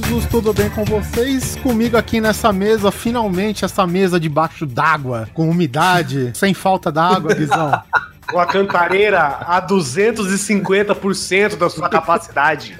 coisas, 0.00 0.26
tudo 0.26 0.52
bem 0.52 0.68
com 0.70 0.84
vocês? 0.84 1.56
Comigo 1.56 1.96
aqui 1.96 2.20
nessa 2.20 2.52
mesa, 2.52 2.90
finalmente 2.90 3.64
essa 3.64 3.86
mesa 3.86 4.18
debaixo 4.18 4.66
d'água, 4.66 5.28
com 5.32 5.48
umidade, 5.48 6.32
sem 6.34 6.52
falta 6.52 6.90
d'água, 6.90 7.34
Guizão. 7.34 7.80
Com 8.34 8.40
a 8.40 8.46
cantareira 8.46 9.20
a 9.20 9.64
250% 9.64 11.56
da 11.56 11.70
sua 11.70 11.88
capacidade. 11.88 12.76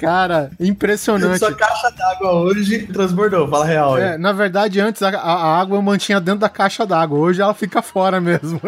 Cara, 0.00 0.50
impressionante. 0.60 1.40
Sua 1.40 1.52
caixa 1.52 1.90
d'água 1.90 2.32
hoje 2.32 2.86
transbordou, 2.86 3.48
fala 3.48 3.64
real. 3.64 3.98
É, 3.98 4.16
na 4.16 4.32
verdade, 4.32 4.78
antes 4.78 5.02
a, 5.02 5.08
a, 5.08 5.60
água 5.60 5.78
eu 5.78 5.82
mantinha 5.82 6.20
dentro 6.20 6.40
da 6.40 6.48
caixa 6.48 6.86
d'água, 6.86 7.18
hoje 7.18 7.42
ela 7.42 7.54
fica 7.54 7.82
fora 7.82 8.20
mesmo. 8.20 8.60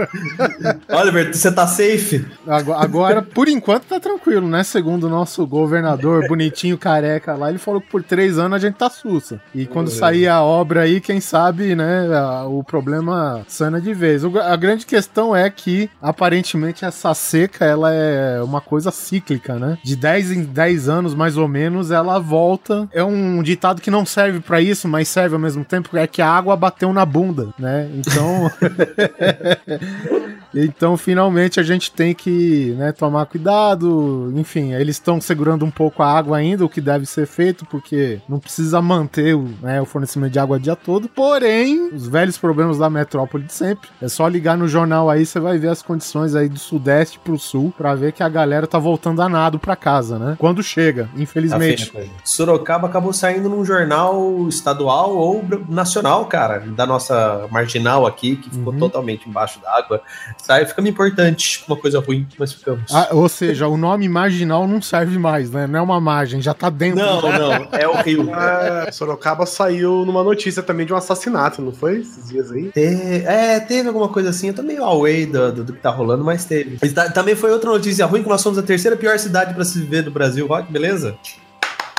Oliver, 0.91 1.33
você 1.33 1.53
tá 1.53 1.67
safe? 1.67 2.27
Agora, 2.45 2.83
agora, 2.83 3.23
por 3.23 3.47
enquanto, 3.47 3.85
tá 3.85 4.01
tranquilo, 4.01 4.49
né? 4.49 4.65
Segundo 4.65 5.05
o 5.05 5.11
nosso 5.11 5.47
governador, 5.47 6.27
bonitinho, 6.27 6.77
careca 6.77 7.35
lá, 7.35 7.51
ele 7.51 7.59
falou 7.59 7.81
que 7.81 7.89
por 7.89 8.03
três 8.03 8.37
anos 8.37 8.57
a 8.57 8.59
gente 8.59 8.75
tá 8.75 8.91
sussa. 8.91 9.41
E 9.55 9.65
quando 9.65 9.91
sair 9.91 10.27
a 10.27 10.43
obra 10.43 10.83
aí, 10.83 11.01
quem 11.01 11.21
sabe, 11.21 11.77
né, 11.77 12.09
o 12.49 12.65
problema 12.65 13.45
sana 13.47 13.81
de 13.81 13.95
vez. 13.95 14.25
A 14.25 14.57
grande 14.57 14.85
questão 14.85 15.37
é 15.37 15.49
que 15.51 15.68
aparentemente 16.01 16.85
essa 16.85 17.13
seca 17.15 17.65
ela 17.65 17.93
é 17.93 18.43
uma 18.43 18.61
coisa 18.61 18.91
cíclica, 18.91 19.59
né? 19.59 19.79
De 19.83 19.97
10 19.97 20.33
em 20.33 20.43
10 20.45 20.89
anos 20.89 21.15
mais 21.15 21.37
ou 21.37 21.49
menos 21.49 21.91
ela 21.91 22.19
volta. 22.19 22.89
É 22.93 23.03
um 23.03 23.43
ditado 23.43 23.83
que 23.83 23.91
não 23.91 24.05
serve 24.05 24.41
para 24.41 24.61
isso, 24.61 24.89
mas 24.89 25.09
serve 25.09 25.35
ao 25.35 25.41
mesmo 25.41 25.65
tempo, 25.65 25.97
é 25.97 26.07
que 26.07 26.23
a 26.23 26.31
água 26.31 26.57
bateu 26.57 26.93
na 26.93 27.05
bunda, 27.05 27.49
né? 27.59 27.91
Então 27.95 28.51
Então, 30.55 30.97
finalmente, 30.97 31.61
a 31.61 31.63
gente 31.63 31.93
tem 31.93 32.15
que 32.15 32.75
né, 32.79 32.93
tomar 32.93 33.27
cuidado. 33.27 34.33
Enfim, 34.35 34.73
eles 34.73 34.97
estão 34.97 35.21
segurando 35.21 35.65
um 35.65 35.71
pouco 35.71 36.03
a 36.03 36.11
água 36.11 36.39
ainda, 36.39 36.65
o 36.65 36.69
que 36.69 36.81
deve 36.81 37.07
ser 37.07 37.27
feito, 37.27 37.67
porque 37.67 38.21
não 38.29 38.39
precisa 38.39 38.81
manter 38.81 39.35
o, 39.35 39.49
né, 39.63 39.81
o 39.81 39.85
fornecimento 39.85 40.33
de 40.33 40.39
água 40.39 40.57
o 40.57 40.61
dia 40.61 40.77
todo. 40.77 41.09
Porém, 41.09 41.91
os 41.93 42.07
velhos 42.07 42.39
problemas 42.39 42.79
da 42.79 42.89
metrópole 42.89 43.45
de 43.45 43.53
sempre. 43.53 43.89
É 44.01 44.09
só 44.09 44.27
ligar 44.27 44.57
no 44.57 44.69
jornal 44.69 45.11
aí, 45.11 45.27
você 45.27 45.39
vai 45.39 45.58
ver 45.59 45.69
as 45.69 45.83
condições 45.83 46.35
aí 46.35 46.49
do 46.49 46.59
sudeste 46.59 47.19
pro 47.19 47.39
sul, 47.39 47.73
para 47.77 47.95
ver 47.95 48.13
que 48.13 48.23
a 48.23 48.29
galera 48.29 48.67
tá 48.67 48.79
voltando 48.79 49.23
a 49.23 49.29
nado 49.29 49.59
pra 49.59 49.77
casa, 49.77 50.19
né? 50.19 50.37
Quando 50.39 50.63
chega, 50.63 51.09
infelizmente. 51.17 51.93
Sorocaba 52.25 52.89
acabou 52.89 53.13
saindo 53.13 53.49
num 53.49 53.65
jornal 53.65 54.47
estadual 54.49 55.17
ou 55.17 55.45
nacional, 55.69 56.27
cara, 56.27 56.61
da 56.61 56.87
nossa 56.87 57.47
marginal 57.51 58.07
aqui, 58.07 58.37
que 58.37 58.51
ficou 58.51 58.73
uhum. 58.73 58.79
totalmente 58.79 59.29
embaixo 59.29 59.61
d'água 59.61 60.03
sai, 60.37 60.65
fica 60.67 60.81
importante. 60.89 61.65
Uma 61.67 61.77
coisa 61.77 62.01
ruim, 62.01 62.27
mas 62.39 62.53
ficamos. 62.53 62.93
Ah, 62.93 63.09
ou 63.13 63.29
seja, 63.29 63.69
o 63.69 63.77
nome 63.77 64.09
marginal 64.09 64.67
não 64.67 64.81
serve 64.81 65.19
mais, 65.19 65.51
né? 65.51 65.67
Não 65.67 65.79
é 65.79 65.83
uma 65.83 66.01
margem, 66.01 66.41
já 66.41 66.55
tá 66.55 66.71
dentro. 66.71 67.05
Não, 67.05 67.21
não, 67.21 67.69
é 67.73 67.89
o 67.89 67.97
rio. 68.03 68.35
É, 68.35 68.91
Sorocaba 68.91 69.47
saiu 69.47 70.05
numa 70.05 70.23
notícia 70.23 70.63
também 70.63 70.87
de 70.87 70.93
um 70.93 70.97
assassinato, 70.97 71.61
não 71.61 71.73
foi? 71.73 72.01
Esses 72.01 72.29
dias 72.29 72.51
aí? 72.51 72.71
Te... 72.73 73.25
É, 73.27 73.61
teve 73.61 73.89
alguma 73.89 74.09
coisa 74.09 74.31
assim. 74.31 74.49
Eu 74.49 74.55
tô 74.55 74.63
meio 74.63 74.85
away 74.85 75.27
do, 75.39 75.53
do, 75.53 75.65
do 75.65 75.73
que 75.73 75.81
tá 75.81 75.91
rolando, 75.91 76.25
mas 76.25 76.45
teve. 76.45 76.79
Mas 76.81 76.93
tá, 76.93 77.11
também 77.11 77.35
foi 77.35 77.51
outra 77.51 77.71
notícia 77.71 78.05
ruim 78.07 78.23
que 78.23 78.29
nós 78.29 78.41
somos 78.41 78.59
a 78.59 78.63
terceira 78.63 78.97
pior 78.97 79.19
cidade 79.19 79.55
para 79.55 79.65
se 79.65 79.79
viver 79.79 80.03
do 80.03 80.11
Brasil. 80.11 80.47
Rock, 80.47 80.71
beleza? 80.71 81.17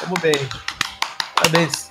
Vamos 0.02 0.20
bem. 0.22 0.36
Parabéns. 1.36 1.90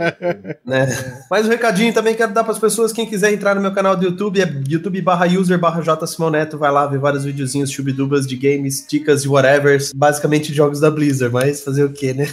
né? 0.65 0.87
Mas 1.31 1.47
o 1.47 1.49
recadinho 1.49 1.93
também 1.93 2.15
quero 2.15 2.33
dar 2.33 2.45
para 2.45 2.53
as 2.53 2.59
pessoas, 2.59 2.93
quem 2.93 3.07
quiser 3.07 3.33
entrar 3.33 3.55
no 3.55 3.61
meu 3.61 3.73
canal 3.73 3.97
do 3.97 4.05
YouTube, 4.05 4.41
é 4.41 4.63
youtube 4.69 5.01
barra 5.01 5.27
user 5.27 5.59
barra 5.59 5.83
Neto, 6.31 6.59
vai 6.59 6.71
lá 6.71 6.87
ver 6.87 6.99
vários 6.99 7.25
videozinhos, 7.25 7.71
chubidubas 7.71 8.27
de 8.27 8.37
games, 8.37 8.87
dicas 8.89 9.23
de 9.23 9.29
whatever, 9.29 9.81
basicamente 9.95 10.53
jogos 10.53 10.81
da 10.81 10.91
Blizzard, 10.91 11.33
mas 11.33 11.63
fazer 11.63 11.85
o 11.85 11.93
que, 11.93 12.13
né? 12.13 12.29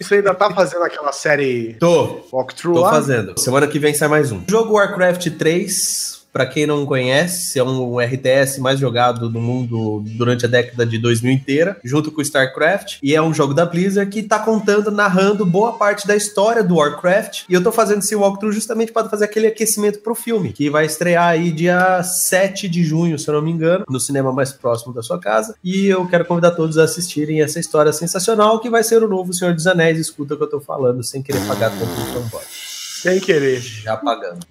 Você 0.00 0.16
ainda 0.16 0.34
tá 0.34 0.50
fazendo 0.50 0.84
aquela 0.84 1.12
série 1.12 1.74
Tô. 1.78 2.20
Walkthrough 2.32 2.74
Tô 2.74 2.80
lá? 2.82 2.90
fazendo. 2.90 3.38
Semana 3.38 3.66
que 3.66 3.78
vem 3.78 3.94
sai 3.94 4.08
mais 4.08 4.32
um. 4.32 4.42
Jogo 4.48 4.74
Warcraft 4.74 5.30
3 5.38 6.21
para 6.32 6.46
quem 6.46 6.66
não 6.66 6.86
conhece, 6.86 7.58
é 7.58 7.62
um 7.62 8.00
RTS 8.00 8.58
mais 8.60 8.80
jogado 8.80 9.28
do 9.28 9.40
mundo 9.40 10.02
durante 10.16 10.46
a 10.46 10.48
década 10.48 10.86
de 10.86 10.98
2000 10.98 11.30
inteira, 11.32 11.76
junto 11.84 12.10
com 12.10 12.22
StarCraft, 12.22 12.98
e 13.02 13.14
é 13.14 13.20
um 13.20 13.34
jogo 13.34 13.52
da 13.52 13.66
Blizzard 13.66 14.10
que 14.10 14.22
tá 14.22 14.38
contando, 14.38 14.90
narrando 14.90 15.44
boa 15.44 15.74
parte 15.74 16.06
da 16.06 16.16
história 16.16 16.62
do 16.62 16.76
Warcraft, 16.76 17.44
e 17.48 17.54
eu 17.54 17.62
tô 17.62 17.70
fazendo 17.70 17.98
esse 17.98 18.14
walkthrough 18.16 18.52
justamente 18.52 18.92
para 18.92 19.08
fazer 19.08 19.26
aquele 19.26 19.46
aquecimento 19.46 19.98
pro 19.98 20.14
filme, 20.14 20.52
que 20.52 20.70
vai 20.70 20.86
estrear 20.86 21.28
aí 21.28 21.52
dia 21.52 22.02
7 22.02 22.68
de 22.68 22.82
junho, 22.82 23.18
se 23.18 23.28
eu 23.28 23.34
não 23.34 23.42
me 23.42 23.50
engano, 23.50 23.84
no 23.88 24.00
cinema 24.00 24.32
mais 24.32 24.52
próximo 24.52 24.94
da 24.94 25.02
sua 25.02 25.18
casa, 25.18 25.54
e 25.62 25.86
eu 25.86 26.06
quero 26.06 26.24
convidar 26.24 26.52
todos 26.52 26.78
a 26.78 26.84
assistirem 26.84 27.42
essa 27.42 27.60
história 27.60 27.92
sensacional 27.92 28.58
que 28.60 28.70
vai 28.70 28.82
ser 28.82 29.02
o 29.02 29.08
novo 29.08 29.34
Senhor 29.34 29.54
dos 29.54 29.66
Anéis, 29.66 29.98
escuta 29.98 30.34
o 30.34 30.36
que 30.36 30.44
eu 30.44 30.50
tô 30.50 30.60
falando, 30.60 31.02
sem 31.02 31.22
querer 31.22 31.46
pagar 31.46 31.70
tanto 31.70 31.84
no 31.84 32.06
fanboy. 32.06 32.71
Sem 33.02 33.18
querer. 33.18 33.58
Já 33.60 33.96
pagando. 33.96 34.46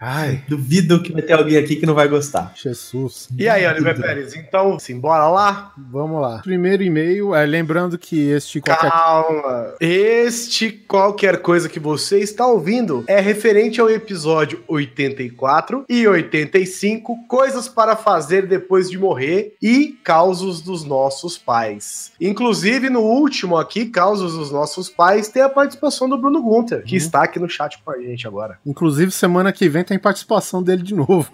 Ai. 0.00 0.44
Duvido 0.48 1.02
que 1.02 1.12
vai 1.12 1.22
ter 1.22 1.32
alguém 1.32 1.56
aqui 1.56 1.74
que 1.74 1.84
não 1.84 1.92
vai 1.92 2.06
gostar. 2.06 2.52
Jesus. 2.54 3.28
E 3.36 3.48
aí, 3.48 3.66
Oliver 3.66 4.00
Pérez, 4.00 4.36
então, 4.36 4.78
simbora 4.78 5.28
lá? 5.28 5.72
Vamos 5.76 6.22
lá. 6.22 6.38
Primeiro 6.38 6.84
e-mail, 6.84 7.34
é, 7.34 7.44
lembrando 7.44 7.98
que 7.98 8.30
este 8.30 8.60
qualquer... 8.60 8.90
Calma. 8.92 9.74
Este 9.80 10.70
qualquer 10.70 11.42
coisa 11.42 11.68
que 11.68 11.80
você 11.80 12.20
está 12.20 12.46
ouvindo 12.46 13.02
é 13.08 13.18
referente 13.18 13.80
ao 13.80 13.90
episódio 13.90 14.62
84 14.68 15.84
e 15.88 16.06
85, 16.06 17.26
coisas 17.26 17.68
para 17.68 17.96
fazer 17.96 18.46
depois 18.46 18.88
de 18.88 18.98
morrer 18.98 19.56
e 19.60 19.98
causos 20.04 20.60
dos 20.60 20.84
nossos 20.84 21.36
pais. 21.36 22.12
Inclusive, 22.20 22.88
no 22.88 23.00
último 23.00 23.56
aqui, 23.56 23.86
causos 23.86 24.34
dos 24.34 24.52
nossos 24.52 24.88
pais, 24.88 25.28
tem 25.28 25.42
a 25.42 25.48
participação 25.48 26.08
do 26.08 26.16
Bruno 26.16 26.40
Gunter, 26.40 26.84
que 26.84 26.92
uhum. 26.92 26.98
está 26.98 27.24
aqui 27.24 27.40
no 27.40 27.48
chat 27.48 27.79
com 27.84 27.90
a 27.90 27.98
gente 27.98 28.26
agora. 28.26 28.58
Inclusive, 28.64 29.10
semana 29.10 29.52
que 29.52 29.68
vem 29.68 29.84
tem 29.84 29.98
participação 29.98 30.62
dele 30.62 30.82
de 30.82 30.94
novo. 30.94 31.30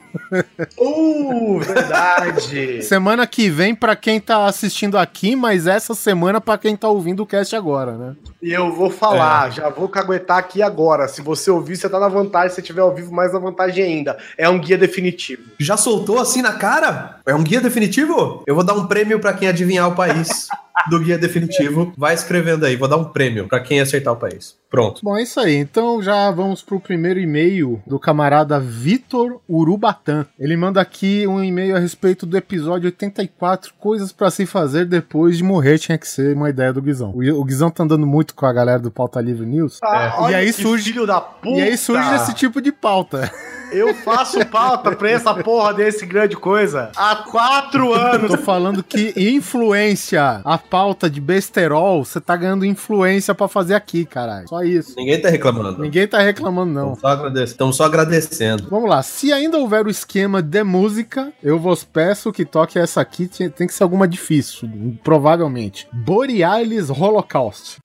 Uh, 0.78 1.58
verdade! 1.60 2.82
semana 2.84 3.26
que 3.26 3.48
vem 3.48 3.74
para 3.74 3.96
quem 3.96 4.20
tá 4.20 4.46
assistindo 4.46 4.96
aqui, 4.98 5.36
mas 5.36 5.66
essa 5.66 5.94
semana 5.94 6.40
para 6.40 6.58
quem 6.58 6.76
tá 6.76 6.88
ouvindo 6.88 7.22
o 7.22 7.26
cast 7.26 7.54
agora, 7.54 7.92
né? 7.92 8.16
E 8.42 8.52
eu 8.52 8.72
vou 8.72 8.90
falar, 8.90 9.48
é. 9.48 9.50
já 9.52 9.68
vou 9.68 9.88
caguetar 9.88 10.38
aqui 10.38 10.62
agora. 10.62 11.08
Se 11.08 11.20
você 11.20 11.50
ouvir, 11.50 11.76
você 11.76 11.88
tá 11.88 11.98
na 11.98 12.08
vantagem. 12.08 12.54
Se 12.54 12.62
tiver 12.62 12.80
ao 12.80 12.94
vivo, 12.94 13.12
mais 13.12 13.32
na 13.32 13.38
vantagem 13.38 13.84
ainda. 13.84 14.16
É 14.38 14.48
um 14.48 14.58
guia 14.58 14.78
definitivo. 14.78 15.42
Já 15.58 15.76
soltou 15.76 16.18
assim 16.18 16.42
na 16.42 16.52
cara? 16.52 17.20
É 17.26 17.34
um 17.34 17.42
guia 17.42 17.60
definitivo? 17.60 18.44
Eu 18.46 18.54
vou 18.54 18.64
dar 18.64 18.74
um 18.74 18.86
prêmio 18.86 19.18
para 19.18 19.32
quem 19.32 19.48
adivinhar 19.48 19.88
o 19.88 19.94
país. 19.94 20.48
do 20.90 21.00
guia 21.00 21.18
definitivo. 21.18 21.92
Vai 21.96 22.14
escrevendo 22.14 22.64
aí, 22.64 22.76
vou 22.76 22.88
dar 22.88 22.96
um 22.96 23.04
prêmio 23.04 23.46
para 23.48 23.60
quem 23.60 23.80
acertar 23.80 24.12
o 24.12 24.16
país. 24.16 24.56
Pronto. 24.70 25.00
Bom, 25.02 25.16
é 25.16 25.22
isso 25.22 25.38
aí. 25.40 25.54
Então 25.54 26.02
já 26.02 26.30
vamos 26.30 26.60
pro 26.60 26.80
primeiro 26.80 27.20
e-mail 27.20 27.80
do 27.86 27.98
camarada 27.98 28.58
Vitor 28.58 29.40
Urubatan. 29.48 30.26
Ele 30.38 30.56
manda 30.56 30.80
aqui 30.80 31.26
um 31.26 31.42
e-mail 31.42 31.76
a 31.76 31.78
respeito 31.78 32.26
do 32.26 32.36
episódio 32.36 32.86
84, 32.86 33.72
coisas 33.78 34.12
para 34.12 34.30
se 34.30 34.44
fazer 34.44 34.84
depois 34.84 35.38
de 35.38 35.44
morrer, 35.44 35.78
tinha 35.78 35.96
que 35.96 36.08
ser 36.08 36.34
uma 36.36 36.50
ideia 36.50 36.72
do 36.72 36.82
Guizão. 36.82 37.12
O, 37.14 37.44
Guizão 37.44 37.70
tá 37.70 37.84
andando 37.84 38.06
muito 38.06 38.34
com 38.34 38.44
a 38.44 38.52
galera 38.52 38.78
do 38.78 38.90
Pauta 38.90 39.20
Livre 39.20 39.46
News. 39.46 39.78
Ah, 39.82 40.26
é. 40.28 40.30
E 40.32 40.34
aí 40.34 40.52
surge 40.52 40.92
filho 40.92 41.06
da 41.06 41.20
puta. 41.20 41.58
E 41.58 41.62
aí 41.62 41.76
surge 41.78 42.14
esse 42.14 42.34
tipo 42.34 42.60
de 42.60 42.72
pauta. 42.72 43.30
Eu 43.72 43.94
faço 43.94 44.44
pauta 44.46 44.94
pra 44.94 45.10
essa 45.10 45.34
porra 45.34 45.74
desse 45.74 46.06
grande 46.06 46.36
coisa 46.36 46.90
há 46.96 47.16
quatro 47.16 47.92
anos. 47.94 48.30
Tô 48.30 48.38
falando 48.38 48.82
que 48.82 49.12
influência, 49.16 50.40
a 50.44 50.58
pauta 50.68 51.08
de 51.08 51.20
besterol, 51.20 52.04
você 52.04 52.20
tá 52.20 52.36
ganhando 52.36 52.64
influência 52.64 53.34
para 53.34 53.48
fazer 53.48 53.74
aqui, 53.74 54.04
caralho. 54.04 54.48
Só 54.48 54.62
isso. 54.62 54.94
Ninguém 54.96 55.20
tá 55.20 55.28
reclamando. 55.28 55.82
Ninguém 55.82 56.06
tá 56.06 56.20
reclamando, 56.20 56.72
não. 56.72 56.92
Estamos 56.92 57.00
só, 57.00 57.08
agradecendo. 57.08 57.72
só 57.72 57.84
agradecendo. 57.84 58.68
Vamos 58.70 58.90
lá. 58.90 59.02
Se 59.02 59.32
ainda 59.32 59.58
houver 59.58 59.86
o 59.86 59.90
esquema 59.90 60.42
de 60.42 60.62
música, 60.64 61.32
eu 61.42 61.58
vos 61.58 61.84
peço 61.84 62.32
que 62.32 62.44
toque 62.44 62.78
essa 62.78 63.00
aqui. 63.00 63.26
Tem 63.28 63.66
que 63.66 63.74
ser 63.74 63.82
alguma 63.82 64.06
difícil, 64.06 64.68
provavelmente. 65.02 65.88
Borealis 65.92 66.90
Holocaust. 66.90 67.78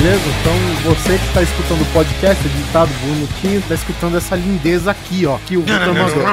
Beleza? 0.00 0.22
Então 0.40 0.69
você 0.82 1.18
que 1.18 1.26
está 1.26 1.42
escutando 1.42 1.82
o 1.82 1.92
podcast 1.92 2.46
editado 2.46 2.90
bonitinho, 3.04 3.58
está 3.58 3.74
escutando 3.74 4.16
essa 4.16 4.34
lindeza 4.34 4.90
aqui, 4.90 5.26
ó, 5.26 5.36
que 5.46 5.56
o 5.56 5.60
Vitor 5.60 5.88
mandou. 5.88 6.24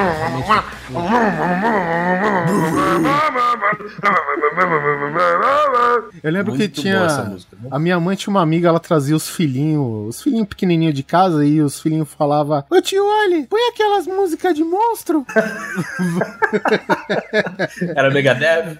Eu 6.23 6.31
lembro 6.31 6.53
Muito 6.53 6.61
que 6.61 6.81
tinha. 6.81 7.25
Música, 7.25 7.57
né? 7.61 7.69
A 7.71 7.77
minha 7.79 7.99
mãe 7.99 8.15
tinha 8.15 8.31
uma 8.31 8.41
amiga, 8.41 8.69
ela 8.69 8.79
trazia 8.79 9.15
os 9.15 9.27
filhinhos, 9.27 10.15
os 10.15 10.21
filhinhos 10.21 10.47
pequenininhos 10.47 10.93
de 10.93 11.03
casa 11.03 11.45
e 11.45 11.61
os 11.61 11.81
filhinhos 11.81 12.07
falavam: 12.09 12.63
Ô 12.69 12.81
tio, 12.81 13.03
olha, 13.05 13.45
põe 13.49 13.61
aquelas 13.69 14.07
músicas 14.07 14.55
de 14.55 14.63
monstro. 14.63 15.25
Era 17.95 18.09
Megadeth? 18.09 18.79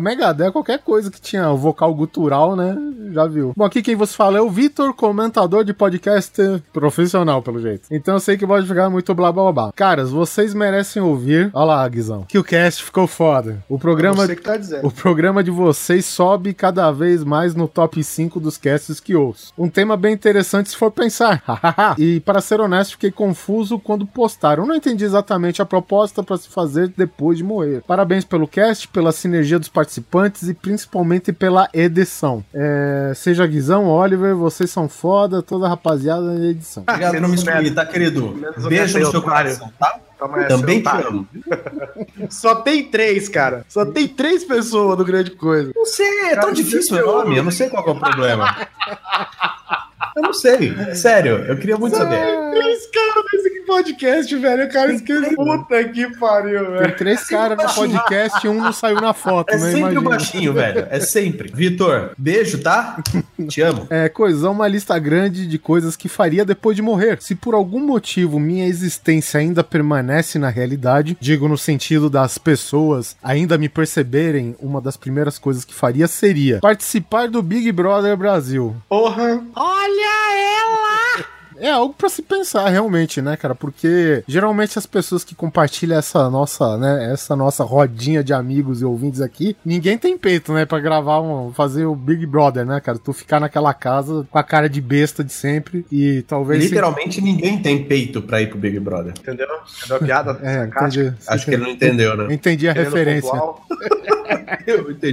Megadeth, 0.00 0.50
qualquer 0.50 0.78
coisa 0.78 1.10
que 1.10 1.20
tinha 1.20 1.50
o 1.50 1.56
vocal 1.56 1.94
gutural, 1.94 2.56
né? 2.56 2.74
Já 3.12 3.26
viu. 3.26 3.52
Bom, 3.54 3.64
aqui 3.64 3.82
quem 3.82 3.94
você 3.94 4.14
fala 4.16 4.38
é 4.38 4.40
o 4.40 4.48
Vitor, 4.48 4.61
comentador 4.96 5.64
de 5.64 5.72
podcast 5.72 6.62
profissional, 6.72 7.42
pelo 7.42 7.60
jeito. 7.60 7.88
Então 7.90 8.14
eu 8.14 8.20
sei 8.20 8.36
que 8.36 8.46
pode 8.46 8.66
ficar 8.66 8.88
muito 8.90 9.14
blá 9.14 9.32
blá 9.32 9.52
blá. 9.52 9.72
Caras, 9.72 10.10
vocês 10.10 10.54
merecem 10.54 11.02
ouvir. 11.02 11.50
Olha 11.52 11.64
lá, 11.64 11.88
Guizão. 11.88 12.24
Que 12.28 12.38
o 12.38 12.44
cast 12.44 12.84
ficou 12.84 13.06
foda. 13.06 13.62
O 13.68 13.78
programa. 13.78 14.26
Você 14.26 14.36
que 14.36 14.42
tá 14.42 14.56
dizendo. 14.56 14.86
O 14.86 14.90
programa 14.90 15.42
de 15.42 15.50
vocês 15.50 16.04
sobe 16.04 16.54
cada 16.54 16.90
vez 16.90 17.24
mais 17.24 17.54
no 17.54 17.66
top 17.66 18.02
5 18.02 18.38
dos 18.40 18.56
casts 18.56 19.00
que 19.00 19.14
ouço. 19.14 19.52
Um 19.56 19.68
tema 19.68 19.96
bem 19.96 20.12
interessante 20.12 20.70
se 20.70 20.76
for 20.76 20.90
pensar. 20.90 21.42
e 21.98 22.20
para 22.20 22.40
ser 22.40 22.60
honesto, 22.60 22.92
fiquei 22.92 23.10
confuso 23.10 23.78
quando 23.78 24.06
postaram. 24.06 24.64
Eu 24.64 24.68
não 24.68 24.74
entendi 24.74 25.04
exatamente 25.04 25.62
a 25.62 25.66
proposta 25.66 26.22
para 26.22 26.36
se 26.36 26.48
fazer 26.48 26.92
depois 26.96 27.38
de 27.38 27.44
morrer. 27.44 27.82
Parabéns 27.86 28.24
pelo 28.24 28.46
cast, 28.46 28.88
pela 28.88 29.12
sinergia 29.12 29.58
dos 29.58 29.68
participantes 29.68 30.48
e 30.48 30.54
principalmente 30.54 31.32
pela 31.32 31.68
edição. 31.72 32.44
É, 32.54 33.12
seja 33.14 33.46
Guizão, 33.46 33.88
Oliver, 33.88 34.36
vocês 34.52 34.70
são 34.70 34.88
foda, 34.88 35.42
toda 35.42 35.66
a 35.66 35.68
rapaziada 35.70 36.38
da 36.38 36.46
edição. 36.46 36.84
Obrigado 36.86 37.12
por 37.12 37.20
não 37.20 37.28
me 37.28 37.34
excluir, 37.34 37.74
tá, 37.74 37.86
querido? 37.86 38.34
Beijo 38.68 38.98
no 38.98 39.10
seu 39.10 39.22
coração, 39.22 39.72
tá? 39.78 39.98
Também 40.48 40.80
te 40.80 40.88
amo. 40.88 41.26
Só 42.30 42.54
tem 42.56 42.84
três, 42.84 43.28
cara. 43.28 43.64
Só 43.68 43.84
tem 43.84 44.06
três 44.06 44.44
pessoas 44.44 44.96
do 44.96 45.04
Grande 45.04 45.32
Coisa. 45.32 45.72
Não 45.74 45.84
sei, 45.84 46.30
é 46.30 46.36
tão 46.36 46.52
difícil 46.52 46.96
meu 46.96 47.06
nome. 47.06 47.36
Eu 47.36 47.42
não 47.42 47.50
sei 47.50 47.68
qual 47.68 47.84
é 47.86 47.90
o 47.90 47.98
problema. 47.98 48.56
Eu 50.14 50.22
não 50.22 50.32
sei. 50.32 50.74
Sério, 50.94 51.38
eu 51.46 51.56
queria 51.56 51.76
muito 51.76 51.96
saber. 51.96 52.18
Três 52.52 52.86
caras 52.86 53.24
nesse 53.32 53.60
podcast, 53.66 54.36
velho. 54.36 54.64
O 54.64 54.72
cara 54.72 54.92
esqueceu. 54.92 55.34
Puta 55.34 55.84
que 55.84 56.18
pariu, 56.18 56.70
velho. 56.72 56.86
Tem 56.86 56.96
três 56.96 57.24
caras 57.26 57.58
no 57.58 57.74
podcast 57.74 58.46
e 58.46 58.48
um 58.48 58.54
não 58.54 58.72
saiu 58.72 59.00
na 59.00 59.14
foto, 59.14 59.50
é 59.50 59.56
né? 59.56 59.60
sempre 59.60 59.78
Imagina. 59.80 60.00
o 60.00 60.04
baixinho, 60.04 60.52
velho. 60.52 60.86
É 60.90 61.00
sempre. 61.00 61.50
Vitor, 61.52 62.10
beijo, 62.18 62.58
tá? 62.58 63.02
Te 63.48 63.62
amo. 63.62 63.86
É, 63.88 64.08
coisa, 64.08 64.50
uma 64.50 64.68
lista 64.68 64.98
grande 64.98 65.46
de 65.46 65.58
coisas 65.58 65.96
que 65.96 66.08
faria 66.08 66.44
depois 66.44 66.76
de 66.76 66.82
morrer. 66.82 67.18
Se 67.20 67.34
por 67.34 67.54
algum 67.54 67.80
motivo 67.80 68.38
minha 68.38 68.66
existência 68.66 69.40
ainda 69.40 69.64
permanece 69.64 70.38
na 70.38 70.50
realidade, 70.50 71.16
digo 71.20 71.48
no 71.48 71.56
sentido 71.56 72.10
das 72.10 72.36
pessoas 72.38 73.16
ainda 73.22 73.56
me 73.56 73.68
perceberem, 73.68 74.54
uma 74.60 74.80
das 74.80 74.96
primeiras 74.96 75.38
coisas 75.38 75.64
que 75.64 75.74
faria 75.74 76.06
seria 76.06 76.58
participar 76.60 77.28
do 77.28 77.42
Big 77.42 77.70
Brother 77.72 78.16
Brasil. 78.16 78.76
Porra! 78.88 79.42
Olha! 79.54 80.01
Olha 80.02 80.34
ela! 80.36 81.24
É 81.58 81.70
algo 81.70 81.94
para 81.94 82.08
se 82.08 82.22
pensar 82.22 82.68
realmente, 82.68 83.22
né, 83.22 83.36
cara? 83.36 83.54
Porque 83.54 84.24
geralmente 84.26 84.76
as 84.76 84.86
pessoas 84.86 85.22
que 85.22 85.32
compartilham 85.32 85.96
essa 85.96 86.28
nossa, 86.28 86.76
né, 86.76 87.12
essa 87.12 87.36
nossa 87.36 87.62
rodinha 87.62 88.24
de 88.24 88.32
amigos 88.32 88.82
e 88.82 88.84
ouvintes 88.84 89.20
aqui, 89.20 89.56
ninguém 89.64 89.96
tem 89.96 90.18
peito, 90.18 90.52
né, 90.52 90.66
para 90.66 90.80
gravar 90.80 91.20
um, 91.20 91.52
fazer 91.52 91.84
o 91.84 91.94
Big 91.94 92.26
Brother, 92.26 92.66
né, 92.66 92.80
cara? 92.80 92.98
Tu 92.98 93.12
ficar 93.12 93.38
naquela 93.38 93.72
casa 93.72 94.26
com 94.28 94.38
a 94.38 94.42
cara 94.42 94.68
de 94.68 94.80
besta 94.80 95.22
de 95.22 95.32
sempre 95.32 95.86
e 95.92 96.22
talvez 96.22 96.64
literalmente 96.64 97.16
se... 97.16 97.20
ninguém 97.20 97.62
tem 97.62 97.84
peito 97.84 98.22
para 98.22 98.42
ir 98.42 98.48
pro 98.48 98.58
Big 98.58 98.80
Brother. 98.80 99.12
Entendeu? 99.16 99.46
Entendeu 99.76 99.96
a 99.96 100.00
piada? 100.00 100.40
É, 100.42 100.64
entendi. 100.64 101.14
Acho 101.28 101.44
que 101.44 101.52
ele 101.52 101.62
não 101.62 101.70
entendeu, 101.70 102.16
né? 102.16 102.34
Entendi 102.34 102.68
a 102.68 102.72
referência. 102.72 103.30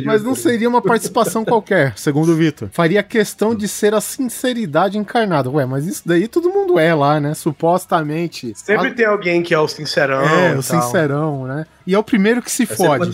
Mas 0.05 0.23
não 0.23 0.35
seria 0.35 0.69
uma 0.69 0.81
participação 0.81 1.43
qualquer, 1.43 1.93
segundo 1.97 2.31
o 2.31 2.35
Vitor. 2.35 2.69
Faria 2.71 3.03
questão 3.03 3.55
de 3.55 3.67
ser 3.67 3.93
a 3.93 4.01
sinceridade 4.01 4.97
encarnada. 4.97 5.49
Ué, 5.49 5.65
mas 5.65 5.85
isso 5.85 6.03
daí 6.05 6.27
todo 6.27 6.49
mundo 6.49 6.79
é 6.79 6.93
lá, 6.93 7.19
né? 7.19 7.33
Supostamente. 7.33 8.53
Sempre 8.55 8.87
a... 8.87 8.93
tem 8.93 9.05
alguém 9.05 9.41
que 9.41 9.53
é 9.53 9.59
o 9.59 9.67
sincerão. 9.67 10.21
É, 10.21 10.55
o 10.55 10.61
sincerão, 10.61 11.45
né? 11.45 11.65
E 11.89 11.95
é 11.95 11.97
o 11.97 12.03
primeiro 12.03 12.39
que 12.39 12.51
se 12.51 12.65
Vai 12.65 12.77
fode. 12.77 13.11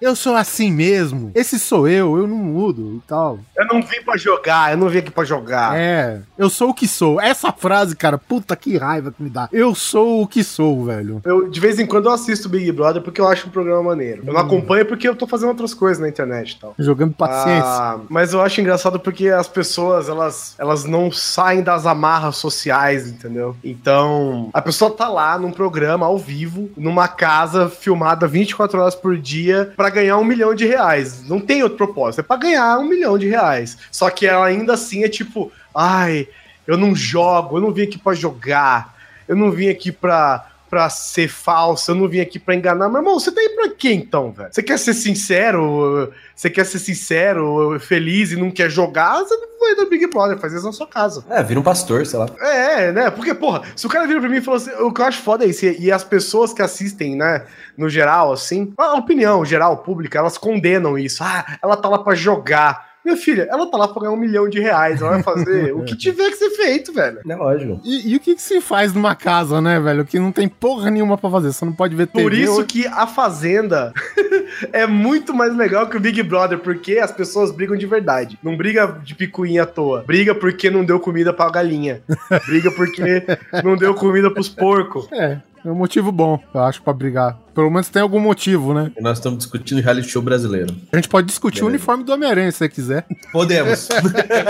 Eu 0.00 0.16
sou 0.16 0.34
assim 0.34 0.72
mesmo. 0.72 1.30
Esse 1.34 1.58
sou 1.58 1.86
eu, 1.86 2.16
eu 2.16 2.26
não 2.26 2.36
mudo 2.36 2.94
e 2.96 3.06
tal. 3.06 3.38
Eu 3.54 3.66
não 3.66 3.82
vim 3.82 4.00
para 4.02 4.16
jogar, 4.16 4.72
eu 4.72 4.78
não 4.78 4.88
vim 4.88 5.00
aqui 5.00 5.10
para 5.10 5.24
jogar. 5.24 5.76
É, 5.76 6.22
eu 6.38 6.48
sou 6.48 6.70
o 6.70 6.74
que 6.74 6.88
sou. 6.88 7.20
Essa 7.20 7.52
frase, 7.52 7.94
cara, 7.94 8.16
puta 8.16 8.56
que 8.56 8.78
raiva 8.78 9.12
que 9.12 9.22
me 9.22 9.28
dá. 9.28 9.46
Eu 9.52 9.74
sou 9.74 10.22
o 10.22 10.26
que 10.26 10.42
sou, 10.42 10.86
velho. 10.86 11.20
Eu 11.22 11.50
de 11.50 11.60
vez 11.60 11.78
em 11.78 11.84
quando 11.84 12.06
eu 12.06 12.12
assisto 12.12 12.48
Big 12.48 12.72
Brother 12.72 13.02
porque 13.02 13.20
eu 13.20 13.28
acho 13.28 13.46
um 13.46 13.50
programa 13.50 13.82
maneiro. 13.82 14.22
Eu 14.26 14.32
não 14.32 14.40
hum. 14.40 14.46
acompanho 14.46 14.86
porque 14.86 15.06
eu 15.06 15.14
tô 15.14 15.26
fazendo 15.34 15.48
outras 15.48 15.74
coisas 15.74 16.00
na 16.00 16.08
internet 16.08 16.52
e 16.52 16.60
tal. 16.60 16.74
Jogando 16.78 17.12
paciência. 17.12 17.64
Ah, 17.64 18.00
mas 18.08 18.32
eu 18.32 18.40
acho 18.40 18.60
engraçado 18.60 19.00
porque 19.00 19.28
as 19.28 19.48
pessoas, 19.48 20.08
elas, 20.08 20.54
elas 20.58 20.84
não 20.84 21.10
saem 21.10 21.62
das 21.62 21.86
amarras 21.86 22.36
sociais, 22.36 23.08
entendeu? 23.08 23.56
Então, 23.64 24.48
a 24.52 24.62
pessoa 24.62 24.90
tá 24.90 25.08
lá 25.08 25.36
num 25.36 25.50
programa 25.50 26.06
ao 26.06 26.16
vivo, 26.16 26.70
numa 26.76 27.08
casa 27.08 27.68
filmada 27.68 28.26
24 28.28 28.80
horas 28.80 28.94
por 28.94 29.16
dia 29.16 29.72
para 29.76 29.90
ganhar 29.90 30.18
um 30.18 30.24
milhão 30.24 30.54
de 30.54 30.66
reais. 30.66 31.28
Não 31.28 31.40
tem 31.40 31.62
outro 31.62 31.78
propósito, 31.78 32.20
é 32.20 32.22
pra 32.22 32.36
ganhar 32.36 32.78
um 32.78 32.88
milhão 32.88 33.18
de 33.18 33.28
reais. 33.28 33.76
Só 33.90 34.08
que 34.10 34.26
ela 34.26 34.46
ainda 34.46 34.74
assim 34.74 35.02
é 35.02 35.08
tipo, 35.08 35.50
ai, 35.74 36.28
eu 36.66 36.76
não 36.76 36.94
jogo, 36.94 37.56
eu 37.56 37.60
não 37.60 37.72
vim 37.72 37.82
aqui 37.82 37.98
para 37.98 38.14
jogar, 38.14 38.94
eu 39.26 39.34
não 39.34 39.50
vim 39.50 39.68
aqui 39.68 39.90
pra 39.90 40.46
pra 40.74 40.90
ser 40.90 41.28
falso, 41.28 41.92
eu 41.92 41.94
não 41.94 42.08
vim 42.08 42.18
aqui 42.18 42.36
pra 42.36 42.52
enganar. 42.52 42.88
Meu 42.88 42.98
irmão, 42.98 43.20
você 43.20 43.30
tá 43.30 43.40
aí 43.40 43.50
pra 43.50 43.68
quê 43.68 43.92
então, 43.92 44.32
velho? 44.32 44.48
Você 44.50 44.60
quer 44.60 44.76
ser 44.76 44.92
sincero? 44.92 46.12
Você 46.34 46.50
quer 46.50 46.66
ser 46.66 46.80
sincero, 46.80 47.78
feliz 47.78 48.32
e 48.32 48.36
não 48.36 48.50
quer 48.50 48.68
jogar? 48.68 49.20
Você 49.20 49.36
não 49.36 49.60
vai 49.60 49.76
do 49.76 49.88
Big 49.88 50.08
Brother, 50.08 50.36
faz 50.36 50.52
isso 50.52 50.66
na 50.66 50.72
sua 50.72 50.88
casa. 50.88 51.24
É, 51.30 51.44
vira 51.44 51.60
um 51.60 51.62
pastor, 51.62 52.04
sei 52.04 52.18
lá. 52.18 52.26
É, 52.40 52.90
né? 52.90 53.08
Porque, 53.08 53.32
porra, 53.32 53.62
se 53.76 53.86
o 53.86 53.88
cara 53.88 54.04
vira 54.04 54.18
pra 54.18 54.28
mim 54.28 54.38
e 54.38 54.40
falou 54.40 54.56
assim, 54.56 54.72
o 54.82 54.92
que 54.92 55.00
eu 55.00 55.04
acho 55.04 55.22
foda 55.22 55.44
é 55.44 55.48
isso, 55.48 55.64
e 55.64 55.92
as 55.92 56.02
pessoas 56.02 56.52
que 56.52 56.60
assistem, 56.60 57.14
né, 57.14 57.46
no 57.78 57.88
geral, 57.88 58.32
assim, 58.32 58.72
a 58.76 58.94
opinião 58.94 59.44
geral, 59.44 59.76
pública, 59.76 60.18
elas 60.18 60.36
condenam 60.36 60.98
isso. 60.98 61.22
Ah, 61.22 61.56
ela 61.62 61.76
tá 61.76 61.88
lá 61.88 61.98
pra 62.00 62.16
jogar. 62.16 62.93
Minha 63.04 63.16
filha, 63.16 63.46
ela 63.50 63.66
tá 63.66 63.76
lá 63.76 63.86
pra 63.86 64.02
ganhar 64.02 64.14
um 64.14 64.16
milhão 64.16 64.48
de 64.48 64.58
reais. 64.58 65.02
Ela 65.02 65.10
vai 65.10 65.22
fazer 65.22 65.72
o 65.76 65.84
que 65.84 65.94
tiver 65.94 66.30
que 66.30 66.36
ser 66.36 66.50
feito, 66.50 66.92
velho. 66.92 67.20
É 67.28 67.36
lógico. 67.36 67.80
E, 67.84 68.12
e, 68.12 68.16
o 68.16 68.20
que, 68.20 68.34
que 68.34 68.42
se 68.42 68.60
faz 68.60 68.94
numa 68.94 69.14
casa, 69.14 69.60
né, 69.60 69.78
velho? 69.78 70.04
Que 70.04 70.18
não 70.18 70.32
tem 70.32 70.48
porra 70.48 70.90
nenhuma 70.90 71.18
pra 71.18 71.30
fazer. 71.30 71.52
Você 71.52 71.64
não 71.64 71.72
pode 71.72 71.94
ver 71.94 72.06
TV. 72.06 72.22
Por 72.22 72.32
isso 72.32 72.60
ou... 72.60 72.64
que 72.64 72.86
a 72.86 73.06
Fazenda 73.06 73.92
é 74.72 74.86
muito 74.86 75.34
mais 75.34 75.54
legal 75.54 75.88
que 75.88 75.96
o 75.96 76.00
Big 76.00 76.22
Brother, 76.22 76.58
porque 76.58 76.98
as 76.98 77.12
pessoas 77.12 77.50
brigam 77.50 77.76
de 77.76 77.86
verdade. 77.86 78.38
Não 78.42 78.56
briga 78.56 78.86
de 79.04 79.14
picuinha 79.14 79.64
à 79.64 79.66
toa. 79.66 80.02
Briga 80.06 80.34
porque 80.34 80.70
não 80.70 80.84
deu 80.84 80.98
comida 80.98 81.32
pra 81.32 81.50
galinha. 81.50 82.02
Briga 82.46 82.70
porque 82.70 83.22
não 83.62 83.76
deu 83.76 83.94
comida 83.94 84.30
pros 84.30 84.48
porcos. 84.48 85.10
É, 85.12 85.38
é 85.64 85.70
um 85.70 85.74
motivo 85.74 86.10
bom, 86.10 86.40
eu 86.54 86.60
acho, 86.62 86.82
pra 86.82 86.92
brigar. 86.92 87.43
Pelo 87.54 87.70
menos 87.70 87.88
tem 87.88 88.02
algum 88.02 88.20
motivo, 88.20 88.74
né? 88.74 88.90
E 88.98 89.02
nós 89.02 89.18
estamos 89.18 89.38
discutindo 89.38 89.80
reality 89.80 90.08
show 90.08 90.22
brasileiro. 90.22 90.74
A 90.92 90.96
gente 90.96 91.08
pode 91.08 91.26
discutir 91.26 91.60
Beleza. 91.60 91.66
o 91.66 91.68
uniforme 91.68 92.04
do 92.04 92.12
Homem-Aranha, 92.12 92.50
se 92.50 92.58
você 92.58 92.68
quiser. 92.68 93.06
Podemos. 93.32 93.88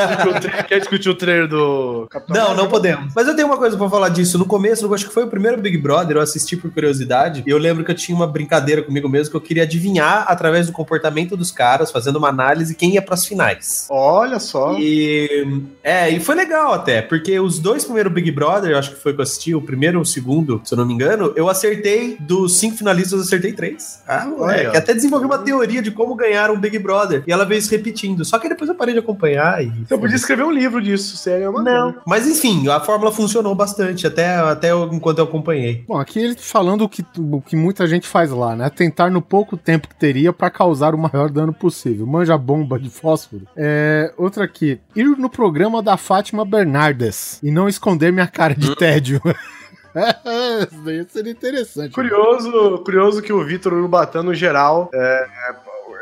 Quer 0.68 0.78
discutir 0.78 1.08
o 1.08 1.14
trailer 1.14 1.48
do 1.48 2.06
Capitão 2.10 2.34
Não, 2.34 2.54
não 2.54 2.68
podemos. 2.68 3.12
Mas 3.14 3.28
eu 3.28 3.36
tenho 3.36 3.48
uma 3.48 3.56
coisa 3.56 3.76
pra 3.76 3.88
falar 3.88 4.08
disso. 4.08 4.38
No 4.38 4.46
começo, 4.46 4.84
eu 4.84 4.94
acho 4.94 5.06
que 5.06 5.12
foi 5.12 5.24
o 5.24 5.28
primeiro 5.28 5.60
Big 5.60 5.76
Brother, 5.76 6.16
eu 6.16 6.22
assisti 6.22 6.56
por 6.56 6.70
curiosidade, 6.70 7.42
e 7.46 7.50
eu 7.50 7.58
lembro 7.58 7.84
que 7.84 7.90
eu 7.90 7.94
tinha 7.94 8.16
uma 8.16 8.26
brincadeira 8.26 8.82
comigo 8.82 9.08
mesmo 9.08 9.30
que 9.30 9.36
eu 9.36 9.40
queria 9.40 9.64
adivinhar 9.64 10.24
através 10.28 10.66
do 10.66 10.72
comportamento 10.72 11.36
dos 11.36 11.50
caras, 11.50 11.90
fazendo 11.90 12.16
uma 12.16 12.28
análise, 12.28 12.74
quem 12.74 12.94
ia 12.94 13.02
pras 13.02 13.26
finais. 13.26 13.86
Olha 13.90 14.38
só. 14.38 14.76
E. 14.78 15.62
É, 15.82 16.08
e 16.10 16.20
foi 16.20 16.34
legal 16.34 16.72
até, 16.72 17.02
porque 17.02 17.38
os 17.38 17.58
dois 17.58 17.84
primeiros 17.84 18.12
Big 18.12 18.30
Brother, 18.30 18.70
eu 18.70 18.78
acho 18.78 18.90
que 18.90 19.00
foi 19.00 19.12
que 19.12 19.20
eu 19.20 19.22
assisti, 19.22 19.54
o 19.54 19.60
primeiro 19.60 19.98
e 19.98 20.02
o 20.02 20.04
segundo, 20.04 20.60
se 20.64 20.72
eu 20.72 20.78
não 20.78 20.86
me 20.86 20.94
engano, 20.94 21.32
eu 21.36 21.48
acertei 21.48 22.16
dos 22.18 22.56
cinco 22.56 22.76
finalistas, 22.76 22.93
eu 23.02 23.20
acertei 23.20 23.52
três. 23.52 24.02
Ah, 24.06 24.26
é, 24.50 24.70
que 24.70 24.76
até 24.76 24.94
desenvolvi 24.94 25.26
uma 25.26 25.38
teoria 25.38 25.82
de 25.82 25.90
como 25.90 26.14
ganhar 26.14 26.50
um 26.50 26.58
Big 26.58 26.78
Brother. 26.78 27.22
E 27.26 27.32
ela 27.32 27.44
veio 27.44 27.60
se 27.60 27.70
repetindo. 27.70 28.24
Só 28.24 28.38
que 28.38 28.48
depois 28.48 28.68
eu 28.68 28.76
parei 28.76 28.94
de 28.94 29.00
acompanhar 29.00 29.62
e. 29.62 29.72
Eu 29.88 29.98
podia 29.98 30.16
escrever 30.16 30.44
um 30.44 30.50
livro 30.50 30.80
disso, 30.80 31.16
sério. 31.16 31.44
É 31.44 31.48
uma 31.48 31.62
não. 31.62 31.94
Mas 32.06 32.26
enfim, 32.26 32.68
a 32.68 32.80
fórmula 32.80 33.12
funcionou 33.12 33.54
bastante, 33.54 34.06
até, 34.06 34.36
até 34.36 34.70
enquanto 34.92 35.18
eu 35.18 35.24
acompanhei. 35.24 35.84
Bom, 35.86 35.98
aqui 35.98 36.18
ele 36.18 36.36
falando 36.36 36.82
o 36.82 36.88
que, 36.88 37.04
o 37.18 37.40
que 37.40 37.56
muita 37.56 37.86
gente 37.86 38.06
faz 38.06 38.30
lá, 38.30 38.54
né? 38.54 38.70
Tentar 38.70 39.10
no 39.10 39.22
pouco 39.22 39.56
tempo 39.56 39.88
que 39.88 39.94
teria 39.94 40.32
para 40.32 40.50
causar 40.50 40.94
o 40.94 40.98
maior 40.98 41.30
dano 41.30 41.52
possível. 41.52 42.06
Manja 42.06 42.36
bomba 42.36 42.78
de 42.78 42.90
fósforo. 42.90 43.46
É, 43.56 44.12
outra 44.16 44.44
aqui. 44.44 44.80
Ir 44.94 45.16
no 45.16 45.28
programa 45.28 45.82
da 45.82 45.96
Fátima 45.96 46.44
Bernardes 46.44 47.38
e 47.42 47.50
não 47.50 47.68
esconder 47.68 48.12
minha 48.12 48.26
cara 48.26 48.54
de 48.54 48.70
hum. 48.70 48.74
tédio. 48.74 49.20
Isso 50.70 50.84
daí 50.84 51.06
seria 51.08 51.32
interessante. 51.32 51.92
Curioso, 51.92 52.82
curioso 52.84 53.22
que 53.22 53.32
o 53.32 53.44
Vitor 53.44 53.72
Urubatã, 53.72 54.22
no 54.22 54.34
geral, 54.34 54.90
é, 54.92 55.26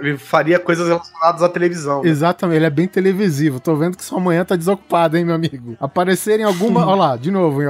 ele 0.00 0.18
faria 0.18 0.58
coisas 0.58 0.88
relacionadas 0.88 1.42
à 1.42 1.49
televisão. 1.49 2.02
Né? 2.02 2.08
Exatamente, 2.08 2.56
ele 2.56 2.66
é 2.66 2.70
bem 2.70 2.88
televisivo. 2.88 3.61
Tô 3.61 3.76
vendo 3.76 3.96
que 3.96 4.04
sua 4.04 4.18
manhã 4.18 4.44
tá 4.44 4.56
desocupada, 4.56 5.18
hein, 5.18 5.25
meu 5.25 5.34
amigo? 5.34 5.76
Aparecer 5.80 6.40
em 6.40 6.42
alguma. 6.42 6.84
Olha 6.87 6.94
lá, 6.94 7.16
de 7.16 7.30
novo, 7.30 7.61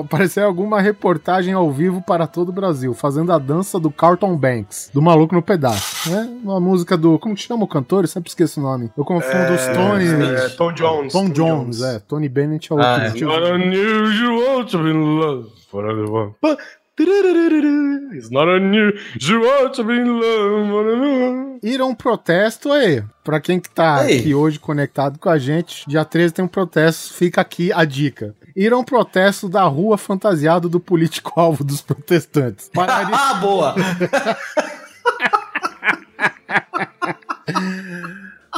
aparecer 0.00 0.40
em 0.40 0.44
alguma 0.44 0.80
reportagem 0.80 1.52
ao 1.52 1.70
vivo 1.70 2.00
para 2.00 2.26
todo 2.26 2.50
o 2.50 2.52
Brasil, 2.52 2.94
fazendo 2.94 3.32
a 3.32 3.38
dança 3.38 3.78
do 3.80 3.90
Carlton 3.90 4.36
Banks, 4.36 4.90
do 4.94 5.02
Maluco 5.02 5.34
no 5.34 5.42
Pedaço. 5.42 6.10
Né? 6.10 6.30
Uma 6.42 6.60
música 6.60 6.96
do. 6.96 7.18
Como 7.18 7.34
que 7.34 7.42
chama 7.42 7.64
o 7.64 7.68
cantor? 7.68 8.04
Eu 8.04 8.08
sempre 8.08 8.28
esqueço 8.28 8.60
o 8.60 8.62
nome. 8.62 8.90
Eu 8.96 9.04
confundo 9.04 9.34
é, 9.34 9.54
os 9.54 9.66
Tony. 9.66 10.34
É, 10.36 10.48
Tom 10.50 10.72
Jones. 10.72 11.12
Tom, 11.12 11.26
Tom 11.26 11.32
Jones, 11.32 11.78
Jones, 11.78 11.82
é. 11.82 11.98
Tony 12.00 12.28
Bennett 12.28 12.72
é 12.72 12.76
o 12.76 12.80
ah, 12.80 13.02
outro. 13.06 13.30
É. 13.30 13.52
unusual 13.52 14.64
to 14.64 14.78
be 14.78 14.90
in 14.90 15.59
love 15.72 15.84
for 15.84 15.90
anyone. 15.90 16.34
It's 18.12 18.30
not 18.30 18.46
unusual 18.48 19.70
to 19.70 19.84
be 19.84 19.94
in 19.94 20.20
love. 20.20 21.60
Ir 21.62 21.80
a 21.80 21.86
um 21.86 21.94
protesto 21.94 22.72
aí. 22.72 23.02
Pra 23.24 23.40
quem 23.40 23.58
que 23.60 23.70
tá 23.70 24.10
Ei. 24.10 24.18
aqui 24.18 24.34
hoje 24.34 24.58
conectado 24.58 25.18
com 25.18 25.30
a 25.30 25.38
gente, 25.38 25.88
dia 25.88 26.04
13 26.04 26.34
tem 26.34 26.44
um 26.44 26.48
protesto, 26.48 27.14
fica 27.14 27.40
aqui 27.40 27.72
a 27.72 27.84
dica. 27.84 28.34
Ir 28.54 28.72
a 28.72 28.78
um 28.78 28.84
protesto 28.84 29.48
da 29.48 29.62
rua 29.64 29.96
fantasiado 29.96 30.68
do 30.68 30.80
político-alvo 30.80 31.64
dos 31.64 31.80
protestantes. 31.80 32.70
Ah, 32.76 33.34
boa! 33.34 33.74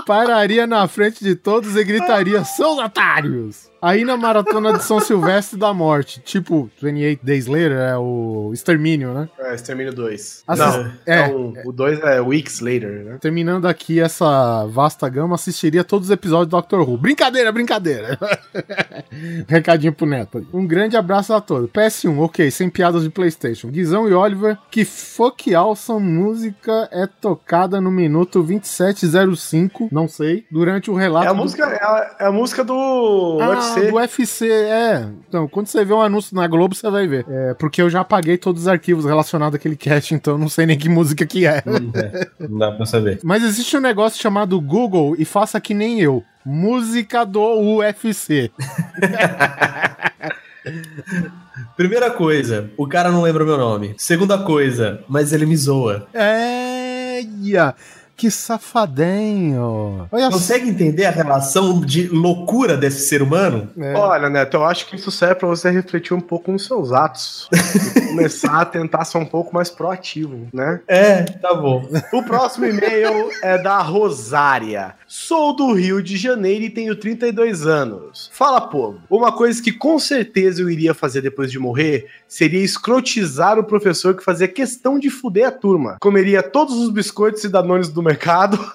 Pararia 0.07 0.67
na 0.67 0.89
frente 0.89 1.23
de 1.23 1.37
todos 1.37 1.77
e 1.77 1.85
gritaria: 1.85 2.45
São 2.45 2.79
otários! 2.79 3.72
Aí 3.83 4.05
na 4.05 4.17
maratona 4.17 4.73
de 4.75 4.85
São 4.85 5.01
Silvestre 5.01 5.59
da 5.59 5.75
Morte, 5.75 6.21
tipo 6.21 6.71
28 6.81 7.27
Days 7.27 7.47
Later, 7.47 7.73
é 7.73 7.99
o 7.99 8.53
Extermínio, 8.55 9.13
né? 9.13 9.29
É, 9.41 9.57
Extermínio 9.57 9.93
2. 9.93 10.45
Assist... 10.47 10.79
Não, 10.79 10.93
é, 11.05 11.27
então, 11.27 11.53
o 11.67 11.73
2 11.73 11.99
é 11.99 12.21
Weeks 12.21 12.61
Later, 12.61 13.05
né? 13.05 13.19
Terminando 13.21 13.67
aqui 13.67 13.99
essa 13.99 14.65
vasta 14.67 15.09
gama, 15.09 15.35
assistiria 15.35 15.83
todos 15.83 16.07
os 16.07 16.13
episódios 16.13 16.47
do 16.47 16.57
Doctor 16.57 16.89
Who. 16.89 16.97
Brincadeira, 16.97 17.51
brincadeira! 17.51 18.17
Recadinho 19.49 19.93
pro 19.93 20.07
Neto. 20.07 20.47
Um 20.53 20.65
grande 20.65 20.97
abraço 20.97 21.35
a 21.35 21.41
todos. 21.41 21.69
PS1, 21.71 22.21
ok, 22.21 22.51
sem 22.53 22.71
piadas 22.71 23.03
de 23.03 23.11
Playstation. 23.11 23.67
Guizão 23.67 24.09
e 24.09 24.15
Oliver, 24.15 24.57
que 24.71 24.85
fuck 24.85 25.53
awesome 25.53 26.07
música 26.07 26.89
é 26.93 27.09
tocada 27.09 27.81
no 27.81 27.91
minuto 27.91 28.45
2705, 28.45 29.89
não 29.91 30.07
sei, 30.07 30.47
durante 30.53 30.89
o 30.89 30.95
relato... 30.95 31.27
É 31.27 31.31
a 31.31 31.35
música, 31.35 31.67
do... 31.67 31.73
é, 31.73 31.77
a, 31.83 32.17
é 32.21 32.27
a 32.27 32.33
música 32.33 32.63
do... 32.63 33.39
Ah, 33.41 33.72
UFC. 33.81 33.91
do 33.91 33.97
UFC, 33.97 34.51
é. 34.51 35.09
Então, 35.29 35.49
quando 35.49 35.67
você 35.67 35.85
vê 35.85 35.93
um 35.93 36.01
anúncio 36.01 36.35
na 36.35 36.47
Globo, 36.47 36.75
você 36.75 36.91
vai 36.91 37.07
ver. 37.07 37.27
É, 37.29 37.55
porque 37.55 37.83
eu 37.83 37.91
já 37.91 38.01
apaguei 38.01 38.37
todos 38.37 38.63
os 38.63 38.69
arquivos 38.69 39.05
relacionados 39.05 39.57
àquele 39.57 39.77
cast, 39.77 40.15
então 40.15 40.35
eu 40.35 40.39
não 40.39 40.49
sei 40.49 40.67
nem 40.67 40.79
que 40.79 40.89
música 40.89 41.27
que 41.27 41.47
é. 41.47 41.59
é. 41.59 42.29
Não 42.49 42.59
dá 42.59 42.73
pra 42.73 42.87
saber. 42.87 43.21
Mas 43.25 43.43
existe 43.43 43.77
um 43.77 43.81
negócio 43.81 44.21
chamado 44.21 44.61
Google 44.61 45.15
e 45.19 45.25
faça 45.25 45.61
que 45.61 45.75
nem 45.75 46.01
eu. 46.01 46.23
Música 46.45 47.25
do 47.25 47.41
UFC. 47.77 48.51
Primeira 51.77 52.11
coisa, 52.11 52.71
o 52.77 52.87
cara 52.87 53.11
não 53.11 53.23
lembra 53.23 53.43
o 53.43 53.47
meu 53.47 53.59
nome. 53.59 53.95
Segunda 53.97 54.39
coisa, 54.39 55.03
mas 55.09 55.33
ele 55.33 55.47
me 55.47 55.57
zoa. 55.57 56.07
É. 56.15 57.21
Yeah. 57.43 57.75
Que 58.23 58.31
safadinho. 58.31 60.07
Olha 60.13 60.31
Consegue 60.31 60.69
entender 60.69 61.07
a 61.07 61.11
relação 61.11 61.81
de 61.81 62.07
loucura 62.07 62.77
desse 62.77 63.09
ser 63.09 63.21
humano? 63.21 63.69
É. 63.77 63.95
Olha, 63.95 64.31
Neto, 64.31 64.59
eu 64.59 64.65
acho 64.65 64.87
que 64.87 64.95
isso 64.95 65.11
serve 65.11 65.35
para 65.35 65.49
você 65.49 65.69
refletir 65.73 66.15
um 66.15 66.21
pouco 66.21 66.53
nos 66.53 66.65
seus 66.65 66.93
atos. 66.93 67.49
e 67.97 68.01
começar 68.01 68.61
a 68.61 68.65
tentar 68.65 69.05
ser 69.07 69.19
um 69.19 69.27
pouco 69.27 69.53
mais 69.53 69.71
proativo, 69.71 70.47
né? 70.53 70.81
É, 70.87 71.25
tá 71.25 71.53
bom. 71.53 71.85
O 72.13 72.23
próximo 72.23 72.65
e-mail 72.65 73.29
é 73.43 73.59
da 73.59 73.83
Rosária. 73.83 74.95
Sou 75.09 75.55
do 75.57 75.73
Rio 75.73 76.01
de 76.01 76.17
Janeiro 76.17 76.65
e 76.65 76.71
tenho 76.71 76.95
32 76.95 77.67
anos. 77.67 78.31
Fala, 78.33 78.61
povo. 78.61 79.01
Uma 79.11 79.33
coisa 79.33 79.61
que 79.61 79.73
com 79.73 79.99
certeza 79.99 80.63
eu 80.63 80.71
iria 80.71 80.95
fazer 80.95 81.23
depois 81.23 81.51
de 81.51 81.59
morrer 81.59 82.07
seria 82.29 82.63
escrotizar 82.63 83.59
o 83.59 83.65
professor 83.65 84.17
que 84.17 84.25
fazia 84.25 84.49
questão 84.49 84.99
de 84.99 85.11
fuder 85.11 85.49
a 85.49 85.51
turma. 85.51 85.99
Comeria 86.01 86.43
todos 86.43 86.77
os 86.77 86.89
biscoitos 86.89 87.45
e 87.45 87.49
danones 87.49 87.89
do 87.89 88.01
mercado. 88.03 88.12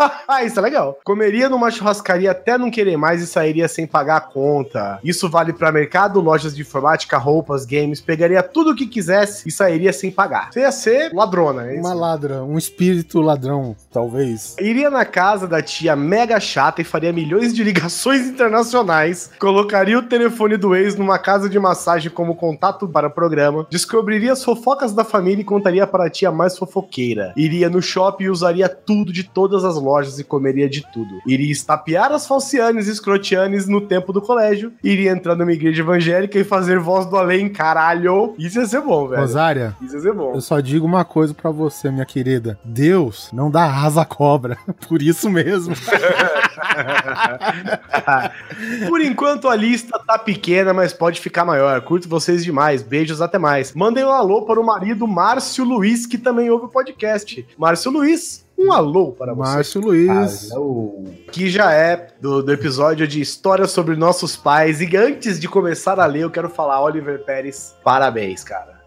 Isso 0.46 0.60
é 0.60 0.62
legal. 0.62 1.00
Comeria 1.04 1.50
numa 1.50 1.72
churrascaria 1.72 2.32
até 2.32 2.58
não 2.58 2.72
querer 2.72 2.98
mais 2.98 3.22
e 3.22 3.28
sairia 3.28 3.68
sem 3.68 3.86
pagar 3.88 4.18
a 4.18 4.22
conta. 4.22 5.00
Isso 5.04 5.30
vale 5.30 5.54
para 5.54 5.72
mercado, 5.72 6.20
lojas 6.20 6.56
de 6.56 6.62
informática, 6.62 7.18
roupas, 7.18 7.66
games. 7.66 8.02
Pegaria 8.02 8.44
tudo 8.44 8.72
o 8.72 8.76
que 8.76 8.88
quisesse 8.88 9.48
e 9.48 9.52
sairia 9.52 9.92
sem 9.94 10.12
pagar. 10.12 10.52
Você 10.52 10.62
ia 10.62 10.72
ser 10.72 11.12
ladrona. 11.14 11.72
É 11.72 11.80
Uma 11.80 11.94
ladra, 11.94 12.44
um 12.44 12.58
espírito 12.58 13.22
ladrão, 13.22 13.76
talvez. 13.92 14.56
Iria 14.60 14.90
na 14.90 15.06
casa 15.06 15.48
da 15.48 15.62
tia 15.62 15.96
mega 15.96 16.40
chata 16.40 16.82
e 16.82 16.86
faria 16.86 17.12
milhões 17.12 17.54
de 17.54 17.64
ligações 17.64 18.28
internacionais. 18.28 19.32
Colocaria 19.40 19.98
o 19.98 20.04
telefone 20.04 20.58
do 20.58 20.76
ex 20.76 20.96
numa 20.96 21.20
casa 21.20 21.50
de 21.50 21.60
massagem 21.60 22.12
como 22.12 22.36
contato 22.36 22.88
para 22.88 23.08
o 23.08 23.12
programa. 23.12 23.68
Descobriria 23.70 24.34
as 24.34 24.44
fofocas 24.44 24.94
da 24.94 25.04
família 25.04 25.42
e 25.42 25.46
contaria 25.46 25.86
para 25.86 26.06
a 26.06 26.10
tia 26.10 26.32
mais 26.32 26.58
fofoqueira. 26.58 27.34
Iria 27.36 27.70
no 27.70 27.82
shopping 27.82 28.26
e 28.26 28.30
usaria 28.30 28.70
tudo 28.70 29.12
de 29.12 29.24
todas 29.34 29.64
as 29.64 29.76
lojas 29.76 30.20
e 30.20 30.24
comeria 30.24 30.70
de 30.70 30.86
tudo. 30.92 31.20
Iria 31.26 31.52
estapear 31.52 32.12
as 32.12 32.28
falcianes 32.28 32.88
e 32.88 32.92
escrotianes 32.92 33.68
no 33.68 33.82
tempo 33.82 34.14
do 34.14 34.22
colégio. 34.22 34.72
Iria 34.84 35.12
entrar 35.12 35.36
numa 35.36 35.52
igreja 35.52 35.82
evangélica 35.82 36.38
e 36.38 36.44
fazer 36.44 36.80
voz 36.80 37.06
do 37.06 37.18
além, 37.18 37.50
caralho. 37.50 38.36
Isso 38.38 38.60
ia 38.60 38.66
ser 38.66 38.82
bom, 38.82 39.08
velho. 39.08 39.22
Rosária, 39.22 39.76
isso 39.82 39.96
ia 39.96 40.02
ser 40.02 40.14
bom. 40.14 40.34
Eu 40.34 40.42
só 40.42 40.60
digo 40.60 40.86
uma 40.86 41.06
coisa 41.06 41.34
para 41.34 41.52
você, 41.52 41.92
minha 41.92 42.06
querida. 42.06 42.60
Deus 42.64 43.30
não 43.34 43.52
dá 43.52 43.84
asa 43.84 44.02
à 44.02 44.06
cobra. 44.06 44.58
Por 44.88 45.02
isso 45.02 45.30
mesmo. 45.30 45.76
Por 48.88 49.02
enquanto 49.02 49.48
a 49.48 49.56
lista 49.56 50.00
tá 50.00 50.18
pequena, 50.18 50.74
mas 50.74 50.94
pode 50.94 51.20
ficar 51.20 51.46
maior. 51.46 51.82
Curto 51.82 52.10
vocês 52.10 52.44
demais. 52.44 52.82
Beijos, 52.82 53.22
até 53.22 53.38
mais. 53.38 53.74
Mandem 53.74 54.06
um 54.06 54.12
alô 54.12 54.44
para 54.44 54.60
o 54.60 54.66
marido 54.66 55.08
Márcio 55.08 55.64
Luiz, 55.64 56.06
que 56.06 56.18
também 56.18 56.50
ouve 56.50 56.66
o 56.66 56.70
podcast. 56.70 57.46
Márcio 57.58 57.92
Luiz, 57.92 58.46
um 58.58 58.72
alô 58.72 59.12
para 59.12 59.34
você. 59.34 59.56
Márcio 59.56 59.82
Luiz. 59.82 60.52
Alô. 60.52 61.04
Que 61.32 61.50
já 61.50 61.72
é 61.72 62.08
do, 62.20 62.42
do 62.42 62.52
episódio 62.52 63.08
de 63.08 63.22
História 63.22 63.68
sobre 63.68 63.96
Nossos 63.96 64.36
Pais. 64.36 64.82
E 64.82 64.98
antes 64.98 65.40
de 65.40 65.48
começar 65.48 66.00
a 66.00 66.06
ler, 66.06 66.24
eu 66.24 66.32
quero 66.32 66.50
falar, 66.50 66.82
Oliver 66.82 67.24
Pérez, 67.24 67.76
parabéns, 67.84 68.44
cara. 68.44 68.78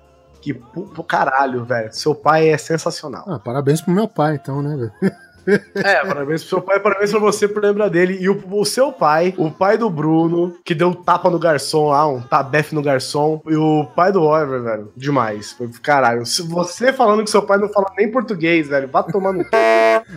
Que 0.41 0.55
pro 0.55 1.05
caralho, 1.05 1.65
velho. 1.65 1.93
Seu 1.93 2.15
pai 2.15 2.49
é 2.49 2.57
sensacional. 2.57 3.25
Ah, 3.27 3.39
parabéns 3.39 3.81
pro 3.83 3.93
meu 3.93 4.09
pai, 4.09 4.37
então, 4.37 4.63
né, 4.63 4.77
velho? 4.77 5.15
É, 5.75 6.05
parabéns 6.07 6.43
pro 6.43 6.51
seu 6.51 6.63
pai, 6.63 6.81
parabéns 6.81 7.11
pra 7.11 7.21
você 7.21 7.49
por 7.49 7.63
lembrar 7.63 7.89
dele. 7.89 8.19
E 8.21 8.29
o, 8.29 8.43
o, 8.51 8.65
seu 8.65 8.93
pai, 8.93 9.35
o 9.37 9.51
pai 9.51 9.77
do 9.77 9.91
Bruno, 9.91 10.57
que 10.65 10.75
deu 10.75 10.89
um 10.89 10.95
tapa 10.95 11.31
no 11.31 11.39
garçom 11.39 11.89
lá, 11.89 12.07
um 12.07 12.21
tabefe 12.21 12.75
no 12.75 12.83
garçom. 12.83 13.41
E 13.47 13.55
o 13.55 13.87
pai 13.97 14.13
do 14.13 14.23
Oliver, 14.23 14.63
velho, 14.63 14.93
demais. 14.97 15.57
Caralho, 15.83 16.25
você 16.25 16.93
falando 16.93 17.25
que 17.25 17.31
seu 17.31 17.43
pai 17.43 17.59
não 17.59 17.69
fala 17.69 17.93
nem 17.97 18.11
português, 18.11 18.69
velho, 18.69 18.89
vá 18.89 19.03
tomar 19.03 19.33
no. 19.33 19.45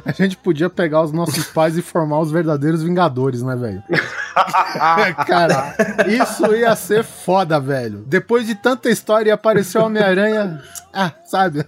A 0.05 0.11
gente 0.11 0.37
podia 0.37 0.69
pegar 0.69 1.01
os 1.01 1.11
nossos 1.11 1.45
pais 1.47 1.77
e 1.77 1.81
formar 1.81 2.19
os 2.19 2.31
verdadeiros 2.31 2.83
Vingadores, 2.83 3.41
né, 3.41 3.55
velho? 3.55 3.83
Cara, 5.25 5.75
isso 6.07 6.53
ia 6.53 6.75
ser 6.75 7.03
foda, 7.03 7.59
velho. 7.59 8.03
Depois 8.07 8.45
de 8.45 8.55
tanta 8.55 8.89
história 8.89 9.29
e 9.29 9.31
apareceu 9.31 9.83
Homem-Aranha. 9.83 10.61
Ah, 10.93 11.11
sabe? 11.25 11.65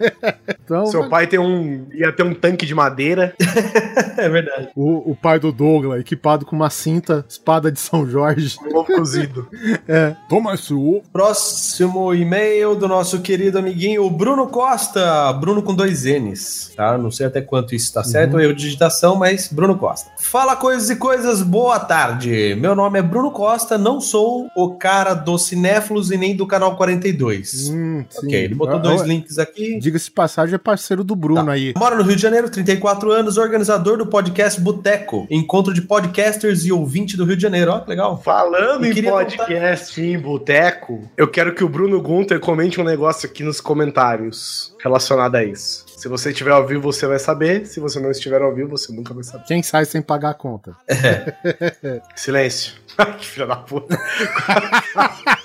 Então, 0.66 0.88
Seu 0.88 1.08
pai 1.08 1.28
tem 1.28 1.40
um, 1.40 1.86
ia 1.94 2.12
ter 2.12 2.24
um 2.24 2.34
tanque 2.34 2.66
de 2.66 2.74
madeira. 2.74 3.36
é 4.18 4.28
verdade. 4.28 4.70
O, 4.76 5.12
o, 5.12 5.16
pai 5.16 5.40
do 5.40 5.52
Douglas, 5.52 6.02
equipado 6.02 6.44
com 6.44 6.56
uma 6.56 6.72
cinta, 6.72 7.24
espada 7.30 7.72
de 7.72 7.80
São 7.80 8.10
Jorge. 8.10 8.58
Um 8.66 8.76
ovo 8.76 8.88
cozido. 8.88 9.48
é. 9.88 10.16
Toma 10.28 10.56
isso. 10.56 11.04
Próximo 11.14 12.14
e-mail 12.14 12.76
do 12.76 12.88
nosso 12.88 13.22
querido 13.22 13.60
amiguinho 13.60 14.10
Bruno 14.10 14.48
Costa. 14.48 15.32
Bruno 15.34 15.62
com 15.62 15.76
dois 15.76 16.06
N's, 16.06 16.74
tá? 16.76 16.98
Não 16.98 17.12
sei 17.12 17.28
até 17.28 17.42
quanto 17.42 17.76
isso 17.76 17.94
tá 17.94 18.04
certo, 18.04 18.38
uhum. 18.38 18.48
de 18.48 18.54
digitação, 18.56 19.16
mas 19.16 19.48
Bruno 19.52 19.78
Costa. 19.78 20.10
Fala 20.18 20.56
coisas 20.56 20.90
e 20.90 20.96
coisas, 20.96 21.44
boa 21.44 21.80
tarde. 21.80 22.56
Meu 22.60 22.74
nome 22.74 22.98
é 22.98 23.02
Bruno 23.04 23.30
Costa, 23.30 23.78
não 23.78 24.02
sou 24.02 24.48
o 24.56 24.76
cara 24.76 25.14
do 25.14 25.38
Cinéfilos 25.38 26.10
e 26.10 26.18
nem 26.18 26.36
do 26.36 26.48
canal 26.48 26.76
42. 26.76 27.70
Hum, 27.70 28.06
ok, 28.18 28.44
ele 28.44 28.56
botou 28.56 28.78
ah, 28.78 28.80
dois 28.80 29.02
ah, 29.02 29.06
links 29.06 29.38
aqui. 29.38 29.78
Diga-se 29.78 30.10
passagem, 30.10 30.55
é 30.56 30.60
parceiro 30.60 31.04
do 31.04 31.16
Bruno 31.16 31.46
tá. 31.46 31.52
aí. 31.52 31.74
Mora 31.78 31.96
no 31.96 32.04
Rio 32.04 32.16
de 32.16 32.22
Janeiro, 32.22 32.50
34 32.50 33.12
anos, 33.12 33.38
organizador 33.38 33.98
do 33.98 34.06
podcast 34.06 34.60
Boteco, 34.60 35.28
encontro 35.30 35.74
de 35.74 35.82
podcasters 35.82 36.66
e 36.66 36.72
ouvinte 36.72 37.16
do 37.18 37.26
Rio 37.26 37.36
de 37.36 37.42
Janeiro. 37.42 37.72
Ó, 37.72 37.80
que 37.80 37.90
legal. 37.90 38.22
Falando 38.22 38.86
em 38.86 39.04
podcast 39.04 39.96
contar... 39.96 40.08
em 40.08 40.20
Boteco, 40.20 41.10
eu 41.18 41.28
quero 41.28 41.54
que 41.54 41.64
o 41.64 41.70
Bruno 41.70 42.02
Gunter 42.02 42.40
comente 42.40 42.80
um 42.80 42.84
negócio 42.84 43.30
aqui 43.30 43.44
nos 43.44 43.62
comentários 43.62 44.76
relacionado 44.82 45.36
a 45.36 45.44
isso. 45.44 45.86
Se 45.98 46.08
você 46.08 46.30
estiver 46.30 46.52
ao 46.52 46.68
vivo, 46.68 46.82
você 46.92 47.08
vai 47.08 47.20
saber. 47.20 47.66
Se 47.66 47.80
você 47.80 48.00
não 48.00 48.12
estiver 48.12 48.42
ao 48.42 48.54
vivo, 48.54 48.70
você 48.70 48.92
nunca 48.92 49.14
vai 49.14 49.24
saber. 49.24 49.46
Quem 49.46 49.64
sai 49.64 49.86
sem 49.86 50.02
pagar 50.02 50.32
a 50.32 50.34
conta? 50.34 50.76
É. 50.88 51.34
Silêncio. 52.16 52.74
que 53.18 53.26
filha 53.26 53.48
da 53.48 53.56
puta. 53.56 53.98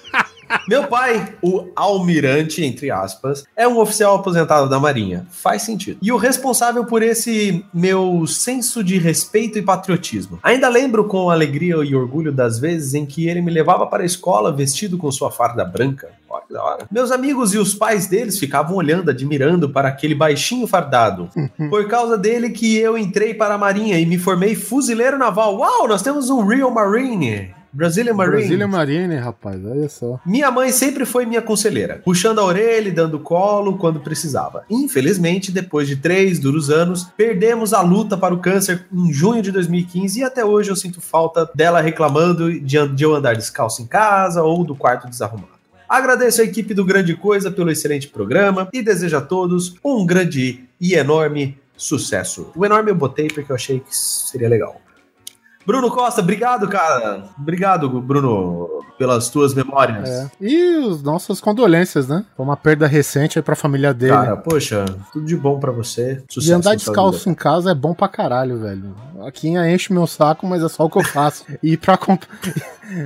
Meu 0.69 0.87
pai, 0.87 1.35
o 1.43 1.69
almirante, 1.75 2.65
entre 2.65 2.91
aspas, 2.91 3.45
é 3.57 3.67
um 3.67 3.79
oficial 3.79 4.17
aposentado 4.17 4.69
da 4.69 4.81
Marinha. 4.81 5.27
Faz 5.31 5.63
sentido. 5.63 5.99
E 6.03 6.13
o 6.13 6.17
responsável 6.17 6.85
por 6.85 7.03
esse 7.03 7.65
meu 7.73 8.27
senso 8.27 8.83
de 8.83 8.99
respeito 8.99 9.59
e 9.59 9.63
patriotismo. 9.63 10.39
Ainda 10.43 10.69
lembro 10.69 11.05
com 11.05 11.31
alegria 11.31 11.77
e 11.85 11.95
orgulho 11.95 12.33
das 12.33 12.59
vezes 12.59 12.95
em 12.95 13.07
que 13.07 13.29
ele 13.29 13.41
me 13.41 13.51
levava 13.51 13.87
para 13.87 14.03
a 14.03 14.07
escola 14.07 14.53
vestido 14.53 14.99
com 14.99 15.11
sua 15.11 15.31
farda 15.31 15.65
branca. 15.65 16.09
Olha 16.29 16.43
que 16.47 16.53
da 16.53 16.63
hora. 16.63 16.87
Meus 16.91 17.11
amigos 17.11 17.53
e 17.55 17.59
os 17.59 17.75
pais 17.75 18.07
deles 18.07 18.39
ficavam 18.39 18.77
olhando, 18.77 19.11
admirando 19.11 19.69
para 19.69 19.89
aquele 19.89 20.15
baixinho 20.15 20.67
fardado. 20.67 21.29
Uhum. 21.37 21.69
Por 21.69 21.89
causa 21.89 22.17
dele 22.17 22.51
que 22.51 22.77
eu 22.77 22.97
entrei 22.97 23.35
para 23.35 23.55
a 23.55 23.59
Marinha 23.59 23.99
e 23.99 24.07
me 24.07 24.19
formei 24.19 24.55
fuzileiro 24.55 25.19
naval. 25.19 25.59
Uau, 25.59 25.89
nós 25.89 26.03
temos 26.03 26.31
um 26.31 26.47
Real 26.47 26.71
Marine. 26.71 27.60
Brazilian 27.73 28.15
Marine. 28.15 28.37
Brazilian 28.37 28.69
Marine, 28.69 29.15
rapaz, 29.17 29.65
olha 29.65 29.89
só. 29.89 30.21
Minha 30.27 30.51
mãe 30.51 30.73
sempre 30.73 31.05
foi 31.05 31.25
minha 31.25 31.43
conselheira, 31.43 32.01
puxando 32.05 32.41
a 32.41 32.45
orelha 32.45 32.89
e 32.89 32.93
dando 32.93 33.19
colo 33.21 33.79
quando 33.79 34.01
precisava. 34.01 34.65
Infelizmente, 34.69 35.53
depois 35.53 35.87
de 35.87 35.97
três 35.97 36.39
duros 36.39 36.71
anos, 36.71 37.05
perdemos 37.17 37.73
a 37.73 37.81
luta 37.81 38.17
para 38.17 38.35
o 38.35 38.39
câncer 38.39 38.87
em 38.93 39.13
junho 39.13 39.43
de 39.43 39.53
2015 39.53 40.21
e 40.21 40.25
até 40.25 40.45
hoje 40.45 40.71
eu 40.71 40.77
sinto 40.77 41.01
falta 41.01 41.49
dela 41.55 41.81
reclamando 41.81 42.61
de 42.61 43.05
eu 43.05 43.15
andar 43.15 43.37
descalço 43.37 43.83
em 43.83 43.87
casa 43.87 44.43
ou 44.43 44.65
do 44.65 44.75
quarto 44.75 45.09
desarrumado. 45.09 45.61
Agradeço 45.89 46.41
a 46.41 46.45
equipe 46.45 46.73
do 46.73 46.85
Grande 46.85 47.17
Coisa 47.17 47.51
pelo 47.51 47.69
excelente 47.69 48.07
programa 48.07 48.69
e 48.73 48.81
desejo 48.81 49.17
a 49.17 49.21
todos 49.21 49.75
um 49.85 50.07
grande 50.07 50.65
e 50.81 50.95
enorme 50.95 51.59
sucesso. 51.77 52.53
O 52.55 52.65
enorme 52.65 52.93
eu 52.93 52.95
botei 52.95 53.27
porque 53.27 53.51
eu 53.51 53.57
achei 53.57 53.81
que 53.81 53.97
seria 53.97 54.49
legal. 54.49 54.81
Bruno 55.67 55.91
Costa, 55.91 56.21
obrigado, 56.21 56.69
cara. 56.69 57.25
Obrigado, 57.39 57.89
Bruno, 58.01 58.83
pelas 58.99 59.29
tuas 59.29 59.55
memórias. 59.55 60.09
É. 60.09 60.31
E 60.41 60.87
as 60.91 61.03
nossas 61.03 61.41
condolências, 61.41 62.09
né? 62.09 62.25
Foi 62.37 62.45
uma 62.45 62.57
perda 62.57 62.87
recente 62.87 63.39
aí 63.39 63.43
pra 63.43 63.55
família 63.55 63.95
dele. 63.95 64.13
Cara, 64.13 64.37
poxa, 64.37 64.85
tudo 65.13 65.25
de 65.27 65.37
bom 65.37 65.59
para 65.59 65.71
você. 65.71 66.23
Sucesso 66.29 66.51
e 66.51 66.55
andar 66.55 66.75
descalço 66.75 67.29
em 67.29 67.35
casa 67.35 67.71
é 67.71 67.75
bom 67.75 67.95
pra 67.95 68.09
caralho, 68.09 68.59
velho. 68.59 68.95
Aqui 69.27 69.49
enche 69.49 69.93
meu 69.93 70.07
saco, 70.07 70.47
mas 70.47 70.63
é 70.63 70.69
só 70.69 70.85
o 70.85 70.91
que 70.91 70.99
eu 70.99 71.05
faço. 71.05 71.45
e 71.63 71.77
pra 71.77 71.97
comp... 71.97 72.23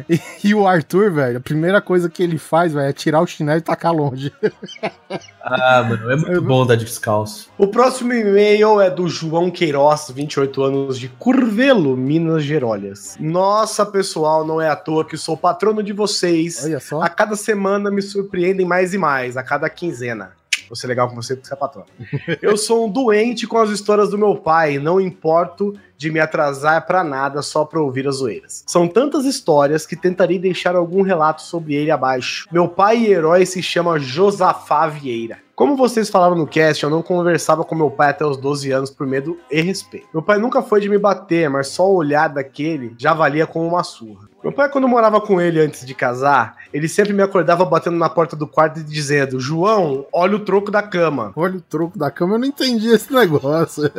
E, 0.08 0.18
e, 0.42 0.54
o 0.54 0.66
Arthur, 0.66 1.12
velho, 1.12 1.36
a 1.36 1.40
primeira 1.40 1.78
coisa 1.78 2.08
que 2.08 2.22
ele 2.22 2.38
faz, 2.38 2.72
velho, 2.72 2.88
é 2.88 2.92
tirar 2.92 3.20
o 3.20 3.26
chinelo 3.26 3.58
e 3.58 3.62
tacar 3.62 3.92
longe. 3.92 4.32
ah, 5.42 5.84
mano, 5.86 6.10
é 6.10 6.16
muito 6.16 6.40
bom 6.40 6.62
andar 6.62 6.76
descalço. 6.76 7.50
O 7.58 7.66
próximo 7.66 8.14
e-mail 8.14 8.80
é 8.80 8.88
do 8.88 9.06
João 9.06 9.50
Queiroz, 9.50 10.10
28 10.10 10.62
anos, 10.62 10.98
de 10.98 11.08
Curvelo, 11.08 11.96
Minas 11.98 12.44
Gerais. 12.44 13.18
Nossa, 13.20 13.84
pessoal, 13.84 14.46
não 14.46 14.58
é 14.58 14.70
à 14.70 14.76
toa 14.76 15.04
que 15.04 15.18
sou 15.18 15.36
patrono 15.36 15.82
de 15.82 15.92
vocês. 15.92 16.64
Olha 16.64 16.80
só. 16.80 17.02
A 17.02 17.08
cada 17.10 17.36
semana 17.36 17.90
me 17.90 18.00
surpreendem 18.00 18.64
mais 18.64 18.94
e 18.94 18.98
mais, 18.98 19.36
a 19.36 19.42
cada 19.42 19.68
quinzena. 19.68 20.32
Vou 20.68 20.76
ser 20.76 20.86
legal 20.86 21.08
com 21.08 21.14
você 21.14 21.34
porque 21.34 21.48
você 21.48 21.54
é 21.54 21.56
patrão. 21.56 21.84
Eu 22.42 22.56
sou 22.56 22.86
um 22.86 22.90
doente 22.90 23.46
com 23.46 23.58
as 23.58 23.70
histórias 23.70 24.10
do 24.10 24.18
meu 24.18 24.36
pai, 24.36 24.78
não 24.78 25.00
importo 25.00 25.74
de 25.96 26.10
me 26.10 26.20
atrasar 26.20 26.86
para 26.86 27.04
nada 27.04 27.40
só 27.42 27.64
para 27.64 27.80
ouvir 27.80 28.06
as 28.06 28.16
zoeiras. 28.16 28.64
São 28.66 28.88
tantas 28.88 29.24
histórias 29.24 29.86
que 29.86 29.96
tentarei 29.96 30.38
deixar 30.38 30.74
algum 30.76 31.02
relato 31.02 31.42
sobre 31.42 31.74
ele 31.74 31.90
abaixo. 31.90 32.46
Meu 32.52 32.68
pai 32.68 32.98
e 32.98 33.12
herói 33.12 33.46
se 33.46 33.62
chama 33.62 33.98
Josafá 33.98 34.86
Vieira. 34.86 35.38
Como 35.54 35.76
vocês 35.76 36.10
falaram 36.10 36.34
no 36.34 36.48
cast, 36.48 36.82
eu 36.82 36.90
não 36.90 37.00
conversava 37.00 37.64
com 37.64 37.76
meu 37.76 37.88
pai 37.88 38.10
até 38.10 38.26
os 38.26 38.36
12 38.36 38.72
anos 38.72 38.90
por 38.90 39.06
medo 39.06 39.38
e 39.48 39.60
respeito. 39.60 40.08
Meu 40.12 40.20
pai 40.20 40.36
nunca 40.36 40.60
foi 40.62 40.80
de 40.80 40.88
me 40.88 40.98
bater, 40.98 41.48
mas 41.48 41.68
só 41.68 41.88
o 41.88 41.94
olhar 41.94 42.26
daquele 42.26 42.92
já 42.98 43.14
valia 43.14 43.46
como 43.46 43.68
uma 43.68 43.84
surra. 43.84 44.28
Meu 44.44 44.52
pai, 44.52 44.68
quando 44.68 44.86
morava 44.86 45.22
com 45.22 45.40
ele 45.40 45.58
antes 45.58 45.86
de 45.86 45.94
casar, 45.94 46.56
ele 46.70 46.86
sempre 46.86 47.14
me 47.14 47.22
acordava 47.22 47.64
batendo 47.64 47.96
na 47.96 48.10
porta 48.10 48.36
do 48.36 48.46
quarto 48.46 48.78
e 48.78 48.82
dizendo: 48.82 49.40
João, 49.40 50.04
olha 50.12 50.36
o 50.36 50.40
troco 50.40 50.70
da 50.70 50.82
cama. 50.82 51.32
Olha 51.34 51.56
o 51.56 51.60
troco 51.62 51.98
da 51.98 52.10
cama, 52.10 52.34
eu 52.34 52.38
não 52.38 52.46
entendi 52.46 52.88
esse 52.90 53.10
negócio. 53.10 53.90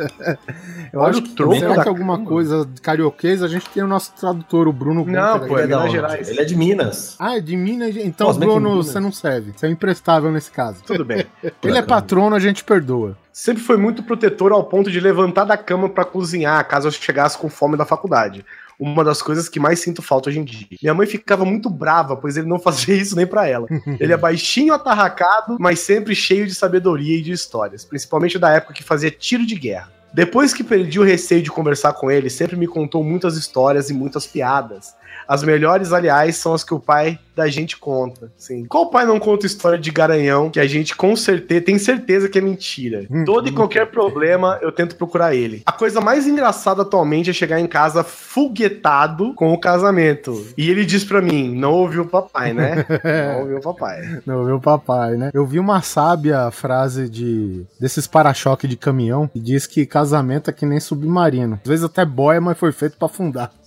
Eu 0.92 1.00
olha 1.00 1.10
acho 1.10 1.20
o 1.20 1.28
troco 1.34 1.56
será 1.56 1.74
da 1.74 1.82
que 1.82 1.88
alguma 1.88 2.16
cama? 2.16 2.28
coisa 2.28 2.68
carioquês, 2.80 3.42
a 3.42 3.48
gente 3.48 3.68
tem 3.70 3.82
o 3.82 3.88
nosso 3.88 4.12
tradutor, 4.12 4.68
o 4.68 4.72
Bruno 4.72 5.04
Não, 5.04 5.40
pô, 5.40 5.58
é, 5.58 5.64
é 5.64 5.66
Minas 5.66 5.90
Gerais. 5.90 6.28
Ele 6.28 6.40
é 6.40 6.44
de 6.44 6.56
Minas. 6.56 7.16
Ah, 7.18 7.36
é 7.36 7.40
de 7.40 7.56
Minas? 7.56 7.96
Então, 7.96 8.32
Bruno, 8.32 8.76
você 8.76 9.00
não 9.00 9.10
serve. 9.10 9.52
Você 9.54 9.66
é 9.66 9.70
imprestável 9.70 10.30
nesse 10.30 10.50
caso. 10.50 10.80
Tudo 10.86 11.04
bem. 11.04 11.26
ele 11.62 11.76
é 11.76 11.82
patrono, 11.82 12.36
a 12.36 12.40
gente 12.40 12.62
perdoa 12.62 13.16
sempre 13.36 13.62
foi 13.62 13.76
muito 13.76 14.02
protetor 14.02 14.50
ao 14.50 14.64
ponto 14.64 14.90
de 14.90 14.98
levantar 14.98 15.44
da 15.44 15.58
cama 15.58 15.90
para 15.90 16.06
cozinhar 16.06 16.66
caso 16.66 16.88
eu 16.88 16.90
chegasse 16.90 17.36
com 17.36 17.50
fome 17.50 17.76
da 17.76 17.84
faculdade 17.84 18.42
uma 18.78 19.02
das 19.02 19.22
coisas 19.22 19.48
que 19.48 19.58
mais 19.58 19.80
sinto 19.80 20.02
falta 20.02 20.28
hoje 20.28 20.38
em 20.38 20.44
dia. 20.44 20.66
Minha 20.82 20.94
mãe 20.94 21.06
ficava 21.06 21.44
muito 21.44 21.70
brava, 21.70 22.16
pois 22.16 22.36
ele 22.36 22.46
não 22.46 22.58
fazia 22.60 22.94
isso 22.94 23.16
nem 23.16 23.26
para 23.26 23.46
ela. 23.46 23.66
Ele 23.98 24.12
é 24.12 24.16
baixinho, 24.16 24.74
atarracado, 24.74 25.56
mas 25.58 25.80
sempre 25.80 26.14
cheio 26.14 26.46
de 26.46 26.54
sabedoria 26.54 27.18
e 27.18 27.22
de 27.22 27.32
histórias, 27.32 27.84
principalmente 27.84 28.38
da 28.38 28.50
época 28.50 28.74
que 28.74 28.82
fazia 28.82 29.10
tiro 29.10 29.46
de 29.46 29.54
guerra. 29.54 29.92
Depois 30.12 30.54
que 30.54 30.64
perdi 30.64 30.98
o 30.98 31.04
receio 31.04 31.42
de 31.42 31.50
conversar 31.50 31.92
com 31.92 32.10
ele, 32.10 32.30
sempre 32.30 32.56
me 32.56 32.66
contou 32.66 33.04
muitas 33.04 33.36
histórias 33.36 33.90
e 33.90 33.94
muitas 33.94 34.26
piadas. 34.26 34.94
As 35.28 35.42
melhores, 35.42 35.92
aliás, 35.92 36.36
são 36.36 36.54
as 36.54 36.64
que 36.64 36.72
o 36.72 36.80
pai 36.80 37.18
da 37.36 37.48
gente 37.48 37.76
conta. 37.76 38.32
Sim. 38.38 38.64
Qual 38.64 38.88
pai 38.88 39.04
não 39.04 39.20
conta 39.20 39.44
história 39.44 39.78
de 39.78 39.90
garanhão 39.90 40.48
que 40.48 40.58
a 40.58 40.66
gente 40.66 40.96
com 40.96 41.14
certeza 41.14 41.60
tem 41.60 41.78
certeza 41.78 42.30
que 42.30 42.38
é 42.38 42.40
mentira? 42.40 43.06
Hum, 43.10 43.26
Todo 43.26 43.46
e 43.46 43.50
hum. 43.50 43.54
qualquer 43.54 43.90
problema 43.90 44.58
eu 44.62 44.72
tento 44.72 44.96
procurar 44.96 45.34
ele. 45.34 45.62
A 45.66 45.72
coisa 45.72 46.00
mais 46.00 46.26
engraçada 46.26 46.80
atualmente 46.80 47.28
é 47.28 47.34
chegar 47.34 47.60
em 47.60 47.66
casa 47.66 48.02
foguetado 48.02 49.34
com 49.34 49.52
o 49.52 49.60
casamento. 49.60 50.46
E 50.56 50.70
ele 50.70 50.86
diz 50.86 51.04
para 51.04 51.20
mim: 51.20 51.54
não 51.54 51.72
ouviu 51.72 52.04
o 52.04 52.08
papai, 52.08 52.54
né? 52.54 52.86
não 53.34 53.40
ouviu 53.40 53.58
o 53.58 53.60
papai. 53.60 54.22
Não 54.24 54.38
ouviu 54.38 54.56
o 54.56 54.60
papai, 54.60 55.16
né? 55.16 55.30
Eu 55.34 55.44
vi 55.44 55.58
uma 55.58 55.82
sábia 55.82 56.50
frase 56.50 57.10
de 57.10 57.66
desses 57.78 58.06
para-choque 58.06 58.66
de 58.66 58.78
caminhão 58.78 59.28
que 59.28 59.38
diz 59.38 59.66
que 59.66 59.84
casamento 59.84 60.48
é 60.48 60.52
que 60.54 60.64
nem 60.64 60.80
submarino. 60.80 61.60
Às 61.62 61.68
vezes 61.68 61.84
até 61.84 62.02
boia, 62.04 62.40
mas 62.40 62.56
foi 62.56 62.72
feito 62.72 62.96
para 62.96 63.06
afundar. 63.06 63.52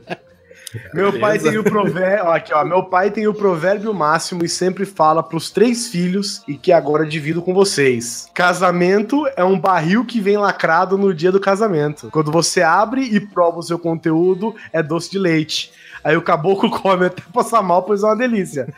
Meu 0.94 1.18
pai 1.18 1.38
tem 1.38 1.58
o 1.58 1.64
provérbio, 1.64 2.30
aqui 2.30 2.54
ó, 2.54 2.64
meu 2.64 2.84
pai 2.84 3.10
tem 3.10 3.26
o 3.26 3.34
provérbio 3.34 3.92
máximo 3.92 4.44
e 4.44 4.48
sempre 4.48 4.84
fala 4.84 5.22
pros 5.22 5.50
três 5.50 5.88
filhos 5.88 6.42
e 6.46 6.56
que 6.56 6.70
agora 6.70 7.06
divido 7.06 7.42
com 7.42 7.52
vocês. 7.52 8.28
Casamento 8.32 9.26
é 9.36 9.42
um 9.42 9.58
barril 9.58 10.04
que 10.04 10.20
vem 10.20 10.36
lacrado 10.36 10.96
no 10.96 11.12
dia 11.12 11.32
do 11.32 11.40
casamento. 11.40 12.08
Quando 12.10 12.30
você 12.30 12.62
abre 12.62 13.02
e 13.02 13.18
prova 13.18 13.58
o 13.58 13.62
seu 13.62 13.78
conteúdo, 13.78 14.54
é 14.72 14.82
doce 14.82 15.10
de 15.10 15.18
leite. 15.18 15.72
Aí 16.02 16.16
o 16.16 16.22
caboclo 16.22 16.70
come 16.80 17.06
até 17.06 17.22
passar 17.32 17.62
mal, 17.62 17.82
pois 17.82 18.02
é 18.02 18.06
uma 18.06 18.16
delícia. 18.16 18.68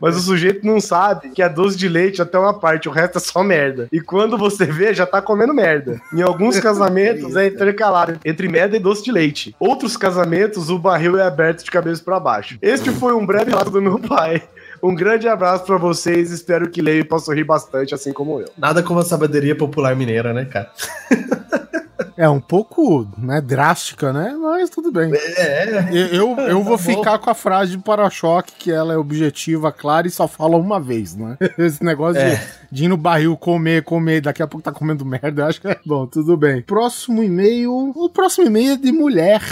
Mas 0.00 0.16
o 0.16 0.20
sujeito 0.20 0.66
não 0.66 0.80
sabe 0.80 1.30
que 1.30 1.42
é 1.42 1.48
doce 1.48 1.76
de 1.76 1.88
leite 1.88 2.22
até 2.22 2.38
uma 2.38 2.58
parte, 2.58 2.88
o 2.88 2.92
resto 2.92 3.18
é 3.18 3.20
só 3.20 3.42
merda. 3.42 3.88
E 3.92 4.00
quando 4.00 4.36
você 4.36 4.64
vê, 4.64 4.92
já 4.92 5.06
tá 5.06 5.20
comendo 5.20 5.54
merda. 5.54 6.00
Em 6.12 6.22
alguns 6.22 6.58
casamentos 6.60 7.36
é 7.36 7.46
intercalado 7.46 8.18
entre 8.24 8.48
merda 8.48 8.76
e 8.76 8.80
doce 8.80 9.04
de 9.04 9.12
leite. 9.12 9.54
Outros 9.58 9.96
casamentos, 9.96 10.70
o 10.70 10.78
barril 10.78 11.18
é 11.18 11.26
aberto 11.26 11.64
de 11.64 11.70
cabeça 11.70 12.02
para 12.02 12.20
baixo. 12.20 12.58
Este 12.60 12.90
foi 12.90 13.12
um 13.14 13.24
breve 13.24 13.50
relato 13.50 13.70
do 13.70 13.82
meu 13.82 13.98
pai. 13.98 14.42
Um 14.82 14.94
grande 14.94 15.28
abraço 15.28 15.64
para 15.64 15.76
vocês, 15.76 16.32
espero 16.32 16.68
que 16.68 16.82
leio 16.82 17.00
e 17.00 17.04
possa 17.04 17.32
rir 17.32 17.44
bastante, 17.44 17.94
assim 17.94 18.12
como 18.12 18.40
eu. 18.40 18.48
Nada 18.58 18.82
como 18.82 18.98
a 18.98 19.04
sabedoria 19.04 19.54
popular 19.54 19.94
mineira, 19.94 20.32
né, 20.32 20.44
cara? 20.44 20.70
É 22.22 22.28
um 22.28 22.38
pouco, 22.38 23.04
né, 23.18 23.40
drástica, 23.40 24.12
né? 24.12 24.36
Mas 24.40 24.70
tudo 24.70 24.92
bem. 24.92 25.12
É. 25.12 25.88
Eu, 26.12 26.36
eu 26.36 26.62
vou 26.62 26.78
tá 26.78 26.84
ficar 26.84 27.18
com 27.18 27.28
a 27.28 27.34
frase 27.34 27.72
de 27.72 27.78
para-choque 27.78 28.52
que 28.56 28.70
ela 28.70 28.94
é 28.94 28.96
objetiva, 28.96 29.72
clara 29.72 30.06
e 30.06 30.10
só 30.10 30.28
fala 30.28 30.56
uma 30.56 30.78
vez, 30.78 31.16
né? 31.16 31.36
Esse 31.58 31.82
negócio 31.82 32.22
é. 32.22 32.36
de, 32.36 32.40
de 32.70 32.84
ir 32.84 32.88
no 32.88 32.96
barril 32.96 33.36
comer, 33.36 33.82
comer, 33.82 34.20
daqui 34.20 34.40
a 34.40 34.46
pouco 34.46 34.62
tá 34.62 34.70
comendo 34.70 35.04
merda, 35.04 35.42
eu 35.42 35.46
acho 35.46 35.60
que 35.60 35.66
é 35.66 35.76
bom, 35.84 36.06
tudo 36.06 36.36
bem. 36.36 36.62
Próximo 36.62 37.24
e-mail. 37.24 37.92
O 37.92 38.08
próximo 38.08 38.46
e-mail 38.46 38.74
é 38.74 38.76
de 38.76 38.92
mulher. 38.92 39.42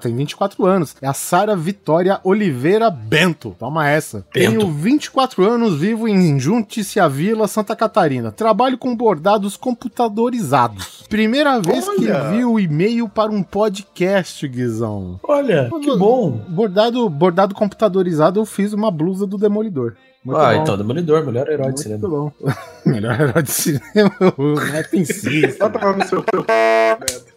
Tem 0.00 0.14
24 0.14 0.66
anos. 0.66 0.96
É 1.00 1.06
a 1.06 1.14
Sara 1.14 1.54
Vitória 1.54 2.20
Oliveira 2.24 2.90
Bento. 2.90 3.54
Toma 3.58 3.88
essa. 3.88 4.24
Bento. 4.34 4.58
Tenho 4.58 4.72
24 4.72 5.48
anos, 5.48 5.78
vivo 5.78 6.08
em 6.08 6.38
Junte-se 6.38 6.98
a 6.98 7.06
Vila, 7.06 7.46
Santa 7.46 7.76
Catarina. 7.76 8.32
Trabalho 8.32 8.76
com 8.76 8.94
bordados 8.94 9.56
computadorizados. 9.56 11.04
Primeira 11.08 11.60
vez 11.60 11.86
Olha. 11.86 11.98
que 11.98 12.07
vi 12.12 12.44
o 12.44 12.58
e-mail 12.58 13.08
para 13.08 13.30
um 13.30 13.42
podcast, 13.42 14.46
Guizão. 14.46 15.18
Olha, 15.22 15.70
que 15.80 15.96
bom. 15.96 16.30
Bordado, 16.48 17.08
bordado 17.08 17.54
computadorizado, 17.54 18.40
eu 18.40 18.44
fiz 18.44 18.72
uma 18.72 18.90
blusa 18.90 19.26
do 19.26 19.38
Demolidor. 19.38 19.94
Muito 20.24 20.40
ah, 20.40 20.54
bom. 20.54 20.62
então, 20.62 20.76
Demolidor, 20.76 21.24
melhor 21.24 21.48
herói 21.48 21.66
Muito 21.66 21.76
de 21.76 21.82
cinema. 21.82 22.08
Muito 22.08 22.32
bom. 22.40 22.52
melhor 22.84 23.20
herói 23.20 23.42
de 23.42 23.50
cinema. 23.50 24.12
o 24.36 24.54
Neto 24.54 24.96
insiste. 24.96 25.58
Bota 25.58 25.92
no 25.92 26.04
seu 26.04 26.24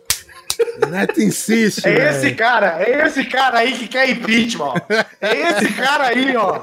Neto 0.90 1.22
insiste. 1.22 1.86
É 1.88 1.94
véio. 1.94 2.10
esse 2.10 2.32
cara, 2.36 2.82
é 2.82 3.06
esse 3.06 3.24
cara 3.26 3.60
aí 3.60 3.74
que 3.74 3.88
quer 3.88 4.10
impeachment. 4.10 4.74
É 5.22 5.36
esse 5.50 5.74
cara 5.74 6.08
aí, 6.08 6.36
ó. 6.36 6.60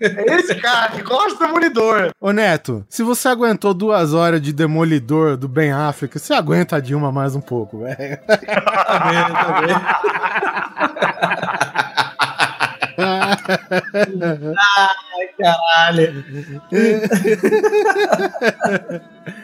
É 0.00 0.36
esse 0.36 0.54
cara 0.56 0.90
que 0.92 1.02
gosta 1.02 1.38
do 1.38 1.38
Demolidor. 1.46 2.10
Ô 2.20 2.32
Neto, 2.32 2.84
se 2.88 3.02
você 3.02 3.28
aguentou 3.28 3.74
duas 3.74 4.14
horas 4.14 4.40
de 4.40 4.52
Demolidor 4.52 5.36
do 5.36 5.48
Ben 5.48 5.72
África, 5.72 6.18
você 6.18 6.32
aguenta 6.34 6.76
a 6.76 6.80
Dilma 6.80 7.12
mais 7.12 7.34
um 7.34 7.40
pouco, 7.40 7.80
velho. 7.80 8.18
tá 8.26 8.36
bem, 9.10 9.22
tá 9.34 9.60
bem. 9.60 9.74
Ai, 14.56 15.28
caralho. 15.38 16.24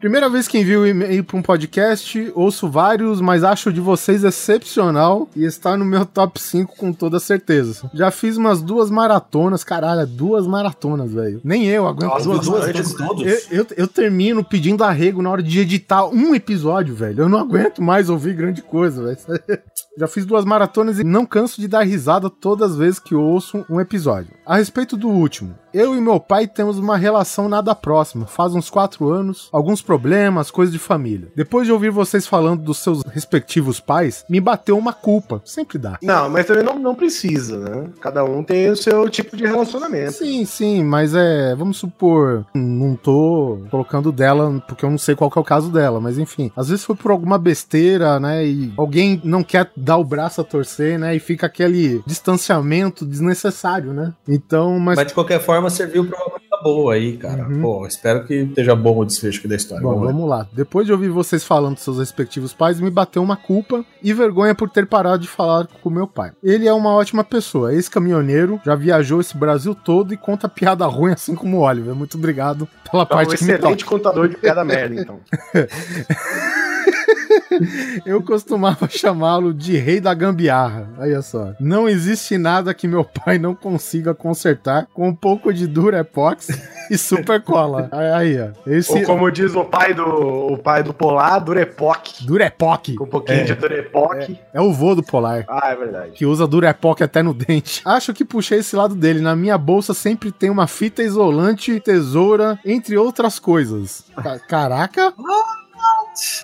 Primeira 0.00 0.30
vez 0.30 0.48
que 0.48 0.56
envio 0.56 0.86
e-mail 0.86 1.22
para 1.22 1.36
um 1.36 1.42
podcast, 1.42 2.32
ouço 2.34 2.70
vários, 2.70 3.20
mas 3.20 3.44
acho 3.44 3.70
de 3.70 3.82
vocês 3.82 4.24
excepcional 4.24 5.28
e 5.36 5.44
está 5.44 5.76
no 5.76 5.84
meu 5.84 6.06
top 6.06 6.40
5 6.40 6.74
com 6.74 6.90
toda 6.90 7.20
certeza. 7.20 7.90
Já 7.92 8.10
fiz 8.10 8.38
umas 8.38 8.62
duas 8.62 8.90
maratonas, 8.90 9.62
caralho, 9.62 10.06
duas 10.06 10.46
maratonas, 10.46 11.12
velho. 11.12 11.42
Nem 11.44 11.66
eu 11.66 11.86
aguento. 11.86 12.12
Nossa, 12.12 12.24
duas, 12.24 12.46
duas, 12.46 12.72
duas, 12.72 12.94
todos. 12.94 13.26
Eu, 13.26 13.58
eu, 13.58 13.66
eu, 13.76 13.86
termino 13.86 14.42
pedindo 14.42 14.82
arrego 14.82 15.20
na 15.20 15.28
hora 15.28 15.42
de 15.42 15.60
editar 15.60 16.06
um 16.06 16.34
episódio, 16.34 16.94
velho. 16.94 17.24
Eu 17.24 17.28
não 17.28 17.38
aguento 17.38 17.82
mais 17.82 18.08
ouvir 18.08 18.32
grande 18.32 18.62
coisa, 18.62 19.04
velho. 19.04 19.18
Já 19.98 20.08
fiz 20.08 20.24
duas 20.24 20.46
maratonas 20.46 20.98
e 20.98 21.04
não 21.04 21.26
canso 21.26 21.60
de 21.60 21.68
dar 21.68 21.82
risada 21.82 22.30
todas 22.30 22.70
as 22.70 22.78
vezes 22.78 22.98
que 22.98 23.14
ouço 23.14 23.66
um 23.68 23.78
episódio. 23.78 24.32
A 24.50 24.56
respeito 24.56 24.96
do 24.96 25.08
último, 25.08 25.54
eu 25.72 25.96
e 25.96 26.00
meu 26.00 26.18
pai 26.18 26.44
temos 26.48 26.76
uma 26.76 26.96
relação 26.96 27.48
nada 27.48 27.72
próxima, 27.72 28.26
faz 28.26 28.52
uns 28.52 28.68
quatro 28.68 29.08
anos, 29.08 29.48
alguns 29.52 29.80
problemas, 29.80 30.50
coisas 30.50 30.72
de 30.72 30.78
família. 30.80 31.28
Depois 31.36 31.68
de 31.68 31.72
ouvir 31.72 31.90
vocês 31.90 32.26
falando 32.26 32.64
dos 32.64 32.78
seus 32.78 33.04
respectivos 33.04 33.78
pais, 33.78 34.24
me 34.28 34.40
bateu 34.40 34.76
uma 34.76 34.92
culpa. 34.92 35.40
Sempre 35.44 35.78
dá. 35.78 36.00
Não, 36.02 36.28
mas 36.28 36.46
também 36.46 36.64
não, 36.64 36.76
não 36.80 36.96
precisa, 36.96 37.60
né? 37.60 37.90
Cada 38.00 38.24
um 38.24 38.42
tem 38.42 38.68
o 38.68 38.76
seu 38.76 39.08
tipo 39.08 39.36
de 39.36 39.46
relacionamento. 39.46 40.14
Sim, 40.14 40.44
sim, 40.44 40.82
mas 40.82 41.14
é. 41.14 41.54
Vamos 41.54 41.76
supor. 41.76 42.44
Não 42.52 42.96
tô 42.96 43.60
colocando 43.70 44.10
dela, 44.10 44.60
porque 44.66 44.84
eu 44.84 44.90
não 44.90 44.98
sei 44.98 45.14
qual 45.14 45.30
é 45.36 45.38
o 45.38 45.44
caso 45.44 45.70
dela, 45.70 46.00
mas 46.00 46.18
enfim. 46.18 46.50
Às 46.56 46.70
vezes 46.70 46.84
foi 46.84 46.96
por 46.96 47.12
alguma 47.12 47.38
besteira, 47.38 48.18
né? 48.18 48.44
E 48.44 48.72
alguém 48.76 49.20
não 49.22 49.44
quer 49.44 49.70
dar 49.76 49.98
o 49.98 50.04
braço 50.04 50.40
a 50.40 50.44
torcer, 50.44 50.98
né? 50.98 51.14
E 51.14 51.20
fica 51.20 51.46
aquele 51.46 52.02
distanciamento 52.04 53.06
desnecessário, 53.06 53.92
né? 53.92 54.12
Então, 54.44 54.78
mas. 54.78 54.96
Mas 54.96 55.08
de 55.08 55.14
qualquer 55.14 55.40
forma 55.40 55.68
serviu 55.70 56.04
pra 56.06 56.16
uma 56.16 56.30
coisa 56.30 56.62
boa 56.62 56.94
aí, 56.94 57.16
cara. 57.16 57.46
Uhum. 57.46 57.60
Pô, 57.60 57.86
espero 57.86 58.24
que 58.24 58.34
esteja 58.34 58.74
bom 58.74 58.98
o 58.98 59.04
desfecho 59.04 59.38
aqui 59.38 59.48
da 59.48 59.56
história. 59.56 59.82
Bom, 59.82 59.94
vamos, 59.94 60.06
vamos 60.06 60.28
lá. 60.28 60.46
Depois 60.52 60.86
de 60.86 60.92
ouvir 60.92 61.08
vocês 61.08 61.44
falando 61.44 61.74
dos 61.74 61.84
seus 61.84 61.98
respectivos 61.98 62.52
pais, 62.52 62.80
me 62.80 62.90
bateu 62.90 63.22
uma 63.22 63.36
culpa 63.36 63.84
e 64.02 64.12
vergonha 64.12 64.54
por 64.54 64.70
ter 64.70 64.86
parado 64.86 65.22
de 65.22 65.28
falar 65.28 65.66
com 65.82 65.90
meu 65.90 66.06
pai. 66.06 66.32
Ele 66.42 66.66
é 66.66 66.72
uma 66.72 66.94
ótima 66.94 67.22
pessoa, 67.22 67.72
ex-caminhoneiro, 67.74 68.60
já 68.64 68.74
viajou 68.74 69.20
esse 69.20 69.36
Brasil 69.36 69.74
todo 69.74 70.14
e 70.14 70.16
conta 70.16 70.48
piada 70.48 70.86
ruim 70.86 71.12
assim 71.12 71.34
como 71.34 71.58
o 71.58 71.60
Oliver. 71.60 71.94
Muito 71.94 72.16
obrigado 72.16 72.68
pela 72.90 73.04
então, 73.04 73.16
parte 73.16 73.34
um 73.34 73.38
que 73.38 73.44
me 73.44 73.52
excelente 73.52 73.84
contador 73.84 74.28
de 74.28 74.36
piada 74.36 74.64
merda, 74.64 75.00
então. 75.00 75.20
Eu 78.04 78.22
costumava 78.22 78.88
chamá-lo 78.88 79.52
de 79.52 79.76
rei 79.76 80.00
da 80.00 80.14
gambiarra. 80.14 80.88
Olha 80.98 81.22
só. 81.22 81.52
Não 81.60 81.88
existe 81.88 82.38
nada 82.38 82.74
que 82.74 82.88
meu 82.88 83.04
pai 83.04 83.38
não 83.38 83.54
consiga 83.54 84.14
consertar 84.14 84.86
com 84.92 85.08
um 85.08 85.14
pouco 85.14 85.52
de 85.52 85.66
Durepox 85.66 86.48
e 86.90 86.98
super 86.98 87.42
cola. 87.42 87.88
Aí, 88.14 88.38
ó. 88.40 88.50
Esse... 88.66 88.92
Ou 88.92 89.02
como 89.04 89.30
diz 89.30 89.54
o 89.54 89.64
pai 89.64 89.94
do, 89.94 90.04
o 90.04 90.58
pai 90.58 90.82
do 90.82 90.92
Polar, 90.92 91.42
Durepoc. 91.42 92.22
Durepoc. 92.22 92.94
Com 92.96 93.04
um 93.04 93.08
pouquinho 93.08 93.40
é. 93.40 93.44
de 93.44 93.54
Durepoc. 93.54 94.14
É. 94.14 94.38
é, 94.54 94.60
o 94.60 94.72
vô 94.72 94.94
do 94.94 95.02
Polar. 95.02 95.44
Ah, 95.48 95.70
é 95.70 95.76
verdade. 95.76 96.12
Que 96.12 96.26
usa 96.26 96.46
Durepoc 96.46 97.02
até 97.02 97.22
no 97.22 97.34
dente. 97.34 97.82
Acho 97.84 98.12
que 98.12 98.24
puxei 98.24 98.58
esse 98.58 98.74
lado 98.76 98.94
dele. 98.94 99.20
Na 99.20 99.36
minha 99.36 99.56
bolsa 99.56 99.94
sempre 99.94 100.32
tem 100.32 100.50
uma 100.50 100.66
fita 100.66 101.02
isolante, 101.02 101.80
tesoura, 101.80 102.58
entre 102.64 102.96
outras 102.96 103.38
coisas. 103.38 104.04
Caraca. 104.48 105.12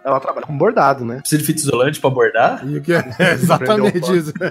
Ela 0.04 0.20
trabalha 0.20 0.46
com 0.46 0.56
bordado, 0.56 1.04
né? 1.04 1.18
Precisa 1.20 1.40
de 1.40 1.46
fita 1.46 1.60
isolante 1.60 2.00
pra 2.00 2.10
bordar? 2.10 2.62
É, 3.18 3.32
exatamente 3.34 4.16
isso. 4.16 4.32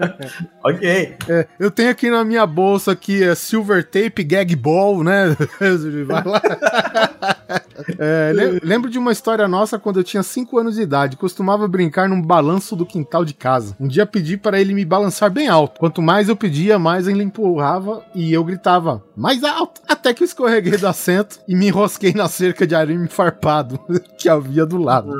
ok. 0.64 1.16
É, 1.28 1.46
eu 1.58 1.70
tenho 1.70 1.90
aqui 1.90 2.10
na 2.10 2.24
minha 2.24 2.46
bolsa 2.46 2.92
aqui 2.92 3.22
é 3.22 3.34
silver 3.34 3.84
tape, 3.84 4.24
gag 4.24 4.54
ball, 4.56 5.02
né? 5.02 5.36
Vai 6.06 6.24
lá. 6.24 6.42
É, 7.98 8.32
lembro 8.62 8.90
de 8.90 8.98
uma 8.98 9.10
história 9.10 9.48
nossa 9.48 9.78
quando 9.78 9.98
eu 9.98 10.04
tinha 10.04 10.22
5 10.22 10.58
anos 10.58 10.74
de 10.76 10.82
idade. 10.82 11.16
Costumava 11.16 11.66
brincar 11.66 12.08
num 12.08 12.20
balanço 12.20 12.76
do 12.76 12.84
quintal 12.84 13.24
de 13.24 13.32
casa. 13.32 13.74
Um 13.80 13.88
dia 13.88 14.04
pedi 14.04 14.36
para 14.36 14.60
ele 14.60 14.74
me 14.74 14.84
balançar 14.84 15.30
bem 15.30 15.48
alto. 15.48 15.80
Quanto 15.80 16.02
mais 16.02 16.28
eu 16.28 16.36
pedia, 16.36 16.78
mais 16.78 17.08
ele 17.08 17.22
empurrava 17.22 18.04
e 18.14 18.32
eu 18.32 18.44
gritava 18.44 19.02
mais 19.16 19.42
alto. 19.42 19.80
Até 19.88 20.12
que 20.12 20.22
eu 20.22 20.26
escorreguei 20.26 20.76
do 20.76 20.86
assento 20.86 21.40
e 21.48 21.56
me 21.56 21.68
enrosquei 21.68 22.12
na 22.12 22.28
cerca 22.28 22.66
de 22.66 22.74
arame 22.74 23.08
farpado 23.08 23.80
que 24.18 24.28
havia 24.28 24.66
do 24.66 24.76
lado. 24.76 25.12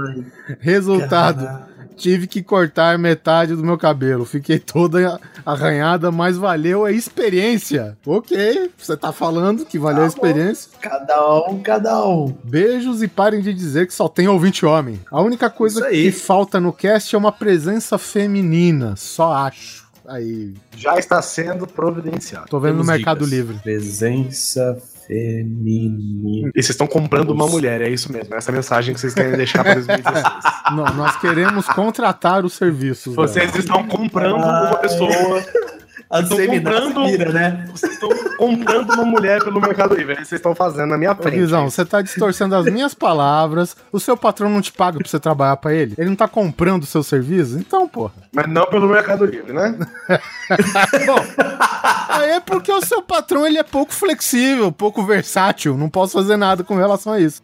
Resultado. 0.61 1.70
Tive 2.01 2.27
que 2.27 2.43
cortar 2.43 2.99
metade 2.99 3.55
do 3.55 3.63
meu 3.63 3.77
cabelo. 3.77 4.25
Fiquei 4.25 4.59
toda 4.59 5.21
arranhada, 5.45 6.11
mas 6.11 6.39
valeu 6.39 6.87
a 6.87 6.91
experiência. 6.91 7.95
Ok, 8.07 8.71
você 8.79 8.97
tá 8.97 9.13
falando 9.13 9.67
que 9.67 9.79
valeu 9.79 9.99
tá 9.99 10.05
a 10.05 10.09
experiência. 10.09 10.71
Cada 10.81 11.47
um, 11.47 11.61
cada 11.61 12.09
um. 12.09 12.35
Beijos 12.43 13.03
e 13.03 13.09
parem 13.09 13.43
de 13.43 13.53
dizer 13.53 13.87
que 13.87 13.93
só 13.93 14.09
tem 14.09 14.27
ouvinte 14.27 14.65
homem. 14.65 14.99
A 15.11 15.21
única 15.21 15.51
coisa 15.51 15.91
que 15.91 16.11
falta 16.11 16.59
no 16.59 16.73
cast 16.73 17.15
é 17.15 17.19
uma 17.19 17.31
presença 17.31 17.99
feminina, 17.99 18.97
só 18.97 19.35
acho. 19.35 19.87
Aí. 20.09 20.55
Já 20.75 20.99
está 20.99 21.21
sendo 21.21 21.67
providenciado. 21.67 22.47
Tô 22.49 22.59
vendo 22.59 22.73
Temos 22.73 22.87
no 22.87 22.93
Mercado 22.93 23.27
dicas. 23.27 23.31
Livre. 23.31 23.59
Presença 23.59 24.79
feminino. 25.11 26.51
E 26.55 26.62
vocês 26.62 26.70
estão 26.70 26.87
comprando 26.87 27.31
uma 27.31 27.46
mulher, 27.49 27.81
é 27.81 27.88
isso 27.88 28.12
mesmo. 28.12 28.35
Essa 28.35 28.53
mensagem 28.53 28.94
que 28.94 29.01
vocês 29.01 29.12
querem 29.12 29.37
deixar 29.37 29.64
para 29.64 29.75
2016. 29.75 30.25
Não, 30.70 30.85
nós 30.94 31.16
queremos 31.16 31.66
contratar 31.66 32.44
os 32.44 32.53
serviços. 32.53 33.16
Vocês 33.16 33.55
estão 33.57 33.83
comprando 33.88 34.37
uma 34.37 34.77
pessoa 34.77 35.11
a 36.11 36.23
comprando, 36.23 37.33
né? 37.33 37.68
Vocês 37.70 37.92
estão 37.92 38.11
comprando 38.37 38.92
uma 38.94 39.05
mulher 39.05 39.44
pelo 39.44 39.61
Mercado 39.61 39.94
Livre. 39.94 40.16
Vocês 40.16 40.33
estão 40.33 40.57
fazendo 40.57 40.88
na 40.88 40.99
minha 40.99 41.14
frente. 41.14 41.37
Guizão, 41.37 41.70
você 41.70 41.85
tá 41.85 42.03
distorcendo 42.03 42.57
as 42.57 42.64
minhas 42.66 42.92
palavras. 42.94 43.77
O 43.92 44.01
seu 44.01 44.16
patrão 44.16 44.51
não 44.51 44.61
te 44.61 44.73
paga 44.73 44.99
pra 44.99 45.09
você 45.09 45.20
trabalhar 45.20 45.57
pra 45.59 45.73
ele? 45.73 45.94
Ele 45.96 46.09
não 46.09 46.16
tá 46.16 46.27
comprando 46.27 46.83
o 46.83 46.87
seu 46.87 47.05
serviço? 47.05 47.57
Então, 47.57 47.87
porra. 47.88 48.12
Mas 48.33 48.49
não 48.49 48.66
pelo 48.66 48.88
Mercado 48.88 49.25
Livre, 49.25 49.53
né? 49.53 49.73
Bom, 51.07 51.44
aí 52.09 52.31
é 52.31 52.40
porque 52.40 52.73
o 52.73 52.85
seu 52.85 53.03
patrão 53.03 53.46
ele 53.46 53.59
é 53.59 53.62
pouco 53.62 53.92
flexível, 53.92 54.73
pouco 54.73 55.05
versátil. 55.05 55.77
Não 55.77 55.88
posso 55.88 56.14
fazer 56.14 56.37
nada 56.37 56.64
com 56.64 56.75
relação 56.75 57.12
a 57.12 57.20
isso. 57.20 57.40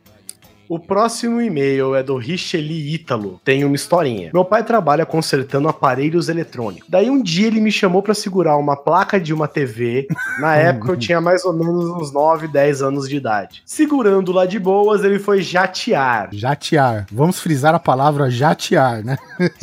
O 0.68 0.80
próximo 0.80 1.40
e-mail 1.40 1.94
é 1.94 2.02
do 2.02 2.16
Richeli 2.16 2.92
Ítalo. 2.92 3.40
Tem 3.44 3.64
uma 3.64 3.76
historinha. 3.76 4.30
Meu 4.34 4.44
pai 4.44 4.64
trabalha 4.64 5.06
consertando 5.06 5.68
aparelhos 5.68 6.28
eletrônicos. 6.28 6.88
Daí 6.88 7.08
um 7.08 7.22
dia 7.22 7.46
ele 7.46 7.60
me 7.60 7.70
chamou 7.70 8.02
para 8.02 8.14
segurar 8.14 8.56
uma 8.56 8.76
placa 8.76 9.20
de 9.20 9.32
uma 9.32 9.46
TV. 9.46 10.08
Na 10.40 10.56
época 10.58 10.90
eu 10.90 10.96
tinha 10.96 11.20
mais 11.20 11.44
ou 11.44 11.52
menos 11.52 11.84
uns 11.84 12.12
9, 12.12 12.48
10 12.48 12.82
anos 12.82 13.08
de 13.08 13.16
idade. 13.16 13.62
Segurando 13.64 14.32
lá 14.32 14.44
de 14.44 14.58
boas, 14.58 15.04
ele 15.04 15.20
foi 15.20 15.40
jatear. 15.40 16.30
Jatear. 16.32 17.06
Vamos 17.12 17.38
frisar 17.38 17.72
a 17.72 17.78
palavra 17.78 18.28
jatear, 18.28 19.04
né? 19.04 19.16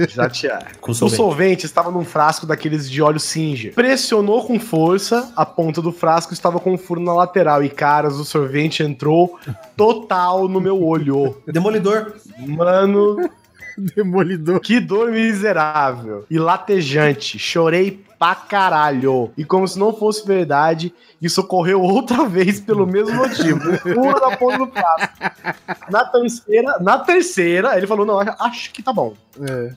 Jatear. 0.07 0.67
Com 0.79 0.93
solvente. 0.93 1.13
O 1.13 1.17
solvente 1.17 1.65
estava 1.65 1.91
num 1.91 2.05
frasco 2.05 2.45
daqueles 2.45 2.89
de 2.89 3.01
óleo 3.01 3.19
Singer. 3.19 3.73
Pressionou 3.73 4.45
com 4.45 4.59
força, 4.59 5.31
a 5.35 5.45
ponta 5.45 5.81
do 5.81 5.91
frasco 5.91 6.33
estava 6.33 6.59
com 6.59 6.73
um 6.73 6.77
furo 6.77 7.01
na 7.01 7.13
lateral. 7.13 7.63
E, 7.63 7.69
caras, 7.69 8.15
o 8.15 8.25
sorvete 8.25 8.83
entrou 8.83 9.37
total 9.75 10.47
no 10.47 10.61
meu 10.61 10.81
olho 10.81 10.92
molhou. 10.97 11.41
Demolidor. 11.47 12.13
Mano, 12.39 13.17
Demolidor. 13.95 14.59
que 14.59 14.79
dor 14.79 15.11
miserável. 15.11 16.25
E 16.29 16.37
latejante. 16.37 17.39
Chorei 17.39 18.03
pra 18.19 18.35
caralho. 18.35 19.31
E 19.35 19.43
como 19.43 19.67
se 19.67 19.77
não 19.79 19.91
fosse 19.93 20.25
verdade, 20.25 20.93
isso 21.21 21.41
ocorreu 21.41 21.81
outra 21.81 22.23
vez 22.29 22.59
pelo 22.59 22.85
mesmo 22.85 23.15
motivo. 23.15 23.59
Pula 23.79 24.19
da 24.19 24.37
ponta 24.37 24.57
do 24.59 24.67
prato. 24.67 25.09
Na 25.89 26.05
terceira, 26.05 26.77
na 26.79 26.99
terceira, 26.99 27.75
ele 27.77 27.87
falou: 27.87 28.05
não, 28.05 28.19
acho 28.19 28.71
que 28.71 28.83
tá 28.83 28.93
bom. 28.93 29.13
É. 29.41 29.73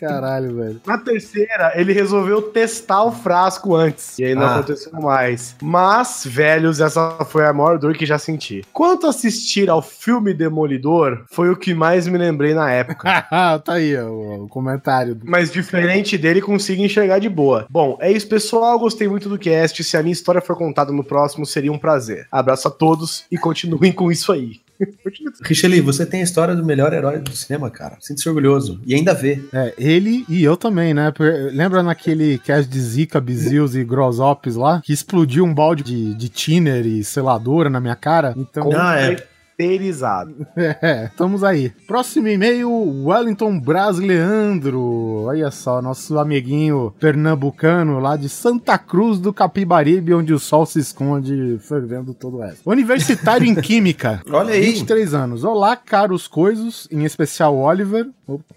Caralho, 0.00 0.54
velho. 0.56 0.80
Na 0.86 0.98
terceira, 0.98 1.72
ele 1.74 1.92
resolveu 1.92 2.40
testar 2.42 3.02
o 3.04 3.12
frasco 3.12 3.74
antes. 3.74 4.18
E 4.18 4.24
aí 4.24 4.34
não 4.34 4.42
Ah. 4.42 4.56
aconteceu 4.56 4.92
mais. 5.00 5.56
Mas, 5.62 6.22
velhos, 6.26 6.80
essa 6.80 7.24
foi 7.24 7.44
a 7.46 7.52
maior 7.52 7.78
dor 7.78 7.94
que 7.94 8.06
já 8.06 8.18
senti. 8.18 8.64
Quanto 8.72 9.06
assistir 9.06 9.68
ao 9.70 9.82
filme 9.82 10.32
Demolidor, 10.34 11.24
foi 11.30 11.50
o 11.50 11.56
que 11.56 11.74
mais 11.74 12.06
me 12.06 12.18
lembrei 12.18 12.54
na 12.54 12.70
época. 12.70 13.22
tá 13.64 13.72
aí 13.74 13.96
o, 13.96 14.44
o 14.44 14.48
comentário. 14.48 15.18
Mas 15.24 15.50
diferente 15.50 16.16
dele, 16.18 16.40
consigo 16.40 16.82
enxergar 16.82 17.18
de 17.18 17.28
boa. 17.28 17.66
Bom, 17.70 17.96
é 18.00 18.10
isso, 18.10 18.28
pessoal. 18.28 18.78
Gostei 18.78 19.08
muito 19.08 19.28
do 19.28 19.38
cast. 19.38 19.82
Se 19.84 19.96
a 19.96 20.02
minha 20.02 20.12
história 20.12 20.40
for 20.40 20.56
contada 20.56 20.92
no 20.92 21.04
próximo, 21.04 21.44
seria 21.46 21.72
um 21.72 21.78
prazer. 21.78 22.26
Abraço 22.30 22.68
a 22.68 22.70
todos 22.70 23.24
e 23.30 23.36
continuem 23.38 23.92
com 23.92 24.10
isso 24.10 24.32
aí. 24.32 24.60
Richeli, 25.42 25.80
você 25.80 26.06
tem 26.06 26.20
a 26.20 26.24
história 26.24 26.54
do 26.54 26.64
melhor 26.64 26.92
herói 26.92 27.18
do 27.18 27.34
cinema, 27.36 27.70
cara. 27.70 27.96
Sinta-se 28.00 28.28
orgulhoso. 28.28 28.80
E 28.86 28.94
ainda 28.94 29.14
vê. 29.14 29.42
É, 29.52 29.74
ele 29.78 30.24
e 30.28 30.42
eu 30.42 30.56
também, 30.56 30.94
né? 30.94 31.12
Lembra 31.52 31.82
naquele 31.82 32.38
cast 32.38 32.70
de 32.70 32.80
Zika, 32.80 33.20
Bizils 33.20 33.74
e 33.74 33.84
Grossops 33.84 34.56
lá? 34.56 34.80
Que 34.84 34.92
explodiu 34.92 35.44
um 35.44 35.54
balde 35.54 35.82
de, 35.82 36.14
de 36.14 36.28
thinner 36.28 36.86
e 36.86 37.02
seladora 37.02 37.68
na 37.68 37.80
minha 37.80 37.96
cara? 37.96 38.34
Então, 38.36 38.70
Ah, 38.74 39.00
é. 39.00 39.16
Caracterizado. 39.58 40.46
é, 40.56 41.06
estamos 41.06 41.42
aí. 41.42 41.70
Próximo 41.86 42.28
e-mail, 42.28 42.70
Wellington 43.04 43.58
Braz 43.58 43.98
Leandro. 43.98 45.24
Olha 45.26 45.50
só, 45.50 45.82
nosso 45.82 46.16
amiguinho 46.16 46.94
pernambucano 47.00 47.98
lá 47.98 48.16
de 48.16 48.28
Santa 48.28 48.78
Cruz 48.78 49.18
do 49.18 49.32
Capibaribe, 49.32 50.14
onde 50.14 50.32
o 50.32 50.38
sol 50.38 50.64
se 50.64 50.78
esconde 50.78 51.58
fervendo 51.60 52.14
todo 52.14 52.36
o 52.36 52.40
resto. 52.40 52.70
Universitário 52.70 53.46
em 53.48 53.54
Química. 53.60 54.22
Olha 54.30 54.54
aí. 54.54 54.60
23 54.60 55.12
anos. 55.12 55.42
Olá, 55.42 55.74
caros 55.74 56.28
coisos, 56.28 56.86
em 56.92 57.04
especial 57.04 57.56
Oliver. 57.56 58.08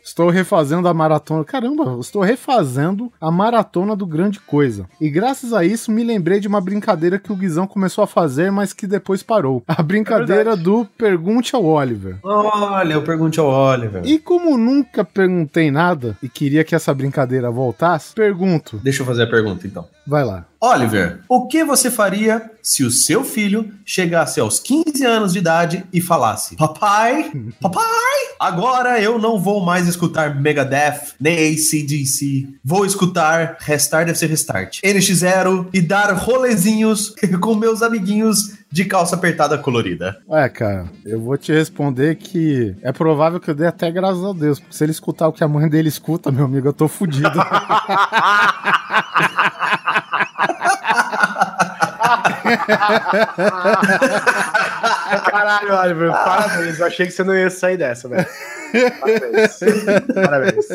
Estou 0.03 0.29
refazendo 0.29 0.87
a 0.87 0.93
maratona. 0.93 1.45
Caramba, 1.45 1.97
estou 1.99 2.21
refazendo 2.21 3.11
a 3.21 3.31
maratona 3.31 3.95
do 3.95 4.05
Grande 4.05 4.39
Coisa. 4.39 4.85
E 4.99 5.09
graças 5.09 5.53
a 5.53 5.63
isso 5.63 5.91
me 5.91 6.03
lembrei 6.03 6.39
de 6.39 6.47
uma 6.47 6.59
brincadeira 6.59 7.17
que 7.17 7.31
o 7.31 7.35
Guizão 7.35 7.65
começou 7.65 8.03
a 8.03 8.07
fazer, 8.07 8.51
mas 8.51 8.73
que 8.73 8.85
depois 8.85 9.23
parou. 9.23 9.63
A 9.65 9.81
brincadeira 9.81 10.57
do 10.57 10.85
Pergunte 10.97 11.55
ao 11.55 11.65
Oliver. 11.65 12.17
Olha, 12.23 12.93
eu 12.93 13.03
pergunte 13.03 13.39
ao 13.39 13.47
Oliver. 13.47 14.01
E 14.05 14.19
como 14.19 14.57
nunca 14.57 15.03
perguntei 15.03 15.71
nada 15.71 16.17
e 16.21 16.29
queria 16.29 16.63
que 16.63 16.75
essa 16.75 16.93
brincadeira 16.93 17.49
voltasse, 17.49 18.13
pergunto. 18.13 18.79
Deixa 18.83 19.01
eu 19.01 19.05
fazer 19.05 19.23
a 19.23 19.27
pergunta, 19.27 19.65
então. 19.65 19.87
Vai 20.05 20.23
lá. 20.23 20.45
Oliver, 20.59 21.21
o 21.27 21.47
que 21.47 21.63
você 21.63 21.89
faria 21.89 22.51
se 22.61 22.83
o 22.83 22.91
seu 22.91 23.23
filho 23.23 23.71
chegasse 23.83 24.39
aos 24.39 24.59
15 24.59 25.03
anos 25.03 25.33
de 25.33 25.39
idade 25.39 25.83
e 25.91 25.99
falasse: 25.99 26.55
Papai, 26.55 27.31
papai, 27.59 27.83
agora 28.39 29.01
eu 29.01 29.17
não 29.17 29.39
vou 29.39 29.65
mais 29.65 29.87
escutar 29.87 30.39
Megadeth 30.39 31.13
nem 31.19 31.53
ACDC. 31.53 32.47
Vou 32.63 32.85
escutar 32.85 33.57
Restart 33.59 34.05
deve 34.05 34.19
ser 34.19 34.27
Restart, 34.27 34.79
NX0 34.83 35.69
e 35.73 35.81
dar 35.81 36.13
rolezinhos 36.13 37.15
com 37.41 37.55
meus 37.55 37.81
amiguinhos 37.81 38.60
de 38.71 38.85
calça 38.85 39.15
apertada 39.15 39.57
colorida. 39.57 40.17
É, 40.29 40.47
cara, 40.47 40.85
eu 41.05 41.19
vou 41.19 41.37
te 41.37 41.51
responder 41.51 42.15
que 42.15 42.75
é 42.81 42.91
provável 42.91 43.39
que 43.39 43.49
eu 43.49 43.55
dê 43.55 43.67
até 43.67 43.91
graças 43.91 44.23
a 44.23 44.31
Deus, 44.31 44.59
porque 44.59 44.75
se 44.75 44.83
ele 44.83 44.91
escutar 44.91 45.27
o 45.27 45.33
que 45.33 45.43
a 45.43 45.47
mãe 45.47 45.67
dele 45.67 45.89
escuta, 45.89 46.31
meu 46.31 46.45
amigo, 46.45 46.69
eu 46.69 46.73
tô 46.73 46.87
fudido. 46.87 47.29
Caralho, 55.29 55.75
Oliver, 55.75 56.11
parabéns. 56.11 56.79
Eu 56.79 56.85
achei 56.85 57.05
que 57.05 57.11
você 57.11 57.23
não 57.23 57.35
ia 57.35 57.49
sair 57.49 57.77
dessa, 57.77 58.07
velho. 58.07 58.25
Parabéns. 58.99 59.59
Parabéns. 60.15 60.65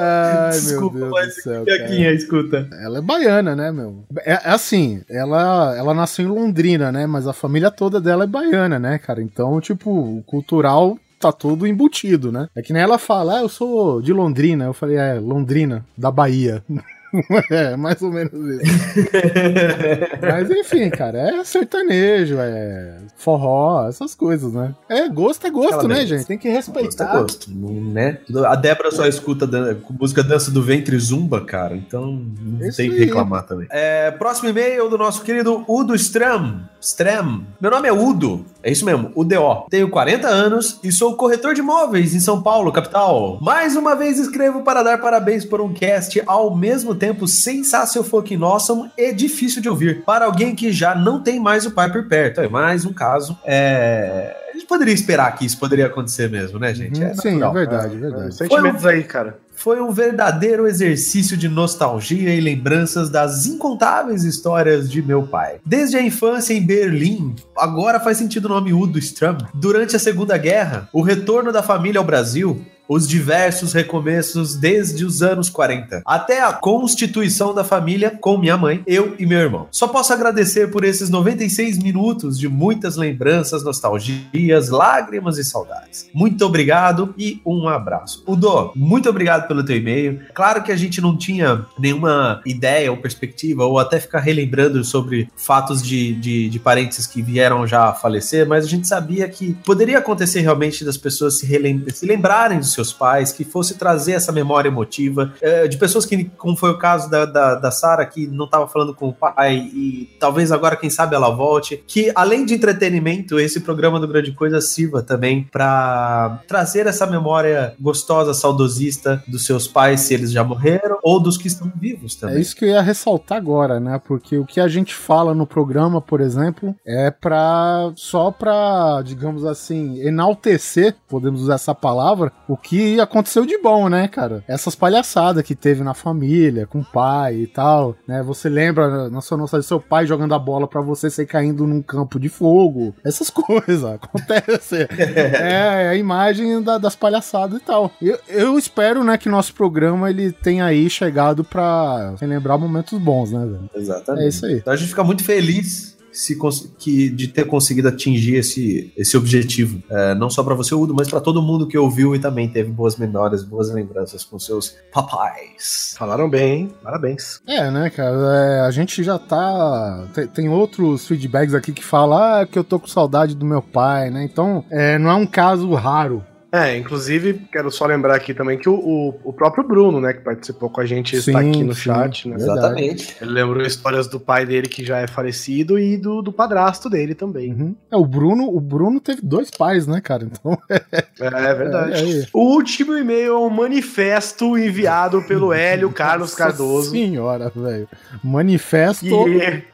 Ai, 0.00 0.50
Desculpa, 0.52 0.96
meu 0.96 1.10
Deus 1.10 1.20
mas 1.20 1.34
do 1.34 1.42
céu, 1.42 1.64
cara. 1.66 2.14
escuta. 2.14 2.68
Ela 2.80 2.98
é 2.98 3.02
baiana, 3.02 3.56
né, 3.56 3.72
meu? 3.72 4.04
É, 4.20 4.32
é 4.32 4.50
assim, 4.50 5.02
ela, 5.10 5.76
ela 5.76 5.92
nasceu 5.92 6.24
em 6.24 6.28
Londrina, 6.28 6.92
né? 6.92 7.04
Mas 7.06 7.26
a 7.26 7.32
família 7.32 7.70
toda 7.70 8.00
dela 8.00 8.24
é 8.24 8.26
baiana, 8.26 8.78
né, 8.78 8.98
cara? 8.98 9.20
Então, 9.20 9.60
tipo, 9.60 9.90
o 9.90 10.22
cultural 10.24 10.96
tá 11.18 11.32
tudo 11.32 11.66
embutido, 11.66 12.30
né? 12.30 12.48
É 12.54 12.62
que 12.62 12.72
nem 12.72 12.80
ela 12.80 12.96
fala, 12.96 13.38
ah, 13.38 13.42
eu 13.42 13.48
sou 13.48 14.00
de 14.00 14.12
Londrina. 14.12 14.66
Eu 14.66 14.72
falei, 14.72 14.96
é, 14.96 15.14
Londrina, 15.14 15.84
da 15.96 16.10
Bahia. 16.10 16.62
é, 17.50 17.76
mais 17.76 18.00
ou 18.02 18.10
menos 18.12 18.32
isso. 18.32 18.72
Mas 20.20 20.50
enfim, 20.50 20.90
cara, 20.90 21.18
é 21.18 21.44
sertanejo, 21.44 22.36
é 22.38 22.96
forró, 23.16 23.86
essas 23.88 24.14
coisas, 24.14 24.52
né? 24.52 24.74
É, 24.88 25.08
gosto 25.08 25.46
é 25.46 25.50
gosto, 25.50 25.74
Aquela 25.74 25.88
né, 25.88 25.94
beleza. 25.96 26.16
gente? 26.18 26.26
Tem 26.26 26.38
que 26.38 26.48
Gosto 26.52 26.70
é 26.70 26.80
respeitar. 26.82 27.20
gosto, 27.20 27.50
né? 27.50 28.18
A 28.46 28.54
Débora 28.56 28.90
só 28.90 29.06
escuta 29.06 29.46
dan- 29.46 29.76
música 29.98 30.22
dança 30.22 30.50
do 30.50 30.62
ventre 30.62 30.98
zumba, 30.98 31.40
cara. 31.44 31.76
Então 31.76 32.22
não 32.40 32.66
Isso 32.66 32.76
tem 32.76 32.90
que 32.90 32.98
reclamar 32.98 33.44
também. 33.44 33.66
É, 33.70 34.10
próximo 34.10 34.48
e-mail 34.48 34.88
do 34.88 34.98
nosso 34.98 35.22
querido 35.22 35.64
Udo 35.68 35.94
Stram. 35.94 36.62
Stram. 36.80 37.42
Meu 37.60 37.70
nome 37.70 37.88
é 37.88 37.92
Udo. 37.92 38.44
É 38.62 38.70
isso 38.70 38.84
mesmo, 38.84 39.10
UDO. 39.14 39.66
Tenho 39.70 39.88
40 39.88 40.28
anos 40.28 40.78
e 40.84 40.92
sou 40.92 41.16
corretor 41.16 41.54
de 41.54 41.60
imóveis 41.60 42.14
em 42.14 42.20
São 42.20 42.42
Paulo, 42.42 42.70
capital. 42.72 43.38
Mais 43.40 43.76
uma 43.76 43.94
vez 43.96 44.18
escrevo 44.18 44.62
para 44.62 44.82
dar 44.82 44.98
parabéns 45.00 45.44
por 45.44 45.60
um 45.60 45.72
cast 45.72 46.22
ao 46.26 46.54
mesmo 46.56 46.94
tempo 46.98 47.26
sensacional 47.26 48.08
fucking 48.08 48.42
awesome 48.42 48.90
e 48.96 49.12
difícil 49.12 49.62
de 49.62 49.68
ouvir. 49.68 50.04
Para 50.04 50.26
alguém 50.26 50.54
que 50.54 50.72
já 50.72 50.94
não 50.94 51.20
tem 51.20 51.40
mais 51.40 51.64
o 51.64 51.70
pai 51.70 51.90
por 51.90 52.06
perto. 52.06 52.40
É 52.40 52.48
mais 52.48 52.84
um 52.84 52.92
caso. 52.92 53.38
É... 53.44 54.36
A 54.50 54.52
gente 54.52 54.66
poderia 54.66 54.94
esperar 54.94 55.34
que 55.36 55.46
isso 55.46 55.58
poderia 55.58 55.86
acontecer 55.86 56.28
mesmo, 56.28 56.58
né, 56.58 56.74
gente? 56.74 57.00
Uhum, 57.00 57.14
Sim, 57.14 57.28
é 57.28 57.32
natural. 57.32 57.52
verdade, 57.52 57.94
é 57.94 57.98
verdade. 57.98 58.34
Sentimentos 58.34 58.84
aí, 58.84 59.04
cara. 59.04 59.38
Foi 59.54 59.80
um 59.80 59.90
verdadeiro 59.90 60.66
exercício 60.68 61.36
de 61.36 61.48
nostalgia 61.48 62.32
e 62.32 62.40
lembranças 62.40 63.10
das 63.10 63.46
incontáveis 63.46 64.24
histórias 64.24 64.90
de 64.90 65.02
meu 65.02 65.24
pai. 65.24 65.56
Desde 65.64 65.96
a 65.96 66.02
infância 66.02 66.54
em 66.54 66.64
Berlim, 66.64 67.34
agora 67.56 67.98
faz 67.98 68.18
sentido 68.18 68.46
o 68.46 68.48
nome 68.48 68.72
Udo 68.72 68.98
Stram. 68.98 69.38
Durante 69.52 69.96
a 69.96 69.98
Segunda 69.98 70.36
Guerra, 70.38 70.88
o 70.92 71.02
retorno 71.02 71.52
da 71.52 71.62
família 71.62 71.98
ao 71.98 72.04
Brasil, 72.04 72.64
os 72.88 73.06
diversos 73.06 73.74
recomeços 73.74 74.56
desde 74.56 75.04
os 75.04 75.22
anos 75.22 75.50
40, 75.50 76.02
até 76.06 76.42
a 76.42 76.52
constituição 76.54 77.54
da 77.54 77.62
família 77.62 78.10
com 78.18 78.38
minha 78.38 78.56
mãe, 78.56 78.82
eu 78.86 79.14
e 79.18 79.26
meu 79.26 79.38
irmão. 79.38 79.68
Só 79.70 79.86
posso 79.86 80.12
agradecer 80.12 80.70
por 80.70 80.84
esses 80.84 81.10
96 81.10 81.78
minutos 81.78 82.38
de 82.38 82.48
muitas 82.48 82.96
lembranças, 82.96 83.62
nostalgias, 83.62 84.70
lágrimas 84.70 85.36
e 85.36 85.44
saudades. 85.44 86.08
Muito 86.14 86.44
obrigado 86.46 87.14
e 87.18 87.42
um 87.44 87.68
abraço. 87.68 88.24
Udo, 88.26 88.72
muito 88.74 89.08
obrigado 89.10 89.46
pelo 89.46 89.62
teu 89.62 89.76
e-mail. 89.76 90.20
Claro 90.32 90.62
que 90.62 90.72
a 90.72 90.76
gente 90.76 91.00
não 91.00 91.16
tinha 91.16 91.66
nenhuma 91.78 92.40
ideia 92.46 92.90
ou 92.90 92.96
perspectiva, 92.96 93.64
ou 93.64 93.78
até 93.78 94.00
ficar 94.00 94.20
relembrando 94.20 94.82
sobre 94.82 95.28
fatos 95.36 95.82
de, 95.82 96.14
de, 96.14 96.48
de 96.48 96.58
parentes 96.58 97.06
que 97.06 97.20
vieram 97.20 97.66
já 97.66 97.90
a 97.90 97.94
falecer, 97.94 98.48
mas 98.48 98.64
a 98.64 98.68
gente 98.68 98.86
sabia 98.86 99.28
que 99.28 99.54
poderia 99.64 99.98
acontecer 99.98 100.40
realmente 100.40 100.84
das 100.84 100.96
pessoas 100.96 101.38
se, 101.38 101.46
se 101.92 102.06
lembrarem 102.06 102.58
dos 102.58 102.77
seus 102.78 102.92
pais, 102.92 103.32
que 103.32 103.44
fosse 103.44 103.76
trazer 103.76 104.12
essa 104.12 104.30
memória 104.30 104.68
emotiva, 104.68 105.32
eh, 105.40 105.66
de 105.66 105.76
pessoas 105.76 106.06
que, 106.06 106.24
como 106.36 106.56
foi 106.56 106.70
o 106.70 106.78
caso 106.78 107.10
da, 107.10 107.24
da, 107.24 107.54
da 107.56 107.70
Sara, 107.70 108.06
que 108.06 108.26
não 108.26 108.44
estava 108.44 108.68
falando 108.68 108.94
com 108.94 109.08
o 109.08 109.12
pai, 109.12 109.56
e 109.74 110.08
talvez 110.20 110.52
agora, 110.52 110.76
quem 110.76 110.88
sabe, 110.90 111.14
ela 111.16 111.30
volte. 111.30 111.82
Que 111.86 112.12
além 112.14 112.44
de 112.44 112.54
entretenimento, 112.54 113.38
esse 113.40 113.60
programa 113.60 113.98
do 113.98 114.06
Grande 114.06 114.32
Coisa 114.32 114.60
sirva 114.60 115.02
também 115.02 115.44
para 115.50 116.40
trazer 116.46 116.86
essa 116.86 117.06
memória 117.06 117.74
gostosa, 117.80 118.32
saudosista 118.34 119.22
dos 119.26 119.44
seus 119.44 119.66
pais, 119.66 120.00
se 120.02 120.14
eles 120.14 120.30
já 120.30 120.44
morreram, 120.44 120.98
ou 121.02 121.18
dos 121.20 121.36
que 121.36 121.48
estão 121.48 121.70
vivos 121.74 122.16
É 122.16 122.20
também. 122.20 122.40
isso 122.40 122.54
que 122.54 122.64
eu 122.64 122.68
ia 122.68 122.80
ressaltar 122.82 123.38
agora, 123.38 123.80
né? 123.80 124.00
Porque 124.06 124.36
o 124.38 124.44
que 124.44 124.60
a 124.60 124.68
gente 124.68 124.94
fala 124.94 125.34
no 125.34 125.46
programa, 125.46 126.00
por 126.00 126.20
exemplo, 126.20 126.74
é 126.86 127.10
pra 127.10 127.90
só 127.96 128.30
pra, 128.30 129.02
digamos 129.02 129.44
assim, 129.44 130.00
enaltecer, 130.00 130.94
podemos 131.08 131.42
usar 131.42 131.54
essa 131.54 131.74
palavra, 131.74 132.32
o 132.46 132.56
que 132.56 132.67
aconteceu 133.00 133.44
de 133.46 133.58
bom, 133.58 133.88
né, 133.88 134.08
cara? 134.08 134.42
Essas 134.48 134.74
palhaçadas 134.74 135.42
que 135.42 135.54
teve 135.54 135.82
na 135.82 135.94
família, 135.94 136.66
com 136.66 136.80
o 136.80 136.84
pai 136.84 137.34
e 137.36 137.46
tal, 137.46 137.96
né? 138.06 138.22
Você 138.22 138.48
lembra 138.48 139.08
na 139.08 139.20
sua 139.20 139.36
nossa 139.36 139.60
seu 139.62 139.80
pai 139.80 140.06
jogando 140.06 140.34
a 140.34 140.38
bola 140.38 140.66
pra 140.68 140.80
você 140.80 141.10
sair 141.10 141.26
caindo 141.26 141.66
num 141.66 141.82
campo 141.82 142.18
de 142.20 142.28
fogo, 142.28 142.94
essas 143.04 143.28
coisas 143.30 143.84
acontecem. 143.84 144.86
é 144.98 145.88
a 145.88 145.94
imagem 145.96 146.62
da- 146.62 146.78
das 146.78 146.94
palhaçadas 146.96 147.60
e 147.60 147.64
tal. 147.64 147.90
Eu, 148.00 148.18
eu 148.28 148.58
espero, 148.58 149.02
né, 149.04 149.16
que 149.18 149.28
nosso 149.28 149.54
programa 149.54 150.10
ele 150.10 150.32
tenha 150.32 150.64
aí 150.64 150.88
chegado 150.90 151.44
pra 151.44 152.14
relembrar 152.20 152.58
momentos 152.58 152.98
bons, 152.98 153.32
né, 153.32 153.40
velho? 153.44 153.70
Exatamente. 153.74 154.24
É 154.24 154.28
isso 154.28 154.46
aí. 154.46 154.54
Então 154.54 154.72
a 154.72 154.76
gente 154.76 154.88
fica 154.88 155.04
muito 155.04 155.24
feliz 155.24 155.97
se, 156.12 156.38
que, 156.78 157.08
de 157.08 157.28
ter 157.28 157.46
conseguido 157.46 157.88
atingir 157.88 158.36
esse, 158.36 158.92
esse 158.96 159.16
objetivo. 159.16 159.82
É, 159.90 160.14
não 160.14 160.30
só 160.30 160.42
para 160.42 160.54
você, 160.54 160.74
Udo, 160.74 160.94
mas 160.94 161.08
para 161.08 161.20
todo 161.20 161.42
mundo 161.42 161.66
que 161.66 161.76
ouviu 161.76 162.14
e 162.14 162.18
também 162.18 162.48
teve 162.48 162.70
boas 162.70 162.96
memórias, 162.96 163.42
boas 163.42 163.72
lembranças 163.72 164.24
com 164.24 164.38
seus 164.38 164.76
papais. 164.92 165.94
Falaram 165.98 166.28
bem, 166.28 166.60
hein? 166.60 166.72
Parabéns. 166.82 167.40
É, 167.46 167.70
né, 167.70 167.90
cara? 167.90 168.16
É, 168.36 168.60
a 168.60 168.70
gente 168.70 169.02
já 169.02 169.18
tá. 169.18 170.08
Tem, 170.14 170.26
tem, 170.26 170.48
outros 170.48 171.06
feedbacks 171.06 171.54
aqui 171.54 171.72
que 171.72 171.84
falam 171.84 172.18
ah, 172.18 172.46
que 172.46 172.58
eu 172.58 172.64
tô 172.64 172.78
com 172.78 172.86
saudade 172.86 173.34
do 173.34 173.44
meu 173.44 173.62
pai, 173.62 174.10
né? 174.10 174.24
Então, 174.24 174.64
é, 174.70 174.98
não 174.98 175.10
é 175.10 175.14
um 175.14 175.26
caso 175.26 175.72
raro 175.74 176.24
é, 176.50 176.78
inclusive, 176.78 177.42
quero 177.52 177.70
só 177.70 177.84
lembrar 177.84 178.14
aqui 178.14 178.32
também 178.32 178.56
que 178.56 178.68
o, 178.70 178.74
o, 178.74 179.20
o 179.24 179.32
próprio 179.34 179.66
Bruno, 179.66 180.00
né, 180.00 180.14
que 180.14 180.20
participou 180.20 180.70
com 180.70 180.80
a 180.80 180.86
gente, 180.86 181.20
sim, 181.20 181.30
está 181.30 181.40
aqui 181.40 181.62
no 181.62 181.74
sim, 181.74 181.82
chat, 181.82 182.26
né? 182.26 182.36
Exatamente. 182.36 183.16
Ele 183.20 183.32
lembrou 183.32 183.62
histórias 183.62 184.06
do 184.06 184.18
pai 184.18 184.46
dele 184.46 184.66
que 184.66 184.82
já 184.82 184.98
é 184.98 185.06
falecido 185.06 185.78
e 185.78 185.98
do, 185.98 186.22
do 186.22 186.32
padrasto 186.32 186.88
dele 186.88 187.14
também. 187.14 187.52
Uhum. 187.52 187.76
É, 187.90 187.96
o 187.96 188.04
Bruno, 188.06 188.48
o 188.48 188.60
Bruno 188.60 188.98
teve 188.98 189.20
dois 189.22 189.50
pais, 189.50 189.86
né, 189.86 190.00
cara? 190.00 190.24
Então. 190.24 190.58
é, 190.70 190.80
é 191.20 191.54
verdade. 191.54 191.92
É, 191.92 192.20
é. 192.22 192.26
O 192.32 192.40
último 192.54 192.96
e-mail 192.96 193.34
é 193.34 193.38
um 193.38 193.50
manifesto 193.50 194.56
enviado 194.56 195.22
pelo 195.24 195.52
Hélio 195.52 195.92
Carlos 195.92 196.30
Nossa 196.30 196.44
Cardoso. 196.44 196.92
Senhora, 196.92 197.52
velho. 197.54 197.88
Manifesto. 198.24 199.04
E... 199.06 199.64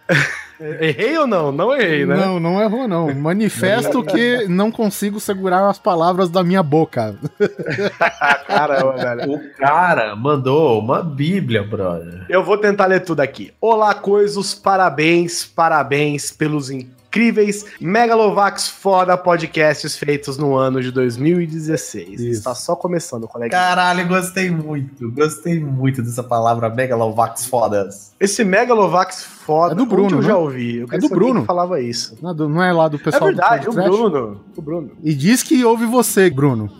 Errei 0.60 1.18
ou 1.18 1.26
não? 1.26 1.50
Não 1.50 1.74
errei, 1.74 2.06
né? 2.06 2.16
Não, 2.16 2.38
não 2.38 2.60
errou, 2.60 2.86
não. 2.86 3.12
Manifesto 3.14 4.02
que 4.02 4.46
não 4.48 4.70
consigo 4.70 5.18
segurar 5.18 5.68
as 5.68 5.78
palavras 5.78 6.30
da 6.30 6.44
minha 6.44 6.62
boca. 6.62 7.16
Caramba, 8.46 8.92
velho. 8.92 9.32
O 9.34 9.54
cara 9.54 10.14
mandou 10.14 10.78
uma 10.78 11.02
bíblia, 11.02 11.62
brother. 11.62 12.24
Eu 12.28 12.44
vou 12.44 12.56
tentar 12.56 12.86
ler 12.86 13.00
tudo 13.00 13.20
aqui. 13.20 13.52
Olá, 13.60 13.94
coisas, 13.94 14.54
parabéns, 14.54 15.44
parabéns 15.44 16.30
pelos 16.30 16.70
incríveis 16.70 17.66
Megalovax 17.80 18.68
foda 18.68 19.16
podcasts 19.16 19.96
feitos 19.96 20.36
no 20.36 20.56
ano 20.56 20.82
de 20.82 20.90
2016. 20.90 22.20
Isso. 22.20 22.38
Está 22.38 22.54
só 22.56 22.74
começando, 22.74 23.28
colega. 23.28 23.52
Caralho, 23.52 24.08
gostei 24.08 24.50
muito. 24.50 25.12
Gostei 25.12 25.60
muito 25.60 26.02
dessa 26.02 26.24
palavra 26.24 26.68
Megalovax 26.68 27.46
fodas. 27.46 28.12
Esse 28.18 28.44
Megalovax 28.44 29.22
foda. 29.44 29.74
É 29.74 29.76
do 29.76 29.86
Bruno. 29.86 30.16
eu 30.16 30.22
né? 30.22 30.26
já 30.26 30.36
ouvi. 30.36 30.78
Eu 30.78 30.88
é 30.90 30.98
do 30.98 31.08
Bruno. 31.08 31.44
falava 31.44 31.80
isso. 31.80 32.16
Não, 32.22 32.32
não, 32.34 32.62
é 32.62 32.72
lá 32.72 32.88
do 32.88 32.98
pessoal 32.98 33.24
é 33.24 33.26
verdade, 33.26 33.66
do 33.66 33.70
o 33.70 33.74
Bruno. 33.74 34.40
O 34.56 34.62
Bruno. 34.62 34.90
E 35.02 35.14
diz 35.14 35.42
que 35.42 35.64
ouve 35.64 35.84
você, 35.84 36.30
Bruno. 36.30 36.70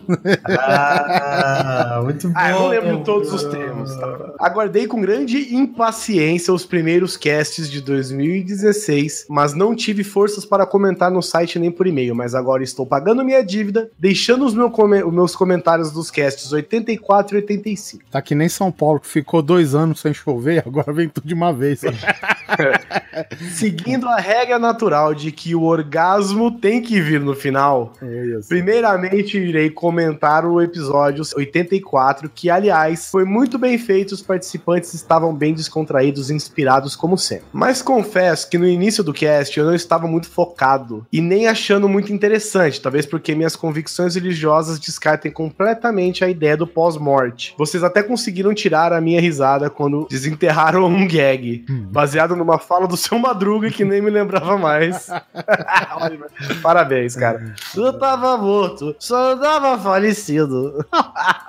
Ah, 0.47 2.01
muito 2.03 2.27
bom. 2.27 2.33
Ah, 2.35 2.51
eu 2.51 2.59
não 2.59 2.67
lembro 2.67 3.03
todos 3.03 3.31
os 3.31 3.43
termos. 3.43 3.95
Tá? 3.95 4.33
Aguardei 4.39 4.87
com 4.87 4.99
grande 4.99 5.55
impaciência 5.55 6.53
os 6.53 6.65
primeiros 6.65 7.15
casts 7.15 7.69
de 7.69 7.81
2016, 7.81 9.27
mas 9.29 9.53
não 9.53 9.75
tive 9.75 10.03
forças 10.03 10.45
para 10.45 10.65
comentar 10.65 11.11
no 11.11 11.21
site 11.21 11.59
nem 11.59 11.71
por 11.71 11.85
e-mail. 11.85 12.15
Mas 12.15 12.33
agora 12.33 12.63
estou 12.63 12.85
pagando 12.85 13.23
minha 13.23 13.43
dívida, 13.43 13.89
deixando 13.99 14.45
os, 14.45 14.53
meu 14.53 14.67
os 14.67 15.13
meus 15.13 15.35
comentários 15.35 15.91
dos 15.91 16.09
casts 16.09 16.51
84 16.51 17.35
e 17.35 17.41
85. 17.41 18.03
Tá 18.09 18.21
que 18.21 18.33
nem 18.33 18.49
São 18.49 18.71
Paulo, 18.71 18.99
que 18.99 19.07
ficou 19.07 19.41
dois 19.41 19.75
anos 19.75 19.99
sem 19.99 20.13
chover, 20.13 20.63
agora 20.65 20.91
vem 20.91 21.07
tudo 21.07 21.27
de 21.27 21.33
uma 21.33 21.53
vez. 21.53 21.81
Seguindo 23.53 24.07
a 24.07 24.17
regra 24.17 24.59
natural 24.59 25.13
de 25.13 25.31
que 25.31 25.55
o 25.55 25.63
orgasmo 25.63 26.51
tem 26.51 26.81
que 26.81 26.99
vir 27.01 27.19
no 27.19 27.35
final, 27.35 27.93
é 28.01 28.39
primeiramente 28.47 29.37
irei 29.37 29.69
comentar 29.69 30.45
o 30.45 30.61
episódio 30.61 31.23
84, 31.35 32.29
que 32.29 32.49
aliás 32.49 33.09
foi 33.09 33.25
muito 33.25 33.57
bem 33.57 33.77
feito, 33.77 34.11
os 34.11 34.21
participantes 34.21 34.93
estavam 34.93 35.33
bem 35.33 35.53
descontraídos 35.53 36.29
e 36.29 36.33
inspirados 36.33 36.95
como 36.95 37.17
sempre. 37.17 37.45
Mas 37.51 37.81
confesso 37.81 38.49
que 38.49 38.57
no 38.57 38.67
início 38.67 39.03
do 39.03 39.13
cast 39.13 39.57
eu 39.57 39.65
não 39.65 39.75
estava 39.75 40.07
muito 40.07 40.29
focado 40.29 41.05
e 41.11 41.21
nem 41.21 41.47
achando 41.47 41.87
muito 41.87 42.11
interessante, 42.11 42.81
talvez 42.81 43.05
porque 43.05 43.35
minhas 43.35 43.55
convicções 43.55 44.15
religiosas 44.15 44.79
descartem 44.79 45.31
completamente 45.31 46.23
a 46.23 46.29
ideia 46.29 46.57
do 46.57 46.67
pós-morte. 46.67 47.53
Vocês 47.57 47.83
até 47.83 48.03
conseguiram 48.03 48.53
tirar 48.53 48.93
a 48.93 49.01
minha 49.01 49.21
risada 49.21 49.69
quando 49.69 50.07
desenterraram 50.09 50.85
um 50.85 51.07
gag, 51.07 51.65
hum. 51.69 51.87
baseado 51.91 52.35
numa 52.45 52.59
fala 52.59 52.87
do 52.87 52.95
seu 52.95 53.17
Madruga 53.17 53.71
que 53.71 53.83
nem 53.83 54.01
me 54.01 54.11
lembrava 54.11 54.55
mais. 54.57 55.09
Parabéns, 56.61 57.15
cara. 57.15 57.55
Tu 57.73 57.93
tava 57.93 58.37
morto, 58.37 58.95
só 58.99 59.35
tava 59.35 59.77
falecido. 59.79 60.85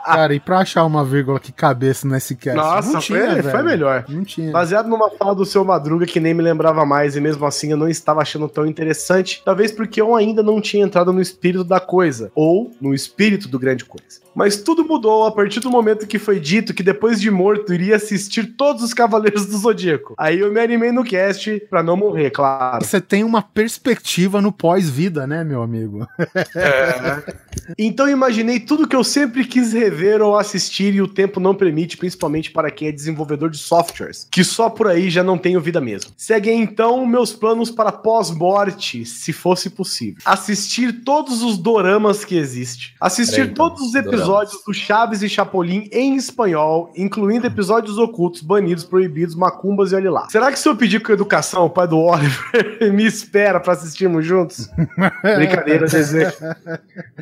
cara, 0.04 0.34
e 0.34 0.40
pra 0.40 0.60
achar 0.60 0.84
uma 0.84 1.04
vírgula 1.04 1.38
que 1.38 1.52
cabesse 1.52 2.06
nesse 2.06 2.34
cast? 2.34 2.56
Nossa, 2.56 2.92
não 2.92 3.00
tinha, 3.00 3.42
foi, 3.42 3.50
foi 3.50 3.62
melhor. 3.62 4.04
Não 4.08 4.24
tinha. 4.24 4.50
Baseado 4.50 4.88
numa 4.88 5.10
fala 5.10 5.34
do 5.34 5.44
seu 5.44 5.64
Madruga 5.64 6.06
que 6.06 6.18
nem 6.18 6.32
me 6.32 6.42
lembrava 6.42 6.86
mais, 6.86 7.14
e 7.14 7.20
mesmo 7.20 7.44
assim 7.44 7.70
eu 7.70 7.76
não 7.76 7.88
estava 7.88 8.22
achando 8.22 8.48
tão 8.48 8.66
interessante, 8.66 9.42
talvez 9.44 9.70
porque 9.70 10.00
eu 10.00 10.16
ainda 10.16 10.42
não 10.42 10.60
tinha 10.60 10.84
entrado 10.84 11.12
no 11.12 11.20
espírito 11.20 11.64
da 11.64 11.78
coisa, 11.78 12.32
ou 12.34 12.72
no 12.80 12.94
espírito 12.94 13.48
do 13.48 13.58
grande 13.58 13.84
coisa. 13.84 14.25
Mas 14.36 14.58
tudo 14.58 14.84
mudou 14.84 15.24
a 15.24 15.32
partir 15.32 15.60
do 15.60 15.70
momento 15.70 16.06
que 16.06 16.18
foi 16.18 16.38
dito 16.38 16.74
que 16.74 16.82
depois 16.82 17.18
de 17.18 17.30
morto 17.30 17.72
iria 17.72 17.96
assistir 17.96 18.54
todos 18.54 18.82
os 18.82 18.92
Cavaleiros 18.92 19.46
do 19.46 19.56
Zodíaco. 19.56 20.14
Aí 20.18 20.40
eu 20.40 20.52
me 20.52 20.60
animei 20.60 20.92
no 20.92 21.02
cast 21.02 21.58
pra 21.70 21.82
não 21.82 21.96
morrer, 21.96 22.30
claro. 22.30 22.84
Você 22.84 23.00
tem 23.00 23.24
uma 23.24 23.40
perspectiva 23.40 24.42
no 24.42 24.52
pós-vida, 24.52 25.26
né, 25.26 25.42
meu 25.42 25.62
amigo? 25.62 26.06
É. 26.54 27.34
Então 27.78 28.08
imaginei 28.08 28.60
tudo 28.60 28.86
que 28.86 28.94
eu 28.94 29.02
sempre 29.02 29.44
quis 29.44 29.72
rever 29.72 30.20
ou 30.20 30.38
assistir 30.38 30.94
e 30.94 31.00
o 31.00 31.08
tempo 31.08 31.40
não 31.40 31.54
permite, 31.54 31.96
principalmente 31.96 32.50
para 32.50 32.70
quem 32.70 32.88
é 32.88 32.92
desenvolvedor 32.92 33.48
de 33.48 33.56
softwares, 33.56 34.28
que 34.30 34.44
só 34.44 34.68
por 34.68 34.86
aí 34.86 35.08
já 35.08 35.24
não 35.24 35.38
tenho 35.38 35.60
vida 35.62 35.80
mesmo. 35.80 36.10
Seguem 36.14 36.60
então 36.60 37.06
meus 37.06 37.32
planos 37.32 37.70
para 37.70 37.90
pós-morte, 37.90 39.06
se 39.06 39.32
fosse 39.32 39.70
possível. 39.70 40.20
Assistir 40.26 41.04
todos 41.04 41.42
os 41.42 41.56
doramas 41.56 42.22
que 42.22 42.36
existem. 42.36 42.88
Assistir 43.00 43.36
Peraí, 43.36 43.50
então. 43.50 43.68
todos 43.68 43.88
os 43.88 43.94
episódios 43.94 44.25
episódios 44.26 44.62
do 44.64 44.74
Chaves 44.74 45.22
e 45.22 45.28
Chapolin 45.28 45.88
em 45.92 46.16
espanhol, 46.16 46.92
incluindo 46.96 47.46
episódios 47.46 47.96
ocultos, 47.96 48.42
banidos, 48.42 48.84
proibidos, 48.84 49.34
macumbas 49.34 49.92
e 49.92 49.94
olha 49.94 50.10
lá. 50.10 50.28
Será 50.28 50.50
que 50.50 50.58
se 50.58 50.68
eu 50.68 50.76
pedir 50.76 51.00
com 51.00 51.12
educação, 51.12 51.64
o 51.64 51.70
pai 51.70 51.86
do 51.86 51.98
Oliver 51.98 52.38
me 52.92 53.04
espera 53.04 53.60
para 53.60 53.72
assistirmos 53.72 54.26
juntos? 54.26 54.68
Brincadeira, 55.22 55.86
desejo. 55.86 56.32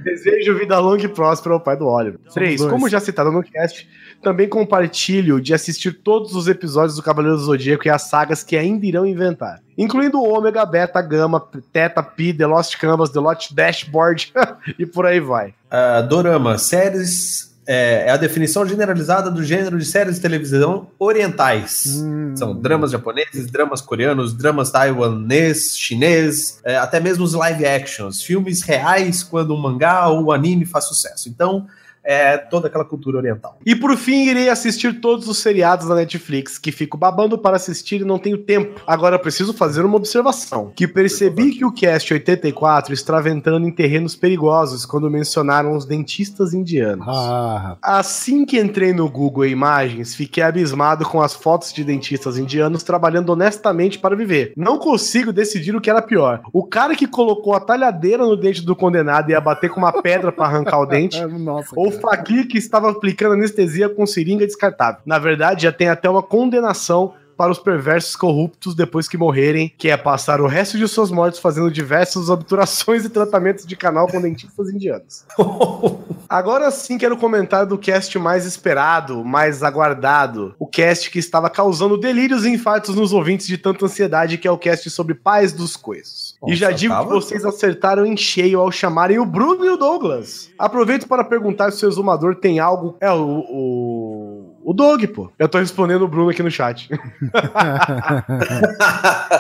desejo 0.03 0.59
vida 0.59 0.79
longa 0.79 1.05
e 1.05 1.09
próspera 1.09 1.55
ao 1.55 1.61
pai 1.61 1.77
do 1.77 1.87
Oliver. 1.87 2.19
3. 2.33 2.63
Como 2.67 2.89
já 2.89 3.01
citado 3.01 3.31
no 3.31 3.43
cast, 3.43 3.89
também 4.23 4.49
compartilho 4.49 5.41
de 5.41 5.53
assistir 5.53 5.93
todos 5.93 6.35
os 6.35 6.49
episódios 6.49 6.97
do 6.97 7.03
Cavaleiro 7.03 7.37
do 7.37 7.45
Zodíaco 7.45 7.87
e 7.87 7.91
as 7.91 8.03
sagas 8.03 8.43
que 8.43 8.57
ainda 8.57 8.87
irão 8.87 9.07
inventar. 9.07 9.61
Incluindo 9.77 10.19
o 10.19 10.29
Ômega, 10.29 10.65
Beta, 10.65 11.03
Gama, 11.03 11.43
Teta, 11.73 12.03
Pi, 12.03 12.33
The 12.33 12.47
Lost 12.47 12.77
Canvas, 12.79 13.11
The 13.11 13.21
Lost 13.21 13.53
Dashboard 13.53 14.33
e 14.79 14.87
por 14.87 15.07
aí 15.07 15.21
vai. 15.21 15.55
Uh, 15.71 16.07
Dorama, 16.09 16.59
séries 16.59 17.55
é, 17.67 18.05
é, 18.07 18.11
a 18.11 18.17
definição 18.17 18.67
generalizada 18.67 19.31
do 19.31 19.43
gênero 19.43 19.79
de 19.79 19.87
séries 19.87 20.17
de 20.17 20.21
televisão 20.21 20.89
orientais. 20.99 21.85
Hum. 21.97 22.35
São 22.37 22.55
dramas 22.55 22.91
japoneses, 22.91 23.51
dramas 23.51 23.81
coreanos, 23.81 24.35
dramas 24.35 24.71
taiwanês, 24.71 25.77
chinês, 25.77 26.61
é, 26.63 26.77
até 26.77 27.01
mesmo 27.01 27.25
os 27.25 27.33
live 27.33 27.65
actions, 27.65 28.23
filmes 28.23 28.63
reais 28.63 29.23
quando 29.23 29.55
um 29.55 29.61
mangá 29.61 30.09
ou 30.09 30.27
um 30.27 30.31
anime 30.31 30.67
faz 30.67 30.85
sucesso. 30.85 31.29
Então, 31.29 31.67
é, 32.05 32.37
toda 32.37 32.69
aquela 32.69 32.85
cultura 32.85 33.19
oriental. 33.19 33.59
E 33.65 33.75
por 33.75 33.97
fim, 33.97 34.29
irei 34.29 34.49
assistir 34.49 35.01
todos 35.01 35.27
os 35.29 35.39
seriados 35.39 35.89
da 35.89 35.95
Netflix, 35.95 36.59
que 36.59 36.71
fico 36.71 36.99
babando 36.99 37.39
para 37.39 37.57
assistir 37.57 38.03
e 38.03 38.05
não 38.05 38.19
tenho 38.19 38.39
tempo. 38.39 38.81
Agora 38.87 39.19
preciso 39.19 39.55
fazer 39.55 39.85
uma 39.85 39.97
observação, 39.97 40.73
que 40.75 40.87
percebi 40.87 41.53
que 41.53 41.65
o 41.65 41.73
cast 41.73 42.13
84 42.13 42.93
está 42.93 43.15
entrando 43.29 43.67
em 43.67 43.73
terrenos 43.73 44.15
perigosos 44.15 44.85
quando 44.85 45.11
mencionaram 45.11 45.77
os 45.77 45.87
dentistas 45.87 46.53
indianos. 46.53 47.07
Ah. 47.09 47.77
Assim 47.81 48.45
que 48.45 48.59
entrei 48.59 48.93
no 48.93 49.09
Google 49.09 49.47
Imagens, 49.47 50.15
fiquei 50.15 50.43
abismado 50.43 51.05
com 51.05 51.23
as 51.23 51.33
fotos 51.33 51.73
de 51.73 51.85
dentistas 51.85 52.37
indianos 52.37 52.83
trabalhando 52.83 53.31
honestamente 53.31 53.99
para 53.99 54.17
viver. 54.17 54.53
Não 54.57 54.79
consigo 54.79 55.33
decidir 55.33 55.75
o 55.75 55.81
que 55.81 55.89
era 55.89 56.03
pior. 56.03 56.43
O 56.53 56.65
cara 56.65 56.95
que 56.95 57.07
colocou 57.07 57.55
a 57.55 57.61
talhadeira 57.61 58.25
no 58.25 58.37
dente 58.37 58.63
do 58.63 58.77
condenado 58.77 59.31
e 59.31 59.33
ia 59.33 59.41
bater 59.41 59.71
com 59.71 59.79
uma 59.79 60.03
pedra 60.03 60.33
para 60.33 60.47
arrancar 60.47 60.81
o 60.81 60.87
dente, 60.87 61.25
Nossa, 61.25 61.71
ou 61.77 61.94
Fakir 62.01 62.47
que 62.49 62.59
estava 62.59 62.91
aplicando 62.91 63.35
anestesia 63.35 63.89
com 63.89 64.07
seringa 64.07 64.47
descartável. 64.47 65.01
Na 65.05 65.19
verdade, 65.19 65.65
já 65.65 65.73
tem 65.73 65.89
até 65.89 66.09
uma 66.09 66.23
condenação 66.23 67.15
para 67.37 67.53
os 67.53 67.59
perversos 67.59 68.17
corruptos 68.17 68.75
depois 68.75 69.09
que 69.09 69.17
morrerem, 69.17 69.73
que 69.77 69.91
é 69.91 69.97
passar 69.97 70.41
o 70.41 70.47
resto 70.47 70.79
de 70.79 70.87
suas 70.89 71.11
mortes 71.11 71.41
fazendo 71.41 71.71
diversas 71.71 72.29
obturações 72.29 73.05
e 73.05 73.09
tratamentos 73.09 73.67
de 73.67 73.77
canal 73.77 74.07
com 74.07 74.21
dentistas 74.21 74.71
indianos. 74.71 75.25
Agora 76.29 76.71
sim 76.71 76.99
quero 76.99 77.17
comentar 77.17 77.67
do 77.67 77.79
cast 77.79 78.19
mais 78.19 78.47
esperado, 78.47 79.25
mais 79.25 79.63
aguardado, 79.63 80.55
o 80.59 80.67
cast 80.67 81.11
que 81.11 81.19
estava 81.19 81.51
causando 81.51 81.99
delírios 81.99 82.45
e 82.45 82.51
infartos 82.51 82.95
nos 82.95 83.13
ouvintes 83.13 83.47
de 83.47 83.59
tanta 83.59 83.85
ansiedade, 83.85 84.39
que 84.39 84.49
é 84.49 84.51
o 84.51 84.59
cast 84.59 84.89
sobre 84.91 85.15
pais 85.15 85.53
dos 85.53 85.77
coisos. 85.77 86.37
E 86.47 86.55
já 86.55 86.71
digo 86.71 86.93
tava? 86.93 87.07
que 87.07 87.15
vocês 87.15 87.45
acertaram 87.45 88.05
em 88.05 88.17
cheio 88.17 88.61
ao 88.61 88.71
chamarem 88.71 89.19
o 89.19 89.25
Bruno 89.25 89.65
e 89.65 89.71
o 89.71 89.77
Douglas. 89.77 90.51
Aproveito 90.59 91.07
para 91.09 91.25
perguntar 91.25 91.71
se 91.73 91.85
o 91.85 91.89
exumador 91.89 92.37
tem 92.37 92.59
algo. 92.59 92.97
É, 93.01 93.11
o, 93.11 93.45
o 93.49 94.34
o 94.65 94.73
Doug, 94.73 95.05
pô. 95.07 95.31
Eu 95.39 95.49
tô 95.49 95.59
respondendo 95.59 96.03
o 96.03 96.09
Bruno 96.09 96.31
aqui 96.31 96.43
no 96.43 96.51
chat. 96.51 96.89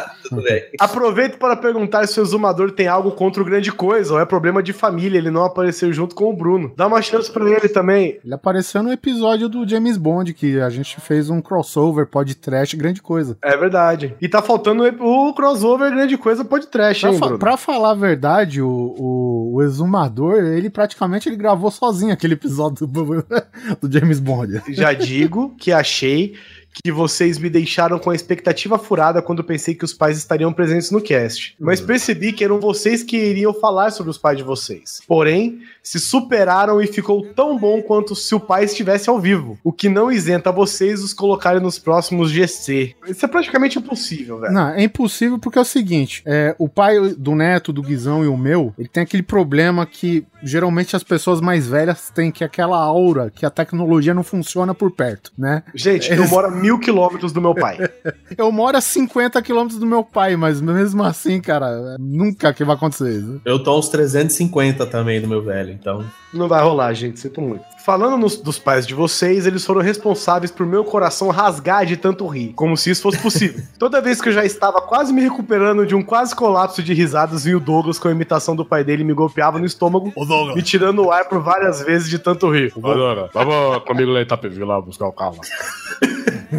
Tudo 0.29 0.43
bem. 0.43 0.65
Aproveito 0.81 1.39
para 1.39 1.57
perguntar 1.57 2.07
se 2.07 2.19
o 2.21 2.23
exumador 2.23 2.73
tem 2.73 2.87
algo 2.87 3.13
contra 3.13 3.43
o 3.43 3.45
grande 3.45 3.71
coisa 3.71 4.15
ou 4.15 4.21
é 4.21 4.25
problema 4.25 4.63
de 4.63 4.73
família, 4.73 5.19
ele 5.19 5.31
não 5.31 5.45
apareceu 5.45 5.93
junto 5.93 6.15
com 6.15 6.31
o 6.31 6.37
Bruno. 6.37 6.73
Dá 6.77 6.87
uma 6.87 7.03
chance 7.03 7.31
para 7.31 7.49
ele 7.49 7.69
também. 7.69 8.19
Ele 8.25 8.35
apareceu 8.35 8.83
no 8.83 8.93
episódio 8.93 9.49
do 9.49 9.69
James 9.69 9.97
Bond, 9.97 10.33
que 10.35 10.61
a 10.61 10.71
gente 10.71 11.01
fez 11.01 11.31
um 11.31 11.41
crossover 11.41 12.07
podcast 12.07 12.77
grande 12.77 13.03
coisa. 13.03 13.37
É 13.43 13.57
verdade. 13.57 14.15
E 14.21 14.29
tá 14.29 14.43
faltando 14.43 14.85
o 15.01 15.35
crossover 15.35 15.91
grande 15.91 16.17
coisa 16.17 16.45
podcast, 16.45 17.03
pra 17.03 17.13
hein, 17.13 17.19
fa 17.19 17.39
Pra 17.39 17.57
falar 17.57 17.91
a 17.91 17.95
verdade, 17.95 18.63
o, 18.63 18.69
o, 18.69 19.55
o, 19.55 19.63
exumador, 19.63 20.37
ele 20.37 20.71
praticamente 20.71 21.29
ele 21.29 21.37
gravou 21.37 21.71
sozinho 21.71 22.13
aquele 22.13 22.35
episódio 22.35 22.87
do, 22.87 23.25
do 23.81 23.93
James 23.93 24.21
Bond. 24.21 24.63
Já 24.69 24.93
digo 24.93 25.55
que 25.57 25.73
achei 25.73 26.35
que 26.83 26.91
vocês 26.91 27.39
me 27.39 27.49
deixaram 27.49 27.99
com 27.99 28.11
a 28.11 28.15
expectativa 28.15 28.79
furada 28.79 29.23
quando 29.23 29.45
pensei 29.45 29.75
que 29.75 29.85
os 29.85 29.93
pais 29.93 30.19
estariam 30.19 30.53
presentes 30.53 30.91
no 30.91 31.01
cast. 31.01 31.55
Mas 31.59 31.81
uhum. 31.81 31.87
percebi 31.87 32.33
que 32.33 32.43
eram 32.43 32.59
vocês 32.59 33.03
que 33.03 33.17
iriam 33.17 33.55
falar 33.55 33.91
sobre 33.91 34.11
os 34.11 34.19
pais 34.19 34.39
de 34.39 34.43
vocês. 34.43 35.01
Porém, 35.07 35.61
se 35.85 36.01
superaram 36.01 36.81
e 36.81 36.87
ficou 36.87 37.23
tão 37.35 37.59
bom 37.59 37.83
quanto 37.83 38.17
se 38.17 38.35
o 38.35 38.41
pai 38.41 38.65
estivesse 38.65 39.11
ao 39.11 39.21
vivo. 39.21 39.59
O 39.63 39.71
que 39.71 39.89
não 39.89 40.11
isenta 40.11 40.51
vocês 40.51 41.05
os 41.05 41.13
colocarem 41.13 41.61
nos 41.61 41.79
próximos 41.79 42.31
GC. 42.31 42.97
Isso 43.07 43.25
é 43.25 43.29
praticamente 43.29 43.79
impossível, 43.79 44.41
velho. 44.41 44.53
Não, 44.53 44.71
é 44.71 44.83
impossível 44.83 45.39
porque 45.39 45.59
é 45.59 45.63
o 45.63 45.65
seguinte: 45.65 46.23
é, 46.25 46.57
o 46.59 46.69
pai 46.69 46.99
do 47.17 47.35
neto, 47.35 47.73
do 47.73 47.83
Guizão 47.83 48.25
e 48.25 48.27
o 48.27 48.37
meu, 48.37 48.73
ele 48.79 48.89
tem 48.89 49.03
aquele 49.03 49.23
problema 49.23 49.85
que 49.85 50.27
geralmente 50.43 50.95
as 50.95 51.03
pessoas 51.03 51.41
mais 51.41 51.67
velhas 51.67 52.11
têm, 52.11 52.31
que 52.31 52.43
é 52.43 52.47
aquela 52.47 52.79
aura 52.79 53.31
que 53.31 53.45
a 53.45 53.51
tecnologia 53.51 54.15
não 54.15 54.23
funciona 54.23 54.75
por 54.75 54.91
perto, 54.91 55.33
né? 55.37 55.63
Gente, 55.75 56.11
Eles... 56.11 56.25
eu 56.25 56.29
moro 56.29 56.51
mil 56.51 56.79
quilômetros 56.79 57.33
do 57.33 57.41
meu 57.41 57.55
pai. 57.55 57.79
eu 58.37 58.51
moro 58.53 58.77
a 58.77 58.81
50 58.81 59.41
quilômetros 59.43 59.79
do 59.79 59.87
meu 59.87 60.03
pai, 60.03 60.37
mas 60.37 60.61
mesmo 60.61 61.03
assim, 61.03 61.41
cara, 61.41 61.97
nunca 61.99 62.53
que 62.53 62.65
vai 62.65 62.77
acontecer 62.77 63.11
isso. 63.11 63.41
Eu 63.45 63.63
tô 63.63 63.79
uns 63.79 63.89
350 63.89 64.87
também 64.87 65.21
do 65.21 65.29
meu 65.29 65.43
velho, 65.43 65.74
então. 65.75 66.05
Não 66.33 66.49
vai 66.49 66.63
rolar, 66.63 66.93
gente, 66.95 67.21
sinto 67.21 67.41
muito. 67.41 67.74
Falando 67.85 68.17
nos, 68.17 68.39
dos 68.39 68.59
pais 68.59 68.87
de 68.87 68.95
vocês, 68.95 69.47
eles 69.47 69.63
foram 69.63 69.83
responsáveis 69.83 70.51
por 70.51 70.65
meu 70.65 70.85
coração 70.85 71.29
rasgar 71.29 71.85
de 71.85 71.99
tanto 71.99 72.27
rir, 72.27 72.55
como 72.55 72.79
se 72.79 72.91
isso 72.91 73.03
fosse 73.03 73.19
possível. 73.19 73.63
Toda 73.79 74.01
vez 74.01 74.23
que 74.23 74.31
eu 74.31 74.33
já 74.33 74.43
estava 74.43 74.81
quase 74.81 75.13
me 75.13 75.21
recuperando 75.21 75.85
de 75.85 75.95
um 75.95 76.03
quase 76.03 76.35
colapso 76.35 76.83
de 76.83 76.95
risadas, 76.95 77.45
vi 77.45 77.55
o 77.55 77.61
Douglas 77.61 77.99
com 77.99 78.09
a 78.09 78.11
imitação 78.11 78.57
do 78.57 78.65
pai 78.65 78.83
dele 78.83 79.05
me 79.05 79.13
golpeava 79.13 79.59
no 79.59 79.67
estômago, 79.67 80.15
me 80.55 80.63
tirando 80.63 81.05
o 81.05 81.13
ar 81.13 81.29
por 81.29 81.43
várias 81.43 81.83
vezes 81.83 82.09
de 82.09 82.19
tanto 82.19 82.51
rir. 82.51 82.73
Douglas, 82.75 83.29
vamos 83.35 83.85
comigo 83.85 84.13
lá 84.13 84.21
em 84.21 84.23
Itapevi 84.23 84.65
lá 84.65 84.81
buscar 84.81 85.07
o 85.07 85.13
carro 85.13 85.37
lá. 85.37 86.05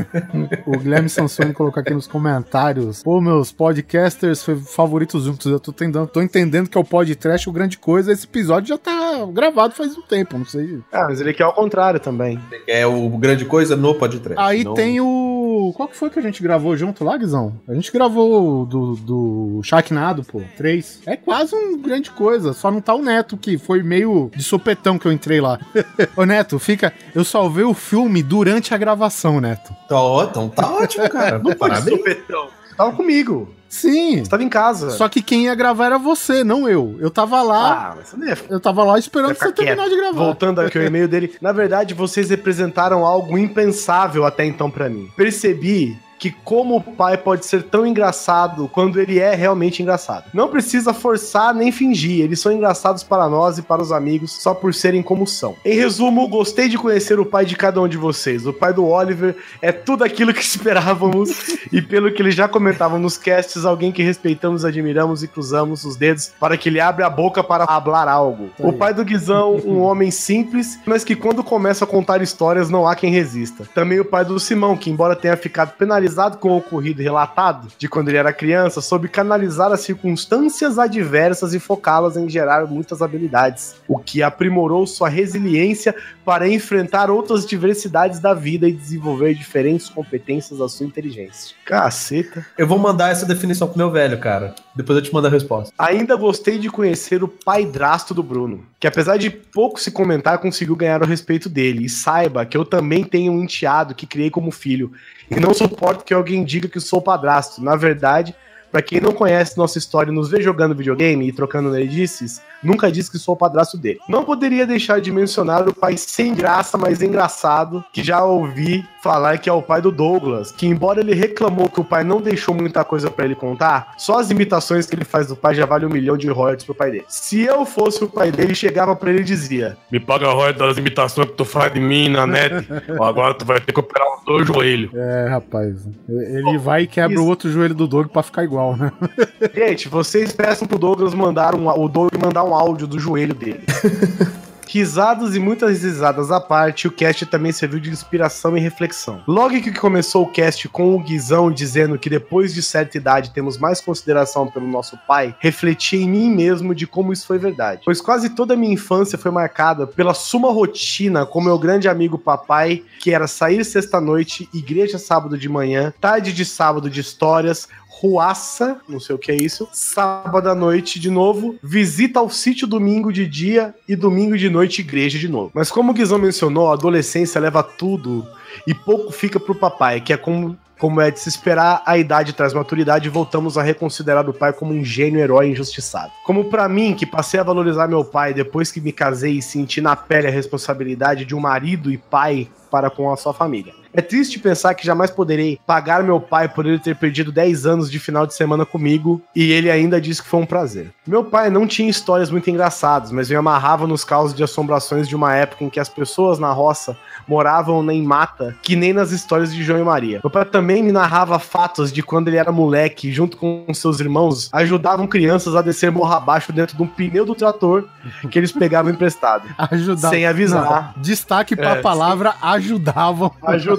o 0.65 0.77
Guilherme 0.77 1.09
Sansoni 1.09 1.53
colocou 1.53 1.81
aqui 1.81 1.93
nos 1.93 2.07
comentários: 2.07 3.03
Pô, 3.03 3.21
meus 3.21 3.51
podcasters 3.51 4.45
favoritos 4.67 5.23
juntos. 5.23 5.45
Eu 5.51 5.59
tô, 5.59 5.71
tentando, 5.71 6.07
tô 6.07 6.21
entendendo 6.21 6.69
que 6.69 6.77
é 6.77 6.81
o 6.81 6.85
podcast, 6.85 7.49
o 7.49 7.53
grande 7.53 7.77
coisa. 7.77 8.11
Esse 8.11 8.25
episódio 8.25 8.69
já 8.69 8.77
tá 8.77 9.25
gravado 9.31 9.73
faz 9.73 9.97
um 9.97 10.01
tempo, 10.01 10.37
não 10.37 10.45
sei. 10.45 10.79
Ah, 10.91 11.07
mas 11.15 11.21
ele 11.21 11.33
quer 11.33 11.45
o 11.45 11.53
contrário 11.53 11.97
também. 11.97 12.37
É 12.67 12.85
o 12.85 13.09
grande 13.11 13.45
coisa 13.45 13.75
no 13.75 13.95
podcast. 13.95 14.35
Aí 14.37 14.65
não... 14.65 14.73
tem 14.73 14.99
o. 14.99 15.71
Qual 15.75 15.87
que 15.87 15.95
foi 15.95 16.09
que 16.09 16.19
a 16.19 16.21
gente 16.21 16.43
gravou 16.43 16.75
junto 16.75 17.05
lá, 17.05 17.15
Guizão? 17.15 17.53
A 17.67 17.73
gente 17.73 17.91
gravou 17.91 18.65
do, 18.65 18.95
do 18.95 19.61
Sharknado, 19.63 20.23
pô. 20.23 20.41
Três. 20.57 21.01
É 21.05 21.15
quase 21.15 21.55
um 21.55 21.81
grande 21.81 22.11
coisa. 22.11 22.51
Só 22.51 22.69
não 22.69 22.81
tá 22.81 22.93
o 22.93 23.01
Neto, 23.01 23.37
que 23.37 23.57
foi 23.57 23.81
meio 23.81 24.29
de 24.35 24.43
sopetão 24.43 24.99
que 24.99 25.05
eu 25.05 25.11
entrei 25.11 25.39
lá. 25.39 25.57
Ô, 26.17 26.25
Neto, 26.25 26.59
fica. 26.59 26.91
Eu 27.13 27.23
salvei 27.23 27.63
o 27.63 27.73
filme 27.73 28.21
durante 28.21 28.73
a 28.73 28.77
gravação, 28.77 29.39
Neto. 29.39 29.73
Tá, 29.87 29.95
então 30.29 30.49
tá 30.49 30.69
ótimo, 30.69 31.09
cara. 31.09 31.39
Não 31.39 31.55
foi 31.55 31.69
de 31.69 31.89
sopetão. 31.89 32.49
Tava 32.75 32.91
comigo. 32.91 33.53
Sim. 33.69 34.23
Você 34.23 34.29
tava 34.29 34.43
em 34.43 34.49
casa. 34.49 34.91
Só 34.91 35.09
que 35.09 35.21
quem 35.21 35.45
ia 35.45 35.55
gravar 35.55 35.87
era 35.87 35.97
você, 35.97 36.43
não 36.43 36.69
eu. 36.69 36.95
Eu 36.99 37.11
tava 37.11 37.41
lá. 37.41 37.91
Ah, 37.91 37.93
mas 37.97 38.07
você 38.07 38.17
não 38.17 38.27
ia... 38.27 38.37
Eu 38.49 38.59
tava 38.59 38.83
lá 38.83 38.97
esperando 38.97 39.35
você 39.35 39.51
terminar 39.51 39.89
de 39.89 39.97
gravar. 39.97 40.23
Voltando 40.23 40.61
aqui 40.61 40.77
ao 40.77 40.83
e-mail 40.85 41.07
dele. 41.07 41.35
Na 41.41 41.51
verdade, 41.51 41.93
vocês 41.93 42.29
representaram 42.29 43.05
algo 43.05 43.37
impensável 43.37 44.25
até 44.25 44.45
então 44.45 44.71
para 44.71 44.87
mim. 44.89 45.09
Percebi 45.17 45.97
que 46.17 46.31
como 46.31 46.77
o 46.77 46.81
pai 46.81 47.17
pode 47.17 47.45
ser 47.45 47.63
tão 47.63 47.85
engraçado 47.85 48.69
quando 48.71 48.99
ele 48.99 49.19
é 49.19 49.35
realmente 49.35 49.81
engraçado. 49.81 50.25
Não 50.33 50.47
precisa 50.47 50.93
forçar 50.93 51.53
nem 51.53 51.71
fingir, 51.71 52.23
eles 52.23 52.39
são 52.39 52.51
engraçados 52.51 53.03
para 53.03 53.27
nós 53.29 53.57
e 53.57 53.61
para 53.61 53.81
os 53.81 53.91
amigos 53.91 54.31
só 54.31 54.53
por 54.53 54.73
serem 54.73 55.03
como 55.03 55.27
são. 55.27 55.55
Em 55.63 55.75
resumo, 55.75 56.27
gostei 56.27 56.67
de 56.67 56.77
conhecer 56.77 57.19
o 57.19 57.25
pai 57.25 57.45
de 57.45 57.55
cada 57.55 57.81
um 57.81 57.87
de 57.87 57.97
vocês. 57.97 58.45
O 58.45 58.53
pai 58.53 58.73
do 58.73 58.85
Oliver 58.85 59.35
é 59.61 59.71
tudo 59.71 60.03
aquilo 60.03 60.33
que 60.33 60.41
esperávamos 60.43 61.57
e 61.71 61.81
pelo 61.81 62.11
que 62.11 62.21
ele 62.21 62.31
já 62.31 62.47
comentava 62.47 62.97
nos 62.97 63.17
casts, 63.17 63.65
alguém 63.65 63.91
que 63.91 64.03
respeitamos, 64.03 64.63
admiramos 64.63 65.23
e 65.23 65.27
cruzamos 65.27 65.83
os 65.83 65.95
dedos 65.95 66.31
para 66.39 66.57
que 66.57 66.69
ele 66.69 66.79
abra 66.79 67.05
a 67.05 67.09
boca 67.09 67.43
para 67.43 67.65
falar 67.65 68.07
algo. 68.07 68.49
O 68.57 68.73
pai 68.73 68.93
do 68.93 69.03
Guizão, 69.03 69.55
um 69.65 69.81
homem 69.81 70.11
simples, 70.11 70.79
mas 70.85 71.03
que 71.03 71.15
quando 71.15 71.43
começa 71.43 71.83
a 71.83 71.87
contar 71.87 72.21
histórias 72.21 72.69
não 72.69 72.87
há 72.87 72.95
quem 72.95 73.11
resista. 73.11 73.67
Também 73.73 73.99
o 73.99 74.05
pai 74.05 74.23
do 74.23 74.39
Simão, 74.39 74.77
que 74.77 74.89
embora 74.89 75.15
tenha 75.15 75.35
ficado 75.35 75.73
penalizado 75.77 76.04
familiarizado 76.05 76.37
com 76.37 76.49
o 76.49 76.57
ocorrido 76.57 77.01
relatado 77.01 77.67
de 77.77 77.89
quando 77.89 78.09
ele 78.09 78.17
era 78.17 78.31
criança, 78.31 78.81
soube 78.81 79.07
canalizar 79.07 79.71
as 79.71 79.81
circunstâncias 79.81 80.77
adversas 80.77 81.53
e 81.53 81.59
focá-las 81.59 82.15
em 82.15 82.29
gerar 82.29 82.65
muitas 82.67 83.01
habilidades, 83.01 83.75
o 83.87 83.97
que 83.97 84.21
aprimorou 84.21 84.85
sua 84.85 85.09
resiliência 85.09 85.95
para 86.23 86.47
enfrentar 86.47 87.09
outras 87.09 87.45
diversidades 87.45 88.19
da 88.19 88.33
vida 88.33 88.67
e 88.67 88.73
desenvolver 88.73 89.33
diferentes 89.33 89.89
competências 89.89 90.59
da 90.59 90.69
sua 90.69 90.85
inteligência. 90.85 91.55
Caceta. 91.65 92.45
Eu 92.57 92.67
vou 92.67 92.77
mandar 92.77 93.11
essa 93.11 93.25
definição 93.25 93.67
pro 93.67 93.77
meu 93.77 93.91
velho, 93.91 94.19
cara. 94.19 94.55
Depois 94.75 94.97
eu 94.97 95.03
te 95.03 95.13
mando 95.13 95.27
a 95.27 95.31
resposta. 95.31 95.73
Ainda 95.77 96.15
gostei 96.15 96.57
de 96.57 96.69
conhecer 96.69 97.23
o 97.23 97.27
pai 97.27 97.65
drasto 97.65 98.13
do 98.13 98.21
Bruno, 98.21 98.65
que 98.79 98.87
apesar 98.87 99.17
de 99.17 99.29
pouco 99.29 99.79
se 99.79 99.91
comentar, 99.91 100.37
conseguiu 100.37 100.75
ganhar 100.75 101.01
o 101.01 101.05
respeito 101.05 101.49
dele. 101.49 101.85
E 101.85 101.89
saiba 101.89 102.45
que 102.45 102.57
eu 102.57 102.65
também 102.65 103.03
tenho 103.03 103.31
um 103.31 103.43
enteado 103.43 103.95
que 103.95 104.05
criei 104.05 104.29
como 104.29 104.51
filho. 104.51 104.91
E 105.29 105.39
não 105.39 105.53
suporto 105.53 106.03
que 106.03 106.13
alguém 106.13 106.43
diga 106.43 106.67
que 106.67 106.79
sou 106.79 107.01
padrasto. 107.01 107.63
Na 107.63 107.75
verdade, 107.75 108.35
para 108.75 108.81
quem 108.81 108.99
não 108.99 109.13
conhece 109.13 109.57
nossa 109.57 109.77
história 109.77 110.11
e 110.11 110.13
nos 110.13 110.29
vê 110.29 110.41
jogando 110.41 110.75
videogame 110.75 111.25
e 111.25 111.31
trocando 111.31 111.71
nerdices, 111.71 112.41
nunca 112.61 112.91
disse 112.91 113.09
que 113.09 113.17
sou 113.17 113.33
o 113.33 113.37
padrasto 113.37 113.77
dele. 113.77 114.01
Não 114.09 114.25
poderia 114.25 114.67
deixar 114.67 114.99
de 114.99 115.13
mencionar 115.13 115.65
o 115.65 115.73
pai 115.73 115.95
sem 115.95 116.35
graça, 116.35 116.77
mas 116.77 117.01
engraçado, 117.01 117.85
que 117.93 118.03
já 118.03 118.21
ouvi 118.25 118.85
falar 119.05 119.37
que 119.37 119.47
é 119.47 119.53
o 119.53 119.61
pai 119.61 119.81
do 119.81 119.91
Douglas, 119.91 120.51
que 120.51 120.65
embora 120.65 120.99
ele 120.99 121.13
reclamou 121.13 121.69
que 121.69 121.79
o 121.79 121.83
pai 121.83 122.03
não 122.03 122.19
deixou 122.19 122.55
muita 122.55 122.83
coisa 122.83 123.11
para 123.11 123.23
ele 123.23 123.35
contar, 123.35 123.93
só 123.99 124.17
as 124.17 124.31
imitações 124.31 124.87
que 124.87 124.95
ele 124.95 125.05
faz 125.05 125.27
do 125.27 125.35
pai 125.35 125.53
já 125.53 125.63
vale 125.63 125.85
um 125.85 125.89
milhão 125.89 126.17
de 126.17 126.27
royalties 126.27 126.65
pro 126.65 126.73
pai 126.73 126.89
dele. 126.89 127.05
Se 127.07 127.43
eu 127.43 127.67
fosse 127.67 128.03
o 128.03 128.09
pai 128.09 128.31
dele, 128.31 128.55
chegava 128.55 128.95
para 128.95 129.11
ele 129.11 129.21
e 129.21 129.23
dizia: 129.23 129.77
Me 129.91 129.99
paga 129.99 130.27
royalties 130.31 130.57
das 130.57 130.77
imitações 130.77 131.29
que 131.29 131.35
tu 131.35 131.45
faz 131.45 131.71
de 131.71 131.79
mim 131.79 132.09
na 132.09 132.25
net, 132.25 132.67
agora 132.99 133.35
tu 133.35 133.45
vai 133.45 133.61
ter 133.61 133.71
que 133.71 133.79
operar 133.79 134.07
os 134.17 134.25
dois 134.25 134.47
joelhos. 134.47 134.91
É, 134.95 135.27
rapaz. 135.29 135.87
Ele 136.09 136.57
vai 136.57 136.81
e 136.81 136.87
quebra 136.87 137.13
Isso. 137.13 137.23
o 137.23 137.27
outro 137.27 137.51
joelho 137.51 137.75
do 137.75 137.85
Doug 137.85 138.07
para 138.07 138.23
ficar 138.23 138.43
igual, 138.43 138.64
né? 138.73 138.91
Gente, 139.53 139.89
vocês 139.89 140.31
peçam 140.31 140.67
pro 140.67 140.79
Douglas 140.79 141.13
mandar 141.13 141.53
um, 141.53 141.67
o 141.67 141.89
Doug 141.89 142.13
mandar 142.21 142.43
um 142.43 142.55
áudio 142.55 142.87
do 142.87 142.97
joelho 142.97 143.33
dele. 143.33 143.63
Risadas 144.75 145.33
e 145.35 145.39
muitas 145.39 145.83
risadas 145.83 146.31
à 146.31 146.41
parte, 146.41 146.85
o 146.85 146.91
cast 146.91 147.25
também 147.27 147.53
serviu 147.53 147.79
de 147.79 147.89
inspiração 147.89 148.57
e 148.57 148.59
reflexão. 148.59 149.23
Logo 149.25 149.61
que 149.61 149.71
começou 149.71 150.23
o 150.23 150.29
cast 150.29 150.67
com 150.67 150.93
o 150.93 150.99
Guizão 150.99 151.49
dizendo 151.49 151.97
que 151.97 152.09
depois 152.09 152.53
de 152.53 152.61
certa 152.61 152.97
idade 152.97 153.31
temos 153.31 153.57
mais 153.57 153.79
consideração 153.79 154.47
pelo 154.47 154.67
nosso 154.67 154.97
pai, 155.07 155.33
refleti 155.39 155.95
em 155.95 156.09
mim 156.09 156.29
mesmo 156.29 156.75
de 156.75 156.85
como 156.85 157.13
isso 157.13 157.25
foi 157.25 157.37
verdade. 157.37 157.83
Pois 157.85 158.01
quase 158.01 158.31
toda 158.31 158.53
a 158.53 158.57
minha 158.57 158.73
infância 158.73 159.17
foi 159.17 159.31
marcada 159.31 159.87
pela 159.87 160.13
suma 160.13 160.51
rotina 160.51 161.25
com 161.25 161.39
meu 161.39 161.57
grande 161.57 161.87
amigo 161.87 162.17
papai, 162.17 162.83
que 162.99 163.11
era 163.11 163.27
sair 163.27 163.63
sexta-noite, 163.63 164.49
igreja 164.53 164.97
sábado 164.97 165.37
de 165.37 165.47
manhã, 165.47 165.93
tarde 166.01 166.33
de 166.33 166.43
sábado 166.43 166.89
de 166.89 166.99
histórias, 166.99 167.69
Ruaça, 168.05 168.79
não 168.87 168.99
sei 168.99 169.15
o 169.15 169.19
que 169.19 169.31
é 169.31 169.35
isso. 169.35 169.67
Sábado 169.73 170.47
à 170.47 170.53
noite 170.53 170.99
de 170.99 171.09
novo, 171.09 171.55
visita 171.63 172.19
ao 172.19 172.29
sítio 172.29 172.67
domingo 172.67 173.11
de 173.11 173.25
dia 173.25 173.73
e 173.87 173.95
domingo 173.95 174.37
de 174.37 174.47
noite 174.47 174.81
igreja 174.81 175.17
de 175.17 175.27
novo. 175.27 175.49
Mas 175.55 175.71
como 175.71 175.91
o 175.91 175.93
Guizão 175.93 176.19
mencionou, 176.19 176.69
a 176.69 176.73
adolescência 176.73 177.41
leva 177.41 177.63
tudo 177.63 178.23
e 178.67 178.75
pouco 178.75 179.11
fica 179.11 179.39
pro 179.39 179.55
papai, 179.55 180.01
que 180.01 180.13
é 180.13 180.17
como 180.17 180.55
como 180.77 180.99
é 180.99 181.09
de 181.09 181.19
se 181.19 181.29
esperar, 181.29 181.81
a 181.85 181.97
idade 181.97 182.33
traz 182.33 182.53
maturidade 182.53 183.07
e 183.07 183.09
voltamos 183.09 183.57
a 183.57 183.63
reconsiderar 183.63 184.29
o 184.29 184.33
pai 184.33 184.51
como 184.51 184.73
um 184.73 184.83
gênio 184.83 185.21
herói 185.21 185.49
injustiçado. 185.49 186.11
Como 186.25 186.45
para 186.45 186.67
mim, 186.67 186.93
que 186.93 187.05
passei 187.05 187.39
a 187.39 187.43
valorizar 187.43 187.87
meu 187.87 188.03
pai 188.03 188.33
depois 188.33 188.73
que 188.73 188.81
me 188.81 188.91
casei 188.91 189.37
e 189.37 189.41
senti 189.41 189.79
na 189.79 189.95
pele 189.95 190.27
a 190.27 190.31
responsabilidade 190.31 191.23
de 191.23 191.33
um 191.33 191.39
marido 191.39 191.89
e 191.89 191.97
pai 191.97 192.49
para 192.69 192.89
com 192.89 193.11
a 193.11 193.15
sua 193.15 193.33
família. 193.33 193.73
É 193.95 194.01
triste 194.01 194.39
pensar 194.39 194.73
que 194.73 194.85
jamais 194.85 195.09
poderei 195.09 195.57
pagar 195.65 196.03
meu 196.03 196.19
pai 196.19 196.49
por 196.49 196.65
ele 196.65 196.77
ter 196.77 196.97
perdido 196.97 197.31
10 197.31 197.65
anos 197.65 197.89
de 197.89 197.97
final 197.97 198.27
de 198.27 198.33
semana 198.33 198.65
comigo 198.65 199.21
e 199.33 199.53
ele 199.53 199.71
ainda 199.71 200.01
disse 200.01 200.21
que 200.21 200.27
foi 200.27 200.41
um 200.41 200.45
prazer. 200.45 200.91
Meu 201.07 201.23
pai 201.23 201.49
não 201.49 201.65
tinha 201.65 201.89
histórias 201.89 202.29
muito 202.29 202.49
engraçadas, 202.49 203.09
mas 203.09 203.29
me 203.29 203.37
amarrava 203.37 203.87
nos 203.87 204.03
causos 204.03 204.35
de 204.35 204.43
assombrações 204.43 205.07
de 205.07 205.15
uma 205.15 205.33
época 205.33 205.63
em 205.63 205.69
que 205.69 205.79
as 205.79 205.87
pessoas 205.87 206.39
na 206.39 206.51
roça 206.51 206.97
moravam 207.25 207.89
em 207.89 208.03
mata, 208.03 208.55
que 208.61 208.75
nem 208.75 208.91
nas 208.91 209.11
histórias 209.11 209.53
de 209.53 209.63
João 209.63 209.79
e 209.79 209.83
Maria. 209.83 210.19
Meu 210.21 210.29
pai 210.29 210.43
também 210.43 210.83
me 210.83 210.91
narrava 210.91 211.39
fatos 211.39 211.91
de 211.91 212.03
quando 212.03 212.27
ele 212.27 212.37
era 212.37 212.51
moleque, 212.51 213.13
junto 213.13 213.37
com 213.37 213.65
seus 213.73 214.01
irmãos, 214.01 214.49
ajudavam 214.51 215.07
crianças 215.07 215.55
a 215.55 215.61
descer 215.61 215.89
morro 215.89 216.13
abaixo 216.13 216.51
dentro 216.51 216.75
de 216.75 216.83
um 216.83 216.87
pneu 216.87 217.25
do 217.25 217.33
trator 217.33 217.85
que 218.29 218.37
eles 218.37 218.51
pegavam 218.51 218.91
emprestado. 218.91 219.47
Ajudar. 219.57 220.09
Sem 220.09 220.25
avisar. 220.25 220.93
Não, 220.95 221.01
destaque 221.01 221.55
para 221.55 221.73
a 221.73 221.77
é, 221.77 221.81
palavra 221.81 222.31
sim. 222.31 222.37
ajudavam. 222.41 223.31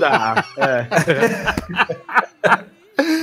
Ajudar. 0.06 0.46
É. 0.58 0.86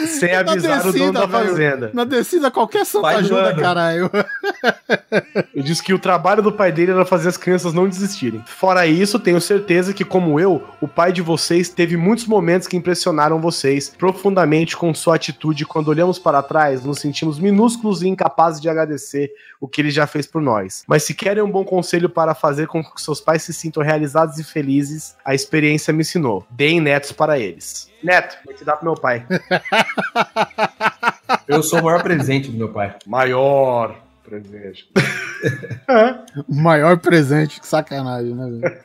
Sem 0.08 0.34
avisar 0.36 0.84
descida, 0.84 0.90
o 0.90 0.92
dono 0.94 1.14
da 1.14 1.28
fazenda. 1.28 1.92
Na 1.94 2.04
descida, 2.04 2.52
qualquer 2.52 2.86
santo 2.86 3.02
pai 3.02 3.16
ajuda, 3.16 3.56
caralho. 3.56 4.10
Eu 5.54 5.64
disse 5.64 5.82
que 5.82 5.94
o 5.94 6.00
trabalho 6.00 6.42
do 6.42 6.52
pai 6.52 6.72
dele 6.72 6.92
era 6.92 7.06
fazer 7.06 7.30
as 7.30 7.38
crianças 7.38 7.74
não 7.74 7.88
desistirem. 7.88 8.44
Fora 8.46 8.86
isso, 8.86 9.20
tenho 9.20 9.42
certeza 9.42 9.94
que, 9.94 10.06
como 10.06 10.40
eu, 10.40 10.64
o 10.80 10.88
pai 10.88 11.12
de 11.12 11.22
vocês 11.22 11.70
teve 11.70 11.98
muitos 11.98 12.26
momentos 12.26 12.68
que 12.68 12.78
impressionaram 12.78 13.42
vocês 13.42 13.90
profundamente 13.90 14.78
com 14.78 14.94
sua 14.94 15.16
atitude. 15.16 15.66
Quando 15.66 15.88
olhamos 15.88 16.20
para 16.20 16.44
trás, 16.44 16.84
nos 16.84 17.00
sentimos 17.00 17.40
minúsculos 17.40 18.04
e 18.04 18.08
incapazes 18.08 18.62
de 18.62 18.70
agradecer 18.70 19.32
o 19.60 19.68
que 19.68 19.82
ele 19.82 19.92
já 19.92 20.06
fez 20.06 20.28
por 20.28 20.42
nós. 20.42 20.84
Mas 20.88 21.04
se 21.04 21.14
querem 21.14 21.42
um 21.42 21.50
bom 21.50 21.64
conselho 21.64 22.10
para 22.10 22.36
fazer 22.36 22.68
com 22.68 22.84
que 22.84 23.02
seus 23.02 23.22
pais 23.22 23.44
se 23.44 23.54
sintam 23.54 23.82
realizados 23.82 24.38
e 24.38 24.44
felizes, 24.44 25.16
a 25.24 25.34
experiência 25.34 25.94
me 25.94 26.02
ensinou. 26.02 26.46
Deem 26.50 26.80
netos 26.80 27.12
para 27.12 27.40
eles. 27.40 27.92
Neto, 28.04 28.38
vou 28.46 28.54
te 28.54 28.66
dar 28.66 28.76
pro 28.76 28.86
meu 28.86 28.96
pai. 28.96 29.26
Eu 31.48 31.64
sou 31.64 31.80
o 31.80 31.84
maior 31.84 32.04
presente 32.04 32.50
do 32.50 32.58
meu 32.58 32.70
pai. 32.70 32.96
Maior 33.06 34.03
presente. 34.42 34.90
o 36.48 36.56
maior 36.56 36.98
presente, 36.98 37.60
que 37.60 37.68
sacanagem, 37.68 38.34
né? 38.34 38.78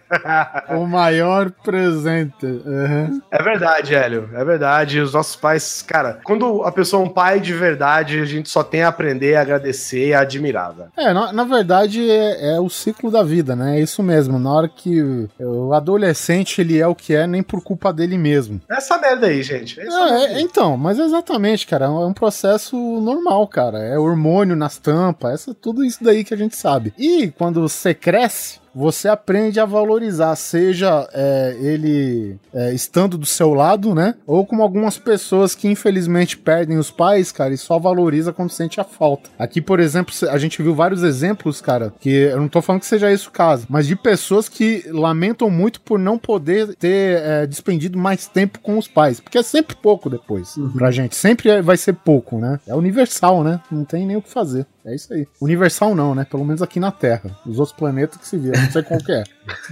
o 0.70 0.86
maior 0.86 1.50
presente. 1.50 2.46
Uhum. 2.46 3.20
É 3.30 3.42
verdade, 3.42 3.94
Hélio. 3.94 4.28
É 4.34 4.44
verdade. 4.44 5.00
Os 5.00 5.12
nossos 5.12 5.36
pais, 5.36 5.82
cara, 5.82 6.20
quando 6.24 6.62
a 6.62 6.72
pessoa 6.72 7.02
é 7.02 7.06
um 7.06 7.10
pai 7.10 7.40
de 7.40 7.52
verdade, 7.52 8.20
a 8.20 8.24
gente 8.24 8.48
só 8.48 8.62
tem 8.62 8.82
a 8.82 8.88
aprender, 8.88 9.36
a 9.36 9.42
agradecer 9.42 10.08
e 10.08 10.14
a 10.14 10.20
admirar. 10.20 10.72
Velho. 10.72 10.92
É, 10.96 11.12
na, 11.12 11.32
na 11.32 11.44
verdade, 11.44 12.10
é, 12.10 12.54
é, 12.54 12.60
o 12.60 12.68
ciclo 12.68 13.10
da 13.10 13.22
vida, 13.22 13.54
né? 13.54 13.78
É 13.78 13.80
isso 13.80 14.02
mesmo. 14.02 14.38
Na 14.38 14.52
hora 14.52 14.68
que 14.68 15.28
o 15.38 15.72
adolescente 15.72 16.60
ele 16.60 16.78
é 16.78 16.86
o 16.86 16.94
que 16.94 17.14
é, 17.14 17.26
nem 17.26 17.42
por 17.42 17.62
culpa 17.62 17.92
dele 17.92 18.18
mesmo. 18.18 18.60
Essa 18.70 18.98
merda 18.98 19.26
aí, 19.26 19.42
gente. 19.42 19.80
É 19.80 19.86
é, 19.86 20.40
então, 20.40 20.76
mas 20.76 20.98
exatamente, 20.98 21.66
cara. 21.66 21.86
É 21.86 21.88
um 21.88 22.12
processo 22.12 22.76
normal, 23.00 23.46
cara. 23.46 23.78
É 23.78 23.98
hormônio 23.98 24.56
nas 24.56 24.78
tampas, 24.78 25.37
essa, 25.38 25.54
tudo 25.54 25.84
isso 25.84 26.02
daí 26.02 26.24
que 26.24 26.34
a 26.34 26.36
gente 26.36 26.56
sabe. 26.56 26.92
E 26.98 27.30
quando 27.30 27.60
você 27.60 27.94
cresce, 27.94 28.60
você 28.74 29.08
aprende 29.08 29.60
a 29.60 29.64
valorizar, 29.64 30.34
seja 30.36 31.08
é, 31.12 31.56
ele 31.60 32.36
é, 32.52 32.72
estando 32.72 33.18
do 33.18 33.26
seu 33.26 33.54
lado, 33.54 33.94
né? 33.94 34.14
Ou 34.26 34.46
como 34.46 34.62
algumas 34.62 34.98
pessoas 34.98 35.54
que 35.54 35.68
infelizmente 35.68 36.36
perdem 36.36 36.78
os 36.78 36.90
pais, 36.90 37.32
cara, 37.32 37.52
e 37.52 37.58
só 37.58 37.78
valoriza 37.78 38.32
quando 38.32 38.50
sente 38.50 38.80
a 38.80 38.84
falta. 38.84 39.30
Aqui, 39.38 39.60
por 39.60 39.80
exemplo, 39.80 40.14
a 40.30 40.38
gente 40.38 40.62
viu 40.62 40.74
vários 40.74 41.02
exemplos, 41.02 41.60
cara, 41.60 41.92
que 42.00 42.10
eu 42.10 42.40
não 42.40 42.48
tô 42.48 42.62
falando 42.62 42.80
que 42.80 42.86
seja 42.86 43.10
esse 43.10 43.28
o 43.28 43.30
caso, 43.30 43.66
mas 43.68 43.86
de 43.86 43.96
pessoas 43.96 44.48
que 44.48 44.84
lamentam 44.88 45.50
muito 45.50 45.80
por 45.80 45.98
não 45.98 46.18
poder 46.18 46.74
ter 46.76 47.20
é, 47.22 47.46
despendido 47.46 47.98
mais 47.98 48.26
tempo 48.26 48.58
com 48.60 48.78
os 48.78 48.88
pais, 48.88 49.20
porque 49.20 49.38
é 49.38 49.42
sempre 49.42 49.76
pouco 49.76 50.08
depois 50.10 50.56
uhum. 50.56 50.70
pra 50.72 50.90
gente, 50.90 51.16
sempre 51.16 51.60
vai 51.62 51.76
ser 51.76 51.94
pouco, 51.94 52.38
né? 52.38 52.60
É 52.66 52.74
universal, 52.74 53.42
né? 53.42 53.60
Não 53.70 53.84
tem 53.84 54.06
nem 54.06 54.16
o 54.16 54.22
que 54.22 54.30
fazer. 54.30 54.66
É 54.88 54.94
isso 54.94 55.12
aí. 55.12 55.26
Universal 55.40 55.94
não, 55.94 56.14
né? 56.14 56.24
Pelo 56.24 56.44
menos 56.44 56.62
aqui 56.62 56.80
na 56.80 56.90
Terra. 56.90 57.36
Os 57.44 57.58
outros 57.58 57.76
planetas 57.76 58.16
que 58.16 58.26
se 58.26 58.38
viram, 58.38 58.57
não 58.62 58.70
sei 58.70 58.82
qual 58.82 59.00
que 59.00 59.12
é. 59.12 59.24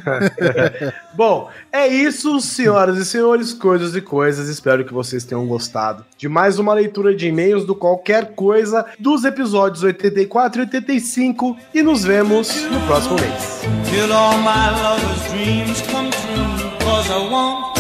Bom, 1.14 1.51
é 1.72 1.87
isso, 1.87 2.41
senhoras 2.41 2.99
e 2.99 3.05
senhores, 3.05 3.53
coisas 3.53 3.95
e 3.95 4.01
coisas. 4.01 4.49
Espero 4.49 4.84
que 4.84 4.93
vocês 4.93 5.24
tenham 5.24 5.47
gostado 5.47 6.05
de 6.16 6.28
mais 6.28 6.59
uma 6.59 6.74
leitura 6.74 7.14
de 7.14 7.28
e-mails 7.28 7.64
do 7.64 7.74
Qualquer 7.74 8.34
Coisa 8.34 8.87
dos 8.99 9.24
episódios 9.24 9.82
84 9.82 10.61
e 10.61 10.64
85 10.64 11.57
e 11.74 11.82
nos 11.82 12.05
vemos 12.05 12.62
no 12.70 12.80
próximo 12.87 13.16
mês. 13.16 13.62
Till 13.91 14.12
all 14.12 14.39
my 14.39 14.70
lovers 14.82 15.30
dreams 15.30 15.82
come 15.91 16.11
true, 16.11 16.70
cause 16.84 17.11
I 17.11 17.18
want 17.30 17.78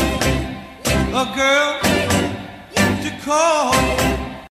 a 1.14 1.24
girl 1.34 1.80
to 3.02 3.24
call 3.24 3.95